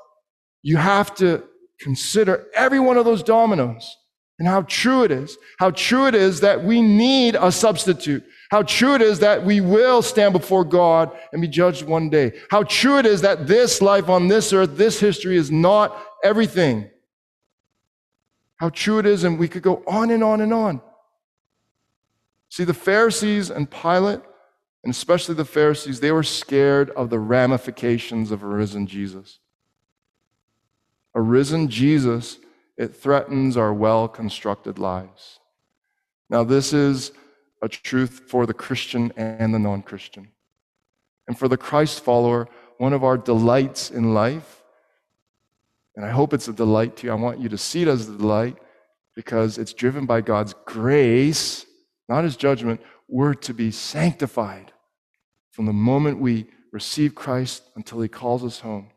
you 0.65 0.77
have 0.79 1.15
to 1.17 1.45
consider 1.79 2.47
every 2.55 2.81
one 2.81 2.97
of 2.97 3.05
those 3.05 3.23
dominoes 3.23 3.97
and 4.39 4.49
how 4.49 4.63
true 4.63 5.05
it 5.05 5.13
is. 5.13 5.39
How 5.59 5.71
true 5.71 6.07
it 6.07 6.15
is 6.17 6.41
that 6.41 6.65
we 6.65 6.83
need 6.83 7.37
a 7.37 7.53
substitute. 7.53 8.25
How 8.51 8.63
true 8.63 8.95
it 8.95 9.03
is 9.03 9.21
that 9.21 9.45
we 9.45 9.61
will 9.61 10.03
stand 10.03 10.33
before 10.33 10.65
God 10.65 11.17
and 11.33 11.41
be 11.41 11.47
judged 11.47 11.85
one 11.85 12.11
day. 12.11 12.33
How 12.51 12.63
true 12.65 12.99
it 12.99 13.07
is 13.07 13.21
that 13.21 13.47
this 13.47 13.81
life 13.81 14.09
on 14.09 14.27
this 14.27 14.53
earth, 14.53 14.77
this 14.77 14.99
history 14.99 15.37
is 15.37 15.53
not 15.53 15.97
everything. 16.25 16.91
How 18.57 18.71
true 18.71 18.99
it 18.99 19.07
is, 19.07 19.23
and 19.23 19.39
we 19.39 19.49
could 19.49 19.63
go 19.63 19.85
on 19.87 20.11
and 20.11 20.25
on 20.25 20.41
and 20.41 20.53
on. 20.53 20.81
See, 22.49 22.65
the 22.65 22.75
Pharisees 22.75 23.51
and 23.51 23.71
Pilate 23.71 24.21
and 24.85 24.91
especially 24.91 25.35
the 25.35 25.47
Pharisees, 25.47 26.01
they 26.01 26.13
were 26.13 26.23
scared 26.23 26.91
of 26.91 27.09
the 27.09 27.19
ramifications 27.19 28.31
of 28.31 28.43
a 28.43 28.47
risen 28.47 28.87
Jesus. 28.87 29.39
A 31.15 31.21
risen 31.21 31.69
Jesus, 31.69 32.39
it 32.77 32.97
threatens 32.97 33.57
our 33.57 33.73
well 33.73 34.09
constructed 34.09 34.79
lives. 34.79 35.39
Now, 36.29 36.45
this 36.45 36.73
is 36.73 37.13
a 37.63 37.69
truth 37.69 38.23
for 38.29 38.47
the 38.47 38.55
Christian 38.55 39.13
and 39.17 39.55
the 39.55 39.59
non 39.59 39.83
Christian. 39.83 40.29
And 41.27 41.39
for 41.39 41.49
the 41.49 41.57
Christ 41.57 42.03
follower, 42.03 42.49
one 42.79 42.93
of 42.93 43.05
our 43.05 43.17
delights 43.17 43.91
in 43.91 44.15
life, 44.15 44.63
and 45.97 46.05
I 46.05 46.11
hope 46.11 46.35
it's 46.35 46.49
a 46.49 46.53
delight 46.53 46.97
to 46.97 47.07
you, 47.07 47.13
I 47.13 47.17
want 47.17 47.41
you 47.41 47.49
to 47.49 47.59
see 47.59 47.83
it 47.83 47.89
as 47.89 48.09
a 48.09 48.17
delight 48.17 48.59
because 49.15 49.59
it's 49.59 49.73
driven 49.73 50.07
by 50.07 50.21
God's 50.21 50.55
grace, 50.65 51.65
not 52.09 52.25
his 52.25 52.37
judgment. 52.37 52.81
We're 53.09 53.35
to 53.35 53.55
be 53.55 53.71
sanctified 53.71 54.73
from 55.53 55.67
the 55.67 55.73
moment 55.73 56.19
we 56.19 56.47
receive 56.73 57.15
Christ 57.15 57.63
until 57.77 58.01
he 58.01 58.09
calls 58.09 58.45
us 58.45 58.59
home, 58.59 58.91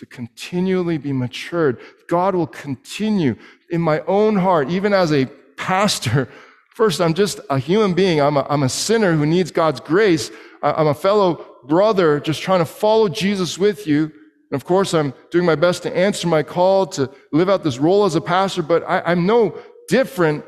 to 0.00 0.06
continually 0.06 0.96
be 0.96 1.12
matured. 1.12 1.78
God 2.08 2.34
will 2.34 2.46
continue 2.46 3.36
in 3.68 3.82
my 3.82 4.00
own 4.06 4.34
heart, 4.34 4.70
even 4.70 4.94
as 4.94 5.12
a 5.12 5.26
pastor. 5.58 6.26
First, 6.74 7.02
I'm 7.02 7.12
just 7.12 7.38
a 7.50 7.58
human 7.58 7.92
being. 7.92 8.18
I'm 8.18 8.38
a, 8.38 8.46
I'm 8.48 8.62
a 8.62 8.68
sinner 8.70 9.12
who 9.12 9.26
needs 9.26 9.50
God's 9.50 9.78
grace. 9.78 10.30
I'm 10.62 10.86
a 10.86 10.94
fellow 10.94 11.44
brother 11.64 12.18
just 12.18 12.40
trying 12.40 12.60
to 12.60 12.64
follow 12.64 13.10
Jesus 13.10 13.58
with 13.58 13.86
you. 13.86 14.04
And 14.04 14.52
of 14.52 14.64
course, 14.64 14.94
I'm 14.94 15.12
doing 15.30 15.44
my 15.44 15.54
best 15.54 15.82
to 15.82 15.94
answer 15.94 16.26
my 16.26 16.42
call 16.42 16.86
to 16.86 17.10
live 17.30 17.50
out 17.50 17.62
this 17.62 17.76
role 17.76 18.06
as 18.06 18.14
a 18.14 18.22
pastor, 18.22 18.62
but 18.62 18.82
I, 18.84 19.02
I'm 19.02 19.26
no 19.26 19.54
different 19.88 20.46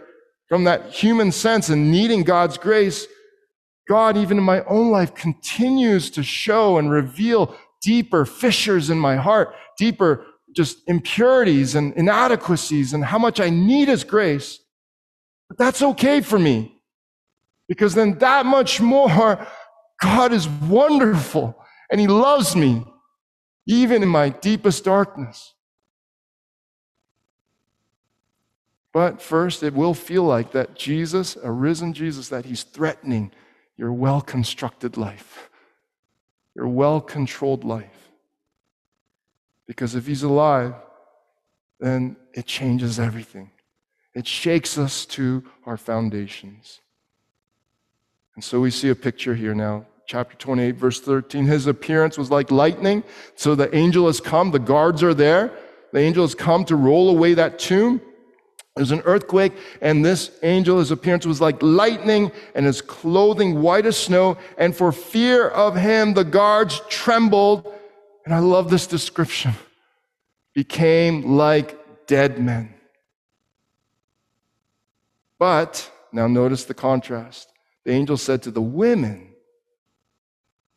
from 0.49 0.65
that 0.65 0.93
human 0.93 1.31
sense 1.31 1.69
and 1.69 1.91
needing 1.91 2.23
God's 2.23 2.57
grace. 2.57 3.07
God, 3.87 4.17
even 4.17 4.39
in 4.39 4.45
my 4.45 4.65
own 4.65 4.91
life, 4.91 5.15
continues 5.15 6.09
to 6.13 6.23
show 6.23 6.79
and 6.79 6.91
reveal 6.91 7.55
deeper 7.83 8.25
fissures 8.25 8.91
in 8.91 8.99
my 8.99 9.17
heart, 9.17 9.55
deeper 9.77 10.25
just 10.55 10.79
impurities 10.87 11.75
and 11.75 11.95
inadequacies 11.95 12.93
and 12.93 13.05
how 13.05 13.19
much 13.19 13.41
I 13.41 13.51
need 13.51 13.89
His 13.89 14.05
grace. 14.05 14.59
But 15.49 15.59
that's 15.59 15.83
okay 15.83 16.21
for 16.21 16.39
me 16.39 16.81
because 17.69 17.95
then 17.95 18.19
that 18.19 18.47
much 18.47 18.81
more, 18.81 19.47
God 20.01 20.33
is 20.33 20.49
wonderful 20.49 21.57
and 21.91 22.01
He 22.01 22.07
loves 22.07 22.55
me 22.55 22.85
even 23.67 24.03
in 24.03 24.09
my 24.09 24.29
deepest 24.29 24.85
darkness. 24.85 25.55
But 28.93 29.23
first, 29.23 29.63
it 29.63 29.73
will 29.73 29.95
feel 29.95 30.25
like 30.25 30.53
that 30.53 30.75
Jesus, 30.75 31.37
a 31.43 31.51
risen 31.51 31.95
Jesus, 31.95 32.29
that 32.29 32.45
He's 32.45 32.63
threatening 32.63 33.33
your 33.77 33.93
well 33.93 34.21
constructed 34.21 34.97
life, 34.97 35.49
your 36.55 36.69
well 36.69 37.01
controlled 37.01 37.65
life. 37.65 38.11
Because 39.67 39.95
if 39.95 40.07
he's 40.07 40.23
alive, 40.23 40.75
then 41.81 42.17
it 42.35 42.47
changes 42.47 43.01
everything. 43.01 43.51
It 44.15 44.27
shakes 44.27 44.77
us 44.77 45.07
to 45.07 45.45
our 45.65 45.77
foundations. 45.77 46.81
And 48.35 48.45
so 48.45 48.61
we 48.61 48.71
see 48.71 48.89
a 48.89 48.95
picture 48.95 49.35
here 49.35 49.55
now. 49.55 49.87
Chapter 50.07 50.37
28, 50.37 50.77
verse 50.77 51.01
13. 51.01 51.47
His 51.47 51.67
appearance 51.67 52.19
was 52.19 52.31
like 52.31 52.51
lightning. 52.51 53.05
So 53.35 53.55
the 53.55 53.75
angel 53.75 54.07
has 54.07 54.21
come, 54.21 54.51
the 54.51 54.59
guards 54.59 55.03
are 55.03 55.15
there. 55.15 55.53
The 55.93 56.01
angel 56.01 56.25
has 56.25 56.35
come 56.35 56.65
to 56.67 56.77
roll 56.77 57.11
away 57.11 57.35
that 57.35 57.59
tomb. 57.59 58.01
There's 58.75 58.91
an 58.91 59.03
earthquake, 59.05 59.53
and 59.83 60.03
this 60.03 60.31
angel, 60.43 60.79
his 60.79 60.91
appearance 60.91 61.27
was 61.27 61.43
like 61.43 61.63
lightning, 61.63 62.33
and 62.55 62.65
his 62.65 62.81
clothing 62.81 63.61
white 63.61 63.85
as 63.85 63.99
snow. 63.99 64.39
And 64.57 64.75
for 64.75 64.93
fear 64.93 65.49
of 65.49 65.77
him, 65.77 66.15
the 66.15 66.25
guards 66.25 66.81
trembled. 66.89 67.71
And 68.25 68.35
I 68.35 68.39
love 68.39 68.71
this 68.71 68.87
description 68.87 69.55
became 70.55 71.37
like 71.37 72.07
dead 72.07 72.39
men. 72.39 72.75
But, 75.39 75.91
now 76.13 76.27
notice 76.27 76.65
the 76.65 76.75
contrast. 76.75 77.53
The 77.85 77.93
angel 77.93 78.17
said 78.17 78.43
to 78.45 78.51
the 78.51 78.63
women, 78.63 79.29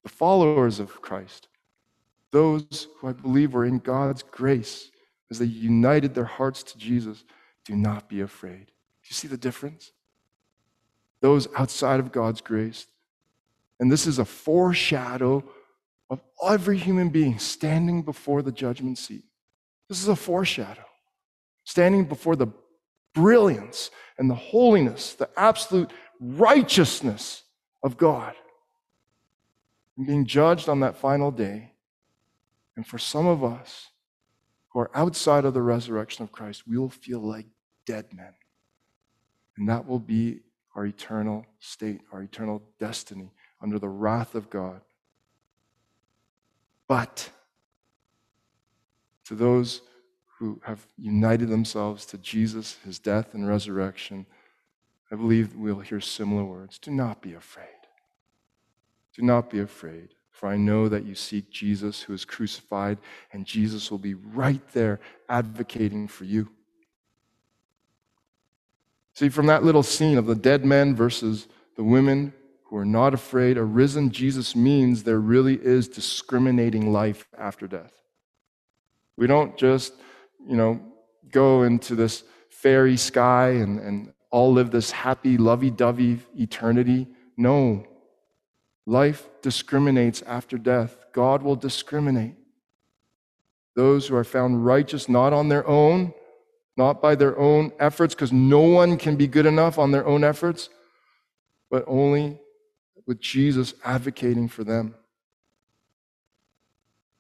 the 0.03 0.09
followers 0.09 0.79
of 0.79 1.01
Christ, 1.01 1.47
those 2.31 2.87
who 2.99 3.07
I 3.07 3.13
believe 3.13 3.53
were 3.53 3.65
in 3.65 3.79
God's 3.79 4.23
grace 4.23 4.89
as 5.29 5.39
they 5.39 5.45
united 5.45 6.13
their 6.13 6.25
hearts 6.25 6.63
to 6.63 6.77
Jesus, 6.77 7.23
do 7.65 7.75
not 7.75 8.07
be 8.07 8.21
afraid. 8.21 8.67
Do 8.67 9.07
you 9.09 9.13
see 9.13 9.27
the 9.27 9.37
difference? 9.37 9.91
Those 11.21 11.47
outside 11.57 11.99
of 11.99 12.11
God's 12.11 12.41
grace. 12.41 12.87
And 13.79 13.91
this 13.91 14.07
is 14.07 14.19
a 14.19 14.25
foreshadow 14.25 15.43
of 16.09 16.21
every 16.47 16.77
human 16.77 17.09
being 17.09 17.39
standing 17.39 18.03
before 18.03 18.41
the 18.41 18.51
judgment 18.51 18.97
seat. 18.97 19.25
This 19.89 20.01
is 20.01 20.07
a 20.07 20.15
foreshadow. 20.15 20.85
Standing 21.63 22.05
before 22.05 22.35
the 22.35 22.47
brilliance 23.13 23.89
and 24.17 24.29
the 24.29 24.35
holiness, 24.35 25.13
the 25.13 25.29
absolute 25.35 25.91
righteousness 26.19 27.43
of 27.83 27.97
God. 27.97 28.35
And 29.97 30.05
being 30.05 30.25
judged 30.25 30.69
on 30.69 30.81
that 30.81 30.97
final 30.97 31.31
day. 31.31 31.71
And 32.75 32.85
for 32.85 32.97
some 32.97 33.25
of 33.25 33.43
us 33.43 33.89
who 34.69 34.79
are 34.79 34.91
outside 34.93 35.45
of 35.45 35.53
the 35.53 35.61
resurrection 35.61 36.23
of 36.23 36.31
Christ, 36.31 36.67
we 36.67 36.77
will 36.77 36.89
feel 36.89 37.19
like 37.19 37.47
dead 37.85 38.05
men. 38.13 38.33
And 39.57 39.69
that 39.69 39.87
will 39.87 39.99
be 39.99 40.41
our 40.75 40.85
eternal 40.85 41.45
state, 41.59 42.01
our 42.11 42.21
eternal 42.21 42.61
destiny 42.79 43.31
under 43.61 43.79
the 43.79 43.89
wrath 43.89 44.35
of 44.35 44.49
God. 44.49 44.81
But 46.87 47.29
to 49.25 49.35
those 49.35 49.81
who 50.37 50.61
have 50.65 50.85
united 50.97 51.49
themselves 51.49 52.05
to 52.07 52.17
Jesus, 52.17 52.77
his 52.83 52.99
death 52.99 53.33
and 53.33 53.47
resurrection, 53.47 54.25
I 55.11 55.15
believe 55.15 55.55
we'll 55.55 55.79
hear 55.79 56.01
similar 56.01 56.43
words. 56.43 56.77
Do 56.77 56.91
not 56.91 57.21
be 57.21 57.33
afraid. 57.33 57.67
Do 59.15 59.21
not 59.21 59.49
be 59.49 59.59
afraid, 59.59 60.09
for 60.29 60.49
I 60.49 60.57
know 60.57 60.89
that 60.89 61.05
you 61.05 61.15
seek 61.15 61.49
Jesus 61.49 62.01
who 62.01 62.13
is 62.13 62.25
crucified, 62.25 62.97
and 63.31 63.45
Jesus 63.45 63.89
will 63.89 63.97
be 63.97 64.13
right 64.13 64.61
there 64.73 64.99
advocating 65.29 66.07
for 66.07 66.25
you. 66.25 66.49
See, 69.15 69.29
from 69.29 69.47
that 69.47 69.63
little 69.63 69.83
scene 69.83 70.17
of 70.17 70.25
the 70.25 70.35
dead 70.35 70.65
men 70.65 70.93
versus 70.93 71.47
the 71.77 71.83
women 71.83 72.33
who 72.65 72.75
are 72.75 72.85
not 72.85 73.13
afraid, 73.13 73.57
a 73.57 73.63
risen 73.63 74.11
Jesus 74.11 74.55
means 74.55 75.03
there 75.03 75.19
really 75.19 75.55
is 75.55 75.87
discriminating 75.87 76.91
life 76.91 77.25
after 77.37 77.65
death. 77.65 77.93
We 79.15 79.27
don't 79.27 79.57
just 79.57 79.93
you 80.45 80.57
know, 80.57 80.81
go 81.31 81.63
into 81.63 81.95
this 81.95 82.23
fairy 82.49 82.97
sky 82.97 83.49
and, 83.49 83.79
and 83.79 84.13
all 84.31 84.51
live 84.51 84.71
this 84.71 84.91
happy, 84.91 85.37
lovey 85.37 85.69
dovey 85.69 86.19
eternity. 86.37 87.07
No. 87.37 87.85
Life 88.85 89.29
discriminates 89.41 90.21
after 90.23 90.57
death. 90.57 90.97
God 91.13 91.41
will 91.41 91.55
discriminate. 91.55 92.35
Those 93.75 94.07
who 94.07 94.15
are 94.15 94.23
found 94.23 94.65
righteous 94.65 95.07
not 95.07 95.33
on 95.33 95.47
their 95.47 95.65
own, 95.67 96.13
not 96.77 97.01
by 97.01 97.15
their 97.15 97.37
own 97.37 97.71
efforts, 97.79 98.13
because 98.13 98.33
no 98.33 98.61
one 98.61 98.97
can 98.97 99.15
be 99.15 99.27
good 99.27 99.45
enough 99.45 99.79
on 99.79 99.91
their 99.91 100.05
own 100.05 100.23
efforts, 100.23 100.69
but 101.69 101.83
only 101.87 102.39
with 103.05 103.19
Jesus 103.19 103.73
advocating 103.83 104.47
for 104.47 104.63
them. 104.63 104.95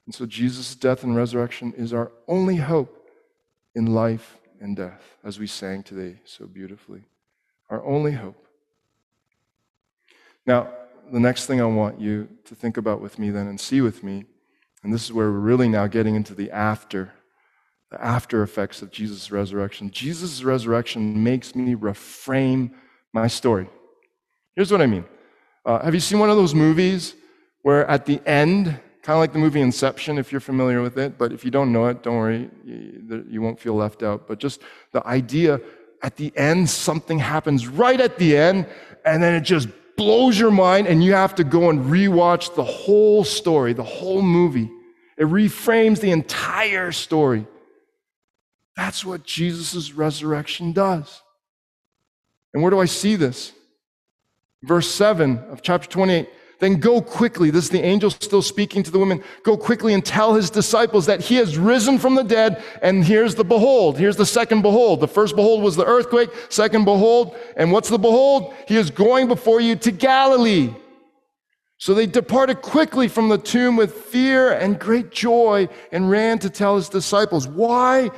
And 0.05 0.13
so 0.13 0.25
Jesus' 0.25 0.75
death 0.75 1.03
and 1.03 1.15
resurrection 1.15 1.73
is 1.77 1.93
our 1.93 2.11
only 2.27 2.57
hope 2.57 3.09
in 3.73 3.93
life 3.93 4.37
and 4.59 4.75
death, 4.75 5.17
as 5.23 5.39
we 5.39 5.47
sang 5.47 5.83
today 5.83 6.19
so 6.25 6.45
beautifully. 6.45 7.03
Our 7.69 7.83
only 7.83 8.11
hope. 8.11 8.47
Now, 10.45 10.69
the 11.11 11.19
next 11.19 11.45
thing 11.45 11.61
I 11.61 11.65
want 11.65 11.99
you 11.99 12.27
to 12.45 12.55
think 12.55 12.77
about 12.77 13.01
with 13.01 13.19
me 13.19 13.29
then 13.31 13.47
and 13.47 13.59
see 13.59 13.81
with 13.81 14.03
me, 14.03 14.25
and 14.83 14.93
this 14.93 15.03
is 15.03 15.13
where 15.13 15.31
we're 15.31 15.39
really 15.39 15.69
now 15.69 15.87
getting 15.87 16.15
into 16.15 16.33
the 16.35 16.51
after, 16.51 17.13
the 17.91 18.03
after 18.03 18.43
effects 18.43 18.81
of 18.81 18.91
Jesus' 18.91 19.31
resurrection. 19.31 19.91
Jesus' 19.91 20.43
resurrection 20.43 21.23
makes 21.23 21.55
me 21.55 21.75
reframe 21.75 22.71
my 23.13 23.27
story. 23.27 23.69
Here's 24.55 24.71
what 24.71 24.81
I 24.81 24.85
mean. 24.85 25.05
Uh, 25.65 25.83
have 25.83 25.93
you 25.93 25.99
seen 25.99 26.19
one 26.19 26.29
of 26.29 26.37
those 26.37 26.55
movies 26.55 27.15
where 27.61 27.87
at 27.87 28.05
the 28.05 28.21
end, 28.25 28.65
kind 29.01 29.15
of 29.15 29.19
like 29.19 29.33
the 29.33 29.39
movie 29.39 29.61
Inception, 29.61 30.17
if 30.17 30.31
you're 30.31 30.41
familiar 30.41 30.81
with 30.81 30.97
it, 30.97 31.17
but 31.17 31.31
if 31.31 31.43
you 31.43 31.51
don't 31.51 31.71
know 31.71 31.87
it, 31.87 32.03
don't 32.03 32.17
worry, 32.17 32.49
you, 32.63 33.25
you 33.29 33.41
won't 33.41 33.59
feel 33.59 33.73
left 33.73 34.03
out. 34.03 34.27
But 34.27 34.39
just 34.39 34.61
the 34.91 35.05
idea 35.07 35.59
at 36.01 36.15
the 36.15 36.31
end, 36.37 36.69
something 36.69 37.17
happens 37.17 37.67
right 37.67 37.99
at 37.99 38.17
the 38.17 38.37
end, 38.37 38.67
and 39.05 39.23
then 39.23 39.33
it 39.33 39.41
just 39.41 39.67
blows 39.97 40.37
your 40.37 40.51
mind, 40.51 40.87
and 40.87 41.03
you 41.03 41.13
have 41.13 41.35
to 41.35 41.43
go 41.43 41.69
and 41.69 41.85
rewatch 41.85 42.53
the 42.55 42.63
whole 42.63 43.23
story, 43.23 43.73
the 43.73 43.83
whole 43.83 44.21
movie. 44.21 44.69
It 45.17 45.25
reframes 45.25 46.01
the 46.01 46.11
entire 46.11 46.91
story. 46.91 47.47
That's 48.75 49.05
what 49.05 49.23
Jesus' 49.23 49.93
resurrection 49.93 50.71
does. 50.71 51.21
And 52.53 52.61
where 52.61 52.71
do 52.71 52.79
I 52.79 52.85
see 52.85 53.15
this? 53.15 53.53
Verse 54.63 54.89
7 54.89 55.39
of 55.49 55.61
chapter 55.61 55.87
28 55.87 56.29
then 56.59 56.79
go 56.79 57.01
quickly. 57.01 57.49
This 57.49 57.65
is 57.65 57.69
the 57.69 57.83
angel 57.83 58.09
still 58.09 58.41
speaking 58.41 58.83
to 58.83 58.91
the 58.91 58.99
women. 58.99 59.23
Go 59.43 59.57
quickly 59.57 59.93
and 59.93 60.03
tell 60.03 60.33
his 60.33 60.49
disciples 60.49 61.05
that 61.05 61.21
he 61.21 61.35
has 61.35 61.57
risen 61.57 61.99
from 61.99 62.15
the 62.15 62.23
dead. 62.23 62.63
And 62.81 63.03
here's 63.03 63.35
the 63.35 63.43
behold. 63.43 63.97
Here's 63.97 64.15
the 64.15 64.25
second 64.25 64.61
behold. 64.61 65.01
The 65.01 65.07
first 65.07 65.35
behold 65.35 65.63
was 65.63 65.75
the 65.75 65.85
earthquake. 65.85 66.29
Second 66.49 66.85
behold. 66.85 67.35
And 67.57 67.71
what's 67.71 67.89
the 67.89 67.97
behold? 67.97 68.53
He 68.67 68.77
is 68.77 68.89
going 68.89 69.27
before 69.27 69.59
you 69.59 69.75
to 69.77 69.91
Galilee. 69.91 70.73
So 71.77 71.93
they 71.93 72.05
departed 72.05 72.61
quickly 72.61 73.09
from 73.09 73.27
the 73.27 73.37
tomb 73.37 73.75
with 73.75 73.93
fear 73.93 74.53
and 74.53 74.79
great 74.79 75.11
joy 75.11 75.67
and 75.91 76.09
ran 76.09 76.39
to 76.39 76.49
tell 76.49 76.77
his 76.77 76.87
disciples. 76.87 77.47
Why 77.47 78.11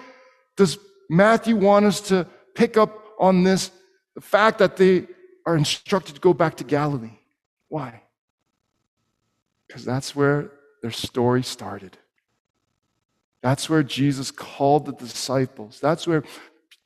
does 0.58 0.78
Matthew 1.10 1.56
want 1.56 1.86
us 1.86 2.02
to 2.02 2.28
pick 2.54 2.76
up 2.76 3.06
on 3.18 3.44
this? 3.44 3.72
The 4.16 4.22
fact 4.22 4.60
that 4.60 4.76
they 4.76 5.08
are 5.46 5.56
instructed 5.56 6.16
to 6.16 6.22
go 6.22 6.34
back 6.34 6.58
to 6.58 6.66
Galilee. 6.66 7.18
Why? 7.70 8.02
Because 9.66 9.86
that's 9.86 10.14
where 10.14 10.52
their 10.82 10.92
story 10.92 11.44
started. 11.44 11.98
That's 13.42 13.70
where 13.70 13.84
Jesus 13.84 14.32
called 14.32 14.86
the 14.86 14.92
disciples. 14.92 15.80
That's 15.80 16.06
where 16.06 16.24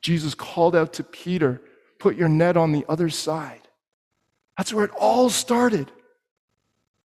Jesus 0.00 0.34
called 0.34 0.76
out 0.76 0.92
to 0.94 1.04
Peter, 1.04 1.60
put 1.98 2.16
your 2.16 2.28
net 2.28 2.56
on 2.56 2.72
the 2.72 2.84
other 2.88 3.08
side. 3.08 3.68
That's 4.56 4.72
where 4.72 4.84
it 4.84 4.90
all 4.98 5.30
started. 5.30 5.90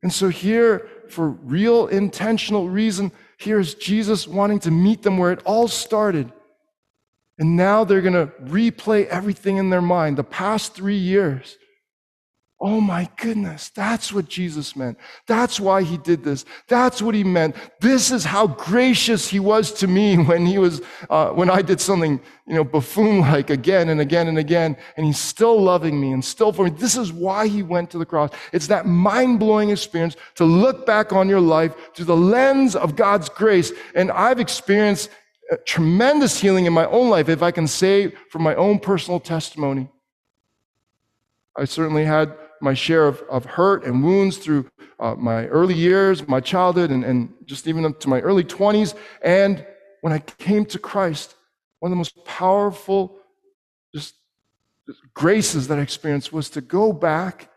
And 0.03 0.11
so, 0.11 0.29
here, 0.29 0.87
for 1.09 1.29
real 1.29 1.87
intentional 1.87 2.69
reason, 2.69 3.11
here 3.37 3.59
is 3.59 3.75
Jesus 3.75 4.27
wanting 4.27 4.59
to 4.59 4.71
meet 4.71 5.03
them 5.03 5.17
where 5.17 5.31
it 5.31 5.41
all 5.45 5.67
started. 5.67 6.31
And 7.39 7.55
now 7.55 7.83
they're 7.83 8.01
going 8.01 8.13
to 8.13 8.33
replay 8.43 9.05
everything 9.07 9.57
in 9.57 9.69
their 9.69 9.81
mind, 9.81 10.17
the 10.17 10.23
past 10.23 10.73
three 10.73 10.97
years. 10.97 11.57
Oh 12.59 12.81
my 12.81 13.07
goodness, 13.17 13.69
that's 13.69 14.11
what 14.11 14.27
Jesus 14.27 14.75
meant. 14.75 14.97
That's 15.27 15.59
why 15.59 15.83
he 15.83 15.97
did 15.97 16.23
this. 16.23 16.43
That's 16.67 17.03
what 17.03 17.13
he 17.13 17.23
meant. 17.23 17.55
This 17.81 18.11
is 18.11 18.25
how 18.25 18.47
gracious 18.47 19.29
he 19.29 19.39
was 19.39 19.71
to 19.73 19.87
me 19.87 20.15
when 20.23 20.43
he 20.43 20.57
was, 20.57 20.81
uh, 21.11 21.29
when 21.29 21.51
I 21.51 21.61
did 21.61 21.79
something, 21.79 22.19
you 22.47 22.55
know, 22.55 22.63
buffoon-like 22.63 23.51
again 23.51 23.89
and 23.89 24.01
again 24.01 24.27
and 24.27 24.39
again, 24.39 24.75
and 24.95 25.05
he's 25.05 25.19
still 25.19 25.61
loving 25.61 26.01
me 26.01 26.11
and 26.11 26.25
still 26.25 26.51
for 26.51 26.65
me. 26.65 26.71
This 26.71 26.97
is 26.97 27.13
why 27.13 27.47
he 27.47 27.61
went 27.61 27.91
to 27.91 27.99
the 27.99 28.07
cross. 28.07 28.31
It's 28.51 28.67
that 28.67 28.87
mind-blowing 28.87 29.69
experience 29.69 30.15
to 30.35 30.45
look 30.45 30.87
back 30.87 31.13
on 31.13 31.29
your 31.29 31.41
life 31.41 31.75
through 31.93 32.05
the 32.05 32.17
lens 32.17 32.75
of 32.75 32.95
God's 32.95 33.29
grace. 33.29 33.71
And 33.93 34.09
I've 34.09 34.39
experienced 34.39 35.11
tremendous 35.65 36.39
healing 36.39 36.65
in 36.65 36.73
my 36.73 36.85
own 36.87 37.09
life, 37.09 37.29
if 37.29 37.41
I 37.41 37.51
can 37.51 37.67
say 37.67 38.09
from 38.31 38.43
my 38.43 38.55
own 38.55 38.79
personal 38.79 39.19
testimony. 39.19 39.89
I 41.57 41.65
certainly 41.65 42.05
had 42.05 42.35
my 42.61 42.73
share 42.73 43.07
of, 43.07 43.21
of 43.29 43.45
hurt 43.45 43.83
and 43.85 44.03
wounds 44.03 44.37
through 44.37 44.69
uh, 44.99 45.15
my 45.15 45.45
early 45.47 45.73
years, 45.73 46.27
my 46.27 46.39
childhood, 46.39 46.91
and, 46.91 47.03
and 47.03 47.33
just 47.45 47.67
even 47.67 47.85
up 47.85 47.99
to 48.01 48.09
my 48.09 48.19
early 48.21 48.43
20s. 48.43 48.95
And 49.21 49.65
when 50.01 50.13
I 50.13 50.19
came 50.19 50.65
to 50.65 50.79
Christ, 50.79 51.35
one 51.79 51.91
of 51.91 51.93
the 51.93 51.97
most 51.97 52.25
powerful 52.25 53.19
just 53.93 54.15
graces 55.13 55.67
that 55.67 55.79
I 55.79 55.81
experienced 55.81 56.33
was 56.33 56.49
to 56.51 56.61
go 56.61 56.93
back 56.93 57.49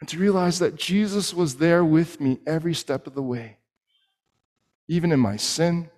and 0.00 0.08
to 0.08 0.18
realize 0.18 0.58
that 0.60 0.76
Jesus 0.76 1.34
was 1.34 1.56
there 1.56 1.84
with 1.84 2.20
me 2.20 2.38
every 2.46 2.74
step 2.74 3.06
of 3.06 3.14
the 3.14 3.22
way. 3.22 3.58
Even 4.88 5.12
in 5.12 5.20
my 5.20 5.36
sin, 5.36 5.90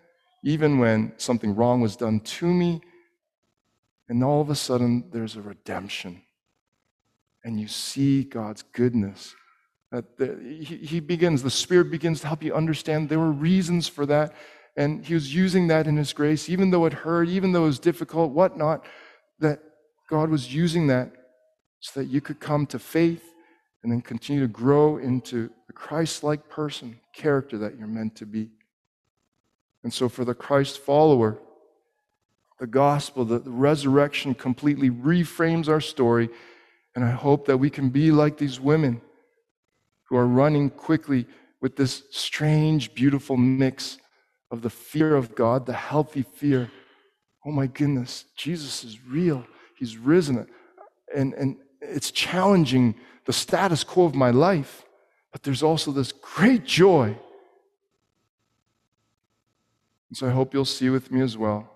even 0.43 0.78
when 0.78 1.12
something 1.16 1.55
wrong 1.55 1.80
was 1.80 1.97
done 1.97 2.20
to 2.20 2.47
me, 2.47 2.80
and 4.09 4.24
all 4.24 4.41
of 4.41 4.51
a 4.51 4.55
sudden 4.55 5.05
there's 5.12 5.36
a 5.36 5.43
redemption 5.43 6.22
and 7.45 7.61
you 7.61 7.68
see 7.68 8.24
God's 8.24 8.62
goodness. 8.62 9.34
That 9.93 10.16
the, 10.18 10.38
he, 10.43 10.76
he 10.76 11.01
begins, 11.01 11.43
the 11.43 11.51
Spirit 11.51 11.91
begins 11.91 12.20
to 12.20 12.26
help 12.26 12.43
you 12.43 12.55
understand 12.55 13.09
there 13.09 13.18
were 13.18 13.32
reasons 13.32 13.88
for 13.88 14.07
that. 14.07 14.34
And 14.76 15.05
he 15.05 15.14
was 15.14 15.34
using 15.34 15.66
that 15.68 15.86
in 15.86 15.97
his 15.97 16.12
grace, 16.12 16.49
even 16.49 16.70
though 16.70 16.86
it 16.86 16.93
hurt, 16.93 17.28
even 17.28 17.53
though 17.53 17.64
it 17.64 17.68
was 17.68 17.78
difficult, 17.78 18.30
whatnot, 18.30 18.84
that 19.41 19.61
God 20.09 20.30
was 20.30 20.55
using 20.55 20.86
that 20.88 21.12
so 21.80 22.01
that 22.01 22.07
you 22.07 22.20
could 22.20 22.41
come 22.41 22.66
to 22.66 22.78
faith 22.78 23.24
and 23.82 23.91
then 23.91 24.01
continue 24.01 24.43
to 24.43 24.49
grow 24.49 24.99
into 24.99 25.51
the 25.66 25.72
Christ 25.72 26.22
like 26.22 26.49
person, 26.49 27.01
character 27.14 27.59
that 27.59 27.78
you're 27.78 27.88
meant 27.88 28.14
to 28.16 28.26
be. 28.26 28.51
And 29.83 29.93
so, 29.93 30.09
for 30.09 30.24
the 30.24 30.35
Christ 30.35 30.78
follower, 30.78 31.39
the 32.59 32.66
gospel, 32.66 33.24
the, 33.24 33.41
resurrection 33.41 34.35
completely 34.35 34.91
reframes 34.91 35.68
our 35.68 35.81
story 35.81 36.28
and 36.95 37.05
I 37.05 37.11
hope 37.11 37.47
that 37.47 37.59
we 37.59 37.70
can 37.70 37.91
be 37.91 38.11
like 38.11 38.37
these 38.37 38.61
women 38.61 39.01
who 40.09 40.16
are 40.16 40.26
running 40.26 40.70
quickly 40.70 41.26
with 41.61 41.76
this 41.76 42.03
strange, 42.11 42.95
beautiful 42.95 43.37
mix 43.37 43.99
of 44.51 44.62
the 44.62 44.70
fear 44.70 45.14
of 45.14 45.35
God, 45.35 45.66
the 45.66 45.72
healthy 45.72 46.22
fear. 46.22 46.70
Oh 47.47 47.53
my 47.53 47.66
goodness, 47.66 48.24
Jesus 48.37 48.83
is 48.83 48.99
real. 49.07 49.47
He's 49.76 49.97
risen. 49.97 50.47
And, 51.14 51.35
and 51.35 51.57
it's 51.81 52.11
challenging 52.11 52.97
the 53.26 53.33
status 53.33 53.85
quo 53.85 54.05
of 54.05 54.14
my 54.14 54.31
life, 54.31 54.85
but 55.31 55.43
there's 55.43 55.62
also 55.62 55.93
this 55.93 56.12
great 56.12 56.64
joy. 56.64 57.16
And 60.11 60.17
so 60.17 60.27
I 60.27 60.31
hope 60.31 60.53
you'll 60.53 60.65
see 60.65 60.91
with 60.91 61.11
me 61.11 61.23
as 61.23 61.39
well 61.39 61.71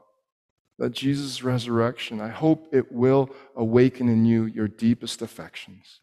that 0.78 0.90
Jesus' 0.90 1.42
resurrection, 1.42 2.20
I 2.20 2.28
hope 2.28 2.68
it 2.72 2.90
will 2.90 3.30
awaken 3.54 4.08
in 4.08 4.24
you 4.24 4.44
your 4.44 4.66
deepest 4.66 5.22
affections. 5.22 6.00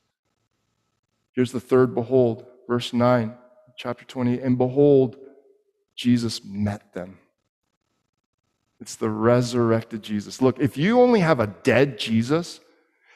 Here's 1.34 1.52
the 1.52 1.60
third 1.60 1.94
behold, 1.94 2.46
verse 2.68 2.94
9, 2.94 3.34
chapter 3.78 4.06
20. 4.06 4.40
And 4.40 4.58
behold, 4.58 5.18
Jesus 5.96 6.44
met 6.44 6.94
them. 6.94 7.20
It's 8.80 8.96
the 8.96 9.10
resurrected 9.10 10.02
Jesus. 10.02 10.42
Look, 10.42 10.60
if 10.60 10.78
you 10.78 11.02
only 11.02 11.20
have 11.20 11.40
a 11.40 11.48
dead 11.48 12.00
Jesus, 12.00 12.62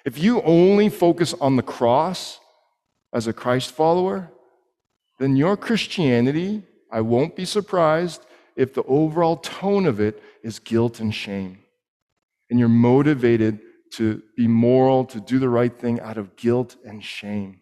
if 0.03 0.22
you 0.22 0.41
only 0.43 0.89
focus 0.89 1.34
on 1.39 1.55
the 1.55 1.63
cross 1.63 2.39
as 3.13 3.28
a 3.28 3.34
Christ 3.34 3.72
follower, 3.72 4.30
then 5.20 5.36
your 5.36 5.55
Christianity, 5.55 6.63
I 6.91 7.01
won't 7.01 7.36
be 7.36 7.45
surprised 7.45 8.26
if 8.56 8.74
the 8.74 8.84
overall 8.84 9.38
tone 9.38 9.86
of 9.86 9.99
it 9.99 10.22
is 10.43 10.60
guilt 10.60 10.99
and 10.99 11.14
shame. 11.14 11.60
And 12.49 12.60
you're 12.60 12.70
motivated 12.70 13.60
to 13.91 14.22
be 14.36 14.47
moral, 14.47 15.06
to 15.06 15.20
do 15.20 15.39
the 15.39 15.49
right 15.49 15.78
thing 15.78 15.99
out 15.99 16.18
of 16.18 16.36
guilt 16.36 16.76
and 16.86 17.03
shame. 17.03 17.62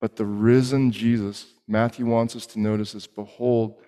But 0.00 0.16
the 0.16 0.26
risen 0.26 0.92
Jesus, 0.92 1.46
Matthew 1.66 2.06
wants 2.06 2.36
us 2.36 2.46
to 2.46 2.60
notice 2.60 2.92
this 2.92 3.06
Behold, 3.06 3.80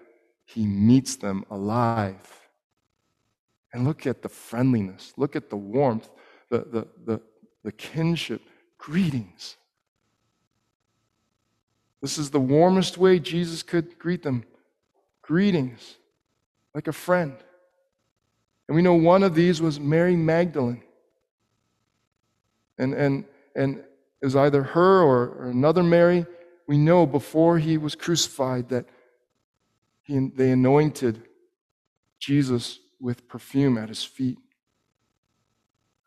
he 0.45 0.66
meets 0.66 1.16
them 1.16 1.45
alive. 1.51 2.49
And 3.72 3.84
look 3.84 4.07
at 4.07 4.22
the 4.22 4.28
friendliness, 4.28 5.12
look 5.16 5.36
at 5.36 5.51
the 5.51 5.57
warmth, 5.57 6.09
the, 6.49 6.59
the, 6.59 6.88
the, 7.05 7.20
the 7.62 7.72
kinship. 7.72 8.43
Greetings. 8.78 9.57
This 12.01 12.16
is 12.16 12.30
the 12.30 12.41
warmest 12.41 12.97
way 12.97 13.18
Jesus 13.18 13.62
could 13.62 13.99
greet 13.99 14.22
them. 14.22 14.45
Greetings, 15.30 15.96
like 16.74 16.88
a 16.88 16.92
friend. 16.92 17.36
And 18.66 18.74
we 18.74 18.82
know 18.82 18.94
one 18.94 19.22
of 19.22 19.32
these 19.32 19.62
was 19.62 19.78
Mary 19.78 20.16
Magdalene. 20.16 20.82
And, 22.78 22.94
and, 22.94 23.24
and 23.54 23.76
it 23.76 24.24
was 24.24 24.34
either 24.34 24.64
her 24.64 25.02
or, 25.02 25.28
or 25.28 25.50
another 25.50 25.84
Mary. 25.84 26.26
We 26.66 26.78
know 26.78 27.06
before 27.06 27.58
he 27.58 27.78
was 27.78 27.94
crucified 27.94 28.70
that 28.70 28.86
he, 30.02 30.18
they 30.34 30.50
anointed 30.50 31.22
Jesus 32.18 32.80
with 33.00 33.28
perfume 33.28 33.78
at 33.78 33.88
his 33.88 34.02
feet. 34.02 34.38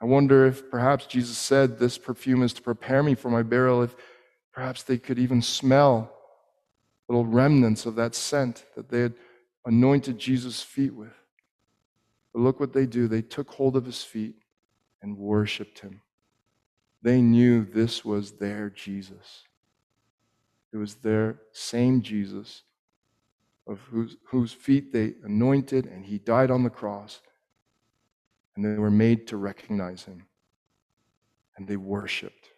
I 0.01 0.05
wonder 0.05 0.45
if 0.45 0.69
perhaps 0.69 1.05
Jesus 1.05 1.37
said, 1.37 1.79
This 1.79 1.97
perfume 1.97 2.43
is 2.43 2.51
to 2.55 2.61
prepare 2.61 3.01
me 3.01 3.15
for 3.15 3.29
my 3.29 3.41
burial, 3.41 3.83
if 3.83 3.95
perhaps 4.51 4.83
they 4.83 4.97
could 4.97 5.17
even 5.17 5.41
smell 5.41 6.12
little 7.07 7.25
remnants 7.25 7.85
of 7.85 7.95
that 7.95 8.15
scent 8.15 8.65
that 8.75 8.89
they 8.89 9.01
had 9.01 9.13
anointed 9.65 10.17
Jesus' 10.17 10.61
feet 10.61 10.93
with. 10.93 11.13
But 12.33 12.41
look 12.41 12.59
what 12.59 12.73
they 12.73 12.85
do. 12.85 13.07
They 13.07 13.21
took 13.21 13.51
hold 13.51 13.75
of 13.75 13.85
his 13.85 14.03
feet 14.03 14.35
and 15.01 15.17
worshiped 15.17 15.79
him. 15.79 16.01
They 17.01 17.21
knew 17.21 17.65
this 17.65 18.05
was 18.05 18.33
their 18.33 18.69
Jesus. 18.69 19.43
It 20.71 20.77
was 20.77 20.95
their 20.95 21.41
same 21.51 22.01
Jesus 22.01 22.63
of 23.67 23.79
whose, 23.91 24.17
whose 24.25 24.51
feet 24.51 24.91
they 24.91 25.13
anointed, 25.23 25.85
and 25.85 26.05
he 26.05 26.17
died 26.17 26.49
on 26.49 26.63
the 26.63 26.69
cross. 26.69 27.21
And 28.55 28.65
they 28.65 28.79
were 28.79 28.91
made 28.91 29.27
to 29.27 29.37
recognize 29.37 30.03
him. 30.03 30.25
And 31.57 31.67
they 31.67 31.77
worshiped. 31.77 32.52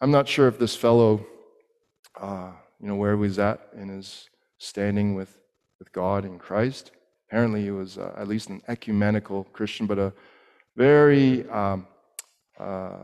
I'm 0.00 0.12
not 0.12 0.28
sure 0.28 0.46
if 0.46 0.60
this 0.60 0.76
fellow, 0.76 1.26
uh, 2.20 2.52
you 2.80 2.86
know, 2.86 2.94
where 2.94 3.14
he 3.14 3.20
was 3.20 3.38
at 3.40 3.68
in 3.76 3.88
his 3.88 4.28
standing 4.58 5.16
with, 5.16 5.36
with 5.80 5.92
God 5.92 6.24
in 6.24 6.38
Christ. 6.38 6.92
Apparently, 7.28 7.64
he 7.64 7.72
was 7.72 7.98
uh, 7.98 8.14
at 8.16 8.28
least 8.28 8.48
an 8.48 8.62
ecumenical 8.68 9.44
Christian, 9.52 9.86
but 9.86 9.98
a 9.98 10.12
very, 10.76 11.48
um, 11.50 11.88
uh, 12.60 12.98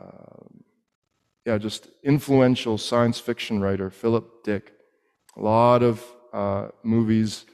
yeah, 1.45 1.59
just 1.59 1.89
influential 2.05 2.79
science 2.79 3.19
fiction 3.19 3.61
writer, 3.61 3.91
Philip 3.91 4.45
Dick. 4.45 4.73
A 5.37 5.41
lot 5.43 5.83
of 5.83 6.05
uh, 6.33 6.69
movies 6.85 7.45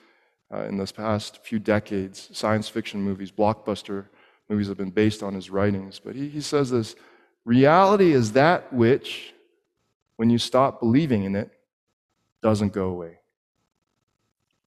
uh, 0.52 0.64
in 0.64 0.76
this 0.76 0.92
past 0.92 1.42
few 1.42 1.58
decades, 1.58 2.28
science 2.34 2.68
fiction 2.68 3.00
movies, 3.00 3.30
blockbuster 3.30 4.04
movies 4.50 4.68
have 4.68 4.76
been 4.76 4.90
based 4.90 5.22
on 5.22 5.32
his 5.32 5.48
writings. 5.48 5.98
But 5.98 6.14
he, 6.14 6.28
he 6.28 6.42
says 6.42 6.70
this 6.70 6.94
reality 7.44 8.12
is 8.12 8.32
that 8.32 8.72
which, 8.72 9.32
when 10.16 10.30
you 10.30 10.38
stop 10.38 10.80
believing 10.80 11.24
in 11.24 11.34
it, 11.36 11.50
doesn't 12.42 12.72
go 12.72 12.88
away. 12.88 13.18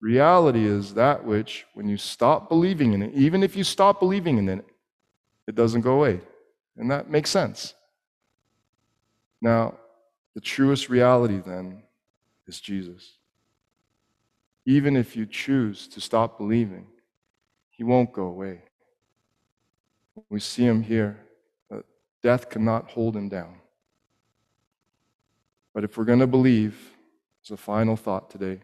Reality 0.01 0.65
is 0.65 0.95
that 0.95 1.23
which, 1.23 1.65
when 1.73 1.87
you 1.87 1.97
stop 1.97 2.49
believing 2.49 2.93
in 2.93 3.01
it, 3.01 3.13
even 3.13 3.41
if 3.41 3.55
you 3.55 3.63
stop 3.63 3.99
believing 3.99 4.37
in 4.37 4.49
it, 4.49 4.65
it 5.47 5.55
doesn't 5.55 5.81
go 5.81 5.93
away. 5.93 6.19
And 6.77 6.91
that 6.91 7.09
makes 7.09 7.29
sense. 7.29 7.73
Now, 9.41 9.75
the 10.35 10.41
truest 10.41 10.89
reality 10.89 11.41
then 11.45 11.83
is 12.47 12.59
Jesus. 12.59 13.17
Even 14.65 14.95
if 14.95 15.15
you 15.15 15.25
choose 15.25 15.87
to 15.89 16.01
stop 16.01 16.37
believing, 16.37 16.87
he 17.69 17.83
won't 17.83 18.11
go 18.13 18.23
away. 18.23 18.61
We 20.29 20.39
see 20.39 20.63
him 20.63 20.83
here. 20.83 21.22
Death 22.23 22.49
cannot 22.49 22.89
hold 22.89 23.15
him 23.15 23.29
down. 23.29 23.55
But 25.73 25.83
if 25.83 25.97
we're 25.97 26.05
going 26.05 26.19
to 26.19 26.27
believe, 26.27 26.91
as 27.43 27.51
a 27.51 27.57
final 27.57 27.95
thought 27.95 28.29
today, 28.29 28.61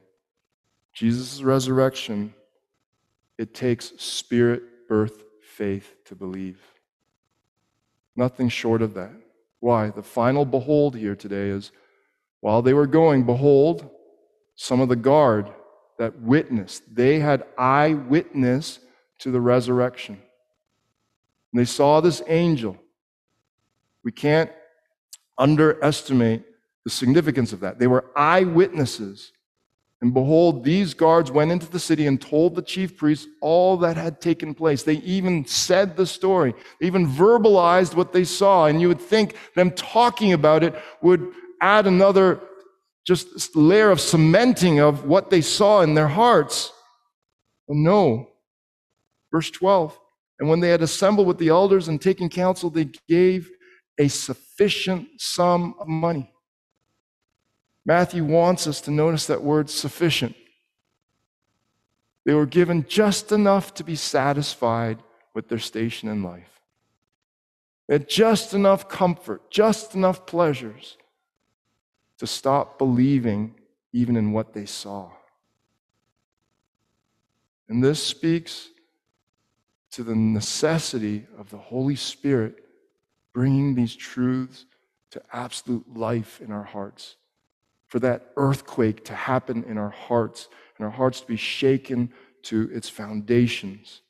Jesus' 0.94 1.42
resurrection, 1.44 2.34
it 3.38 3.54
takes 3.54 3.94
spirit 3.98 4.88
birth 4.88 5.24
faith 5.42 5.96
to 6.06 6.16
believe. 6.16 6.60
Nothing 8.16 8.50
short 8.50 8.82
of 8.82 8.94
that. 8.96 9.12
Why? 9.60 9.90
The 9.90 10.04
final 10.04 10.46
behold 10.46 10.96
here 10.96 11.16
today 11.16 11.50
is 11.50 11.72
while 12.40 12.62
they 12.62 12.74
were 12.74 12.88
going, 12.88 13.26
behold, 13.26 13.90
some 14.56 14.80
of 14.80 14.90
the 14.90 14.96
guard 14.96 15.50
that 15.98 16.20
witnessed, 16.20 16.84
they 16.94 17.20
had 17.20 17.44
eyewitness 17.58 18.80
to 19.20 19.32
the 19.32 19.42
resurrection. 19.42 20.18
And 21.52 21.60
they 21.60 21.66
saw 21.66 22.00
this 22.00 22.22
angel. 22.28 22.78
We 24.04 24.12
can't 24.12 24.52
underestimate 25.38 26.44
the 26.84 26.90
significance 26.90 27.54
of 27.54 27.60
that. 27.62 27.80
They 27.80 27.88
were 27.88 28.06
eyewitnesses 28.16 29.32
and 30.02 30.14
behold, 30.14 30.64
these 30.64 30.94
guards 30.94 31.30
went 31.30 31.52
into 31.52 31.70
the 31.70 31.80
city 31.80 32.08
and 32.08 32.22
told 32.22 32.56
the 32.56 32.62
chief 32.62 32.96
priests 32.96 33.28
all 33.42 33.76
that 33.78 33.98
had 33.98 34.22
taken 34.22 34.54
place. 34.54 34.84
They 34.84 34.96
even 34.98 35.46
said 35.46 35.98
the 35.98 36.06
story. 36.06 36.54
They 36.80 36.88
even 36.88 37.06
verbalized 37.06 37.96
what 37.96 38.14
they 38.14 38.24
saw. 38.24 38.68
And 38.68 38.80
you 38.80 38.88
would 38.88 39.02
think 39.02 39.36
them 39.56 39.72
talking 39.72 40.32
about 40.32 40.64
it 40.64 40.74
would 41.02 41.34
add 41.60 41.86
another 41.86 42.40
just 43.06 43.56
layer 43.56 43.92
of 43.92 44.00
cementing 44.00 44.80
of 44.80 45.06
what 45.06 45.30
they 45.30 45.42
saw 45.42 45.82
in 45.82 45.96
their 45.96 46.08
hearts. 46.08 46.72
But 47.68 47.76
no. 47.76 48.30
Verse 49.34 49.52
12. 49.52 50.00
And 50.40 50.48
when 50.48 50.62
they 50.62 50.70
had 50.70 50.82
assembled 50.82 51.28
with 51.28 51.40
the 51.40 51.50
elders 51.50 51.90
and 51.90 52.02
taken 52.02 52.30
counsel, 52.30 52.70
they 52.70 52.90
gave 53.10 53.52
a 54.00 54.08
sufficient 54.08 55.22
sum 55.22 55.76
of 55.80 55.88
money 55.88 56.34
Matthew 57.90 58.24
wants 58.24 58.68
us 58.68 58.82
to 58.82 58.92
notice 58.92 59.26
that 59.26 59.42
word 59.42 59.68
sufficient. 59.68 60.36
They 62.24 62.36
were 62.36 62.46
given 62.46 62.86
just 62.88 63.32
enough 63.32 63.74
to 63.74 63.84
be 63.84 63.96
satisfied 63.96 65.00
with 65.34 65.50
their 65.50 65.58
station 65.58 66.08
in 66.08 66.22
life. 66.22 66.62
They 67.88 67.96
had 67.96 68.08
just 68.08 68.54
enough 68.54 68.88
comfort, 68.90 69.50
just 69.50 69.96
enough 69.96 70.28
pleasures 70.28 70.98
to 72.20 72.28
stop 72.28 72.78
believing 72.78 73.56
even 73.92 74.16
in 74.16 74.34
what 74.34 74.54
they 74.54 74.68
saw. 74.68 75.10
And 77.68 77.84
this 77.84 78.04
speaks 78.04 78.70
to 79.94 80.04
the 80.04 80.14
necessity 80.14 81.26
of 81.40 81.50
the 81.50 81.58
Holy 81.58 81.96
Spirit 81.96 82.64
bringing 83.34 83.76
these 83.76 83.96
truths 83.96 84.66
to 85.12 85.22
absolute 85.34 85.86
life 85.96 86.42
in 86.42 86.52
our 86.52 86.64
hearts 86.64 87.16
for 87.88 88.00
that 88.00 88.32
earthquake 88.38 89.04
to 89.06 89.16
happen 89.16 89.64
in 89.64 89.78
our 89.78 89.90
hearts 89.90 90.48
and 90.78 90.86
our 90.86 90.92
hearts 90.92 91.22
to 91.22 91.28
be 91.28 91.36
shaken 91.36 92.12
to 92.44 92.70
its 92.72 92.88
foundations. 92.88 94.02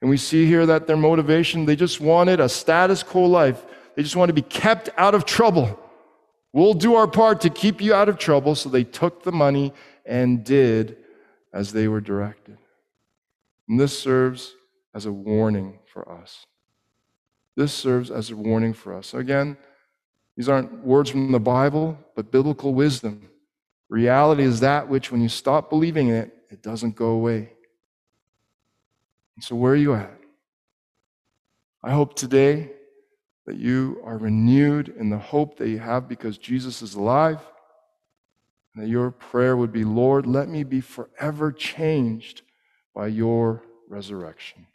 And 0.00 0.10
we 0.10 0.16
see 0.16 0.46
here 0.46 0.66
that 0.66 0.86
their 0.86 0.96
motivation, 0.96 1.64
they 1.64 1.76
just 1.76 2.00
wanted 2.00 2.40
a 2.40 2.48
status 2.48 3.02
quo 3.02 3.26
life. 3.26 3.62
They 3.94 4.02
just 4.02 4.16
wanted 4.16 4.34
to 4.34 4.42
be 4.42 4.48
kept 4.48 4.88
out 4.96 5.14
of 5.14 5.24
trouble. 5.24 5.78
We'll 6.52 6.74
do 6.74 6.96
our 6.96 7.06
part 7.06 7.42
to 7.42 7.50
keep 7.50 7.80
you 7.80 7.94
out 7.94 8.08
of 8.08 8.18
trouble. 8.18 8.54
So 8.54 8.68
they 8.68 8.84
took 8.84 9.22
the 9.22 9.32
money 9.32 9.72
and 10.04 10.42
did 10.42 10.96
as 11.52 11.72
they 11.72 11.86
were 11.86 12.00
directed. 12.00 12.58
And 13.68 13.78
this 13.78 13.96
serves 13.96 14.54
as 14.94 15.06
a 15.06 15.12
warning 15.12 15.78
for 15.86 16.10
us. 16.10 16.44
This 17.56 17.72
serves 17.72 18.10
as 18.10 18.30
a 18.30 18.36
warning 18.36 18.72
for 18.72 18.94
us. 18.94 19.14
Again, 19.14 19.56
these 20.36 20.48
aren't 20.48 20.84
words 20.84 21.10
from 21.10 21.32
the 21.32 21.40
Bible, 21.40 21.98
but 22.16 22.30
biblical 22.30 22.72
wisdom. 22.72 23.28
Reality 23.88 24.42
is 24.42 24.60
that 24.60 24.88
which, 24.88 25.12
when 25.12 25.20
you 25.20 25.28
stop 25.28 25.68
believing 25.68 26.08
in 26.08 26.14
it, 26.14 26.34
it 26.50 26.62
doesn't 26.62 26.96
go 26.96 27.10
away. 27.10 27.52
And 29.36 29.44
so, 29.44 29.54
where 29.54 29.72
are 29.72 29.76
you 29.76 29.94
at? 29.94 30.18
I 31.84 31.90
hope 31.92 32.14
today 32.14 32.70
that 33.46 33.56
you 33.56 34.00
are 34.04 34.16
renewed 34.16 34.88
in 34.88 35.10
the 35.10 35.18
hope 35.18 35.58
that 35.58 35.68
you 35.68 35.78
have 35.78 36.08
because 36.08 36.38
Jesus 36.38 36.80
is 36.80 36.94
alive, 36.94 37.40
and 38.74 38.84
that 38.84 38.88
your 38.88 39.10
prayer 39.10 39.56
would 39.56 39.72
be, 39.72 39.84
Lord, 39.84 40.26
let 40.26 40.48
me 40.48 40.64
be 40.64 40.80
forever 40.80 41.52
changed 41.52 42.42
by 42.94 43.08
your 43.08 43.62
resurrection. 43.88 44.66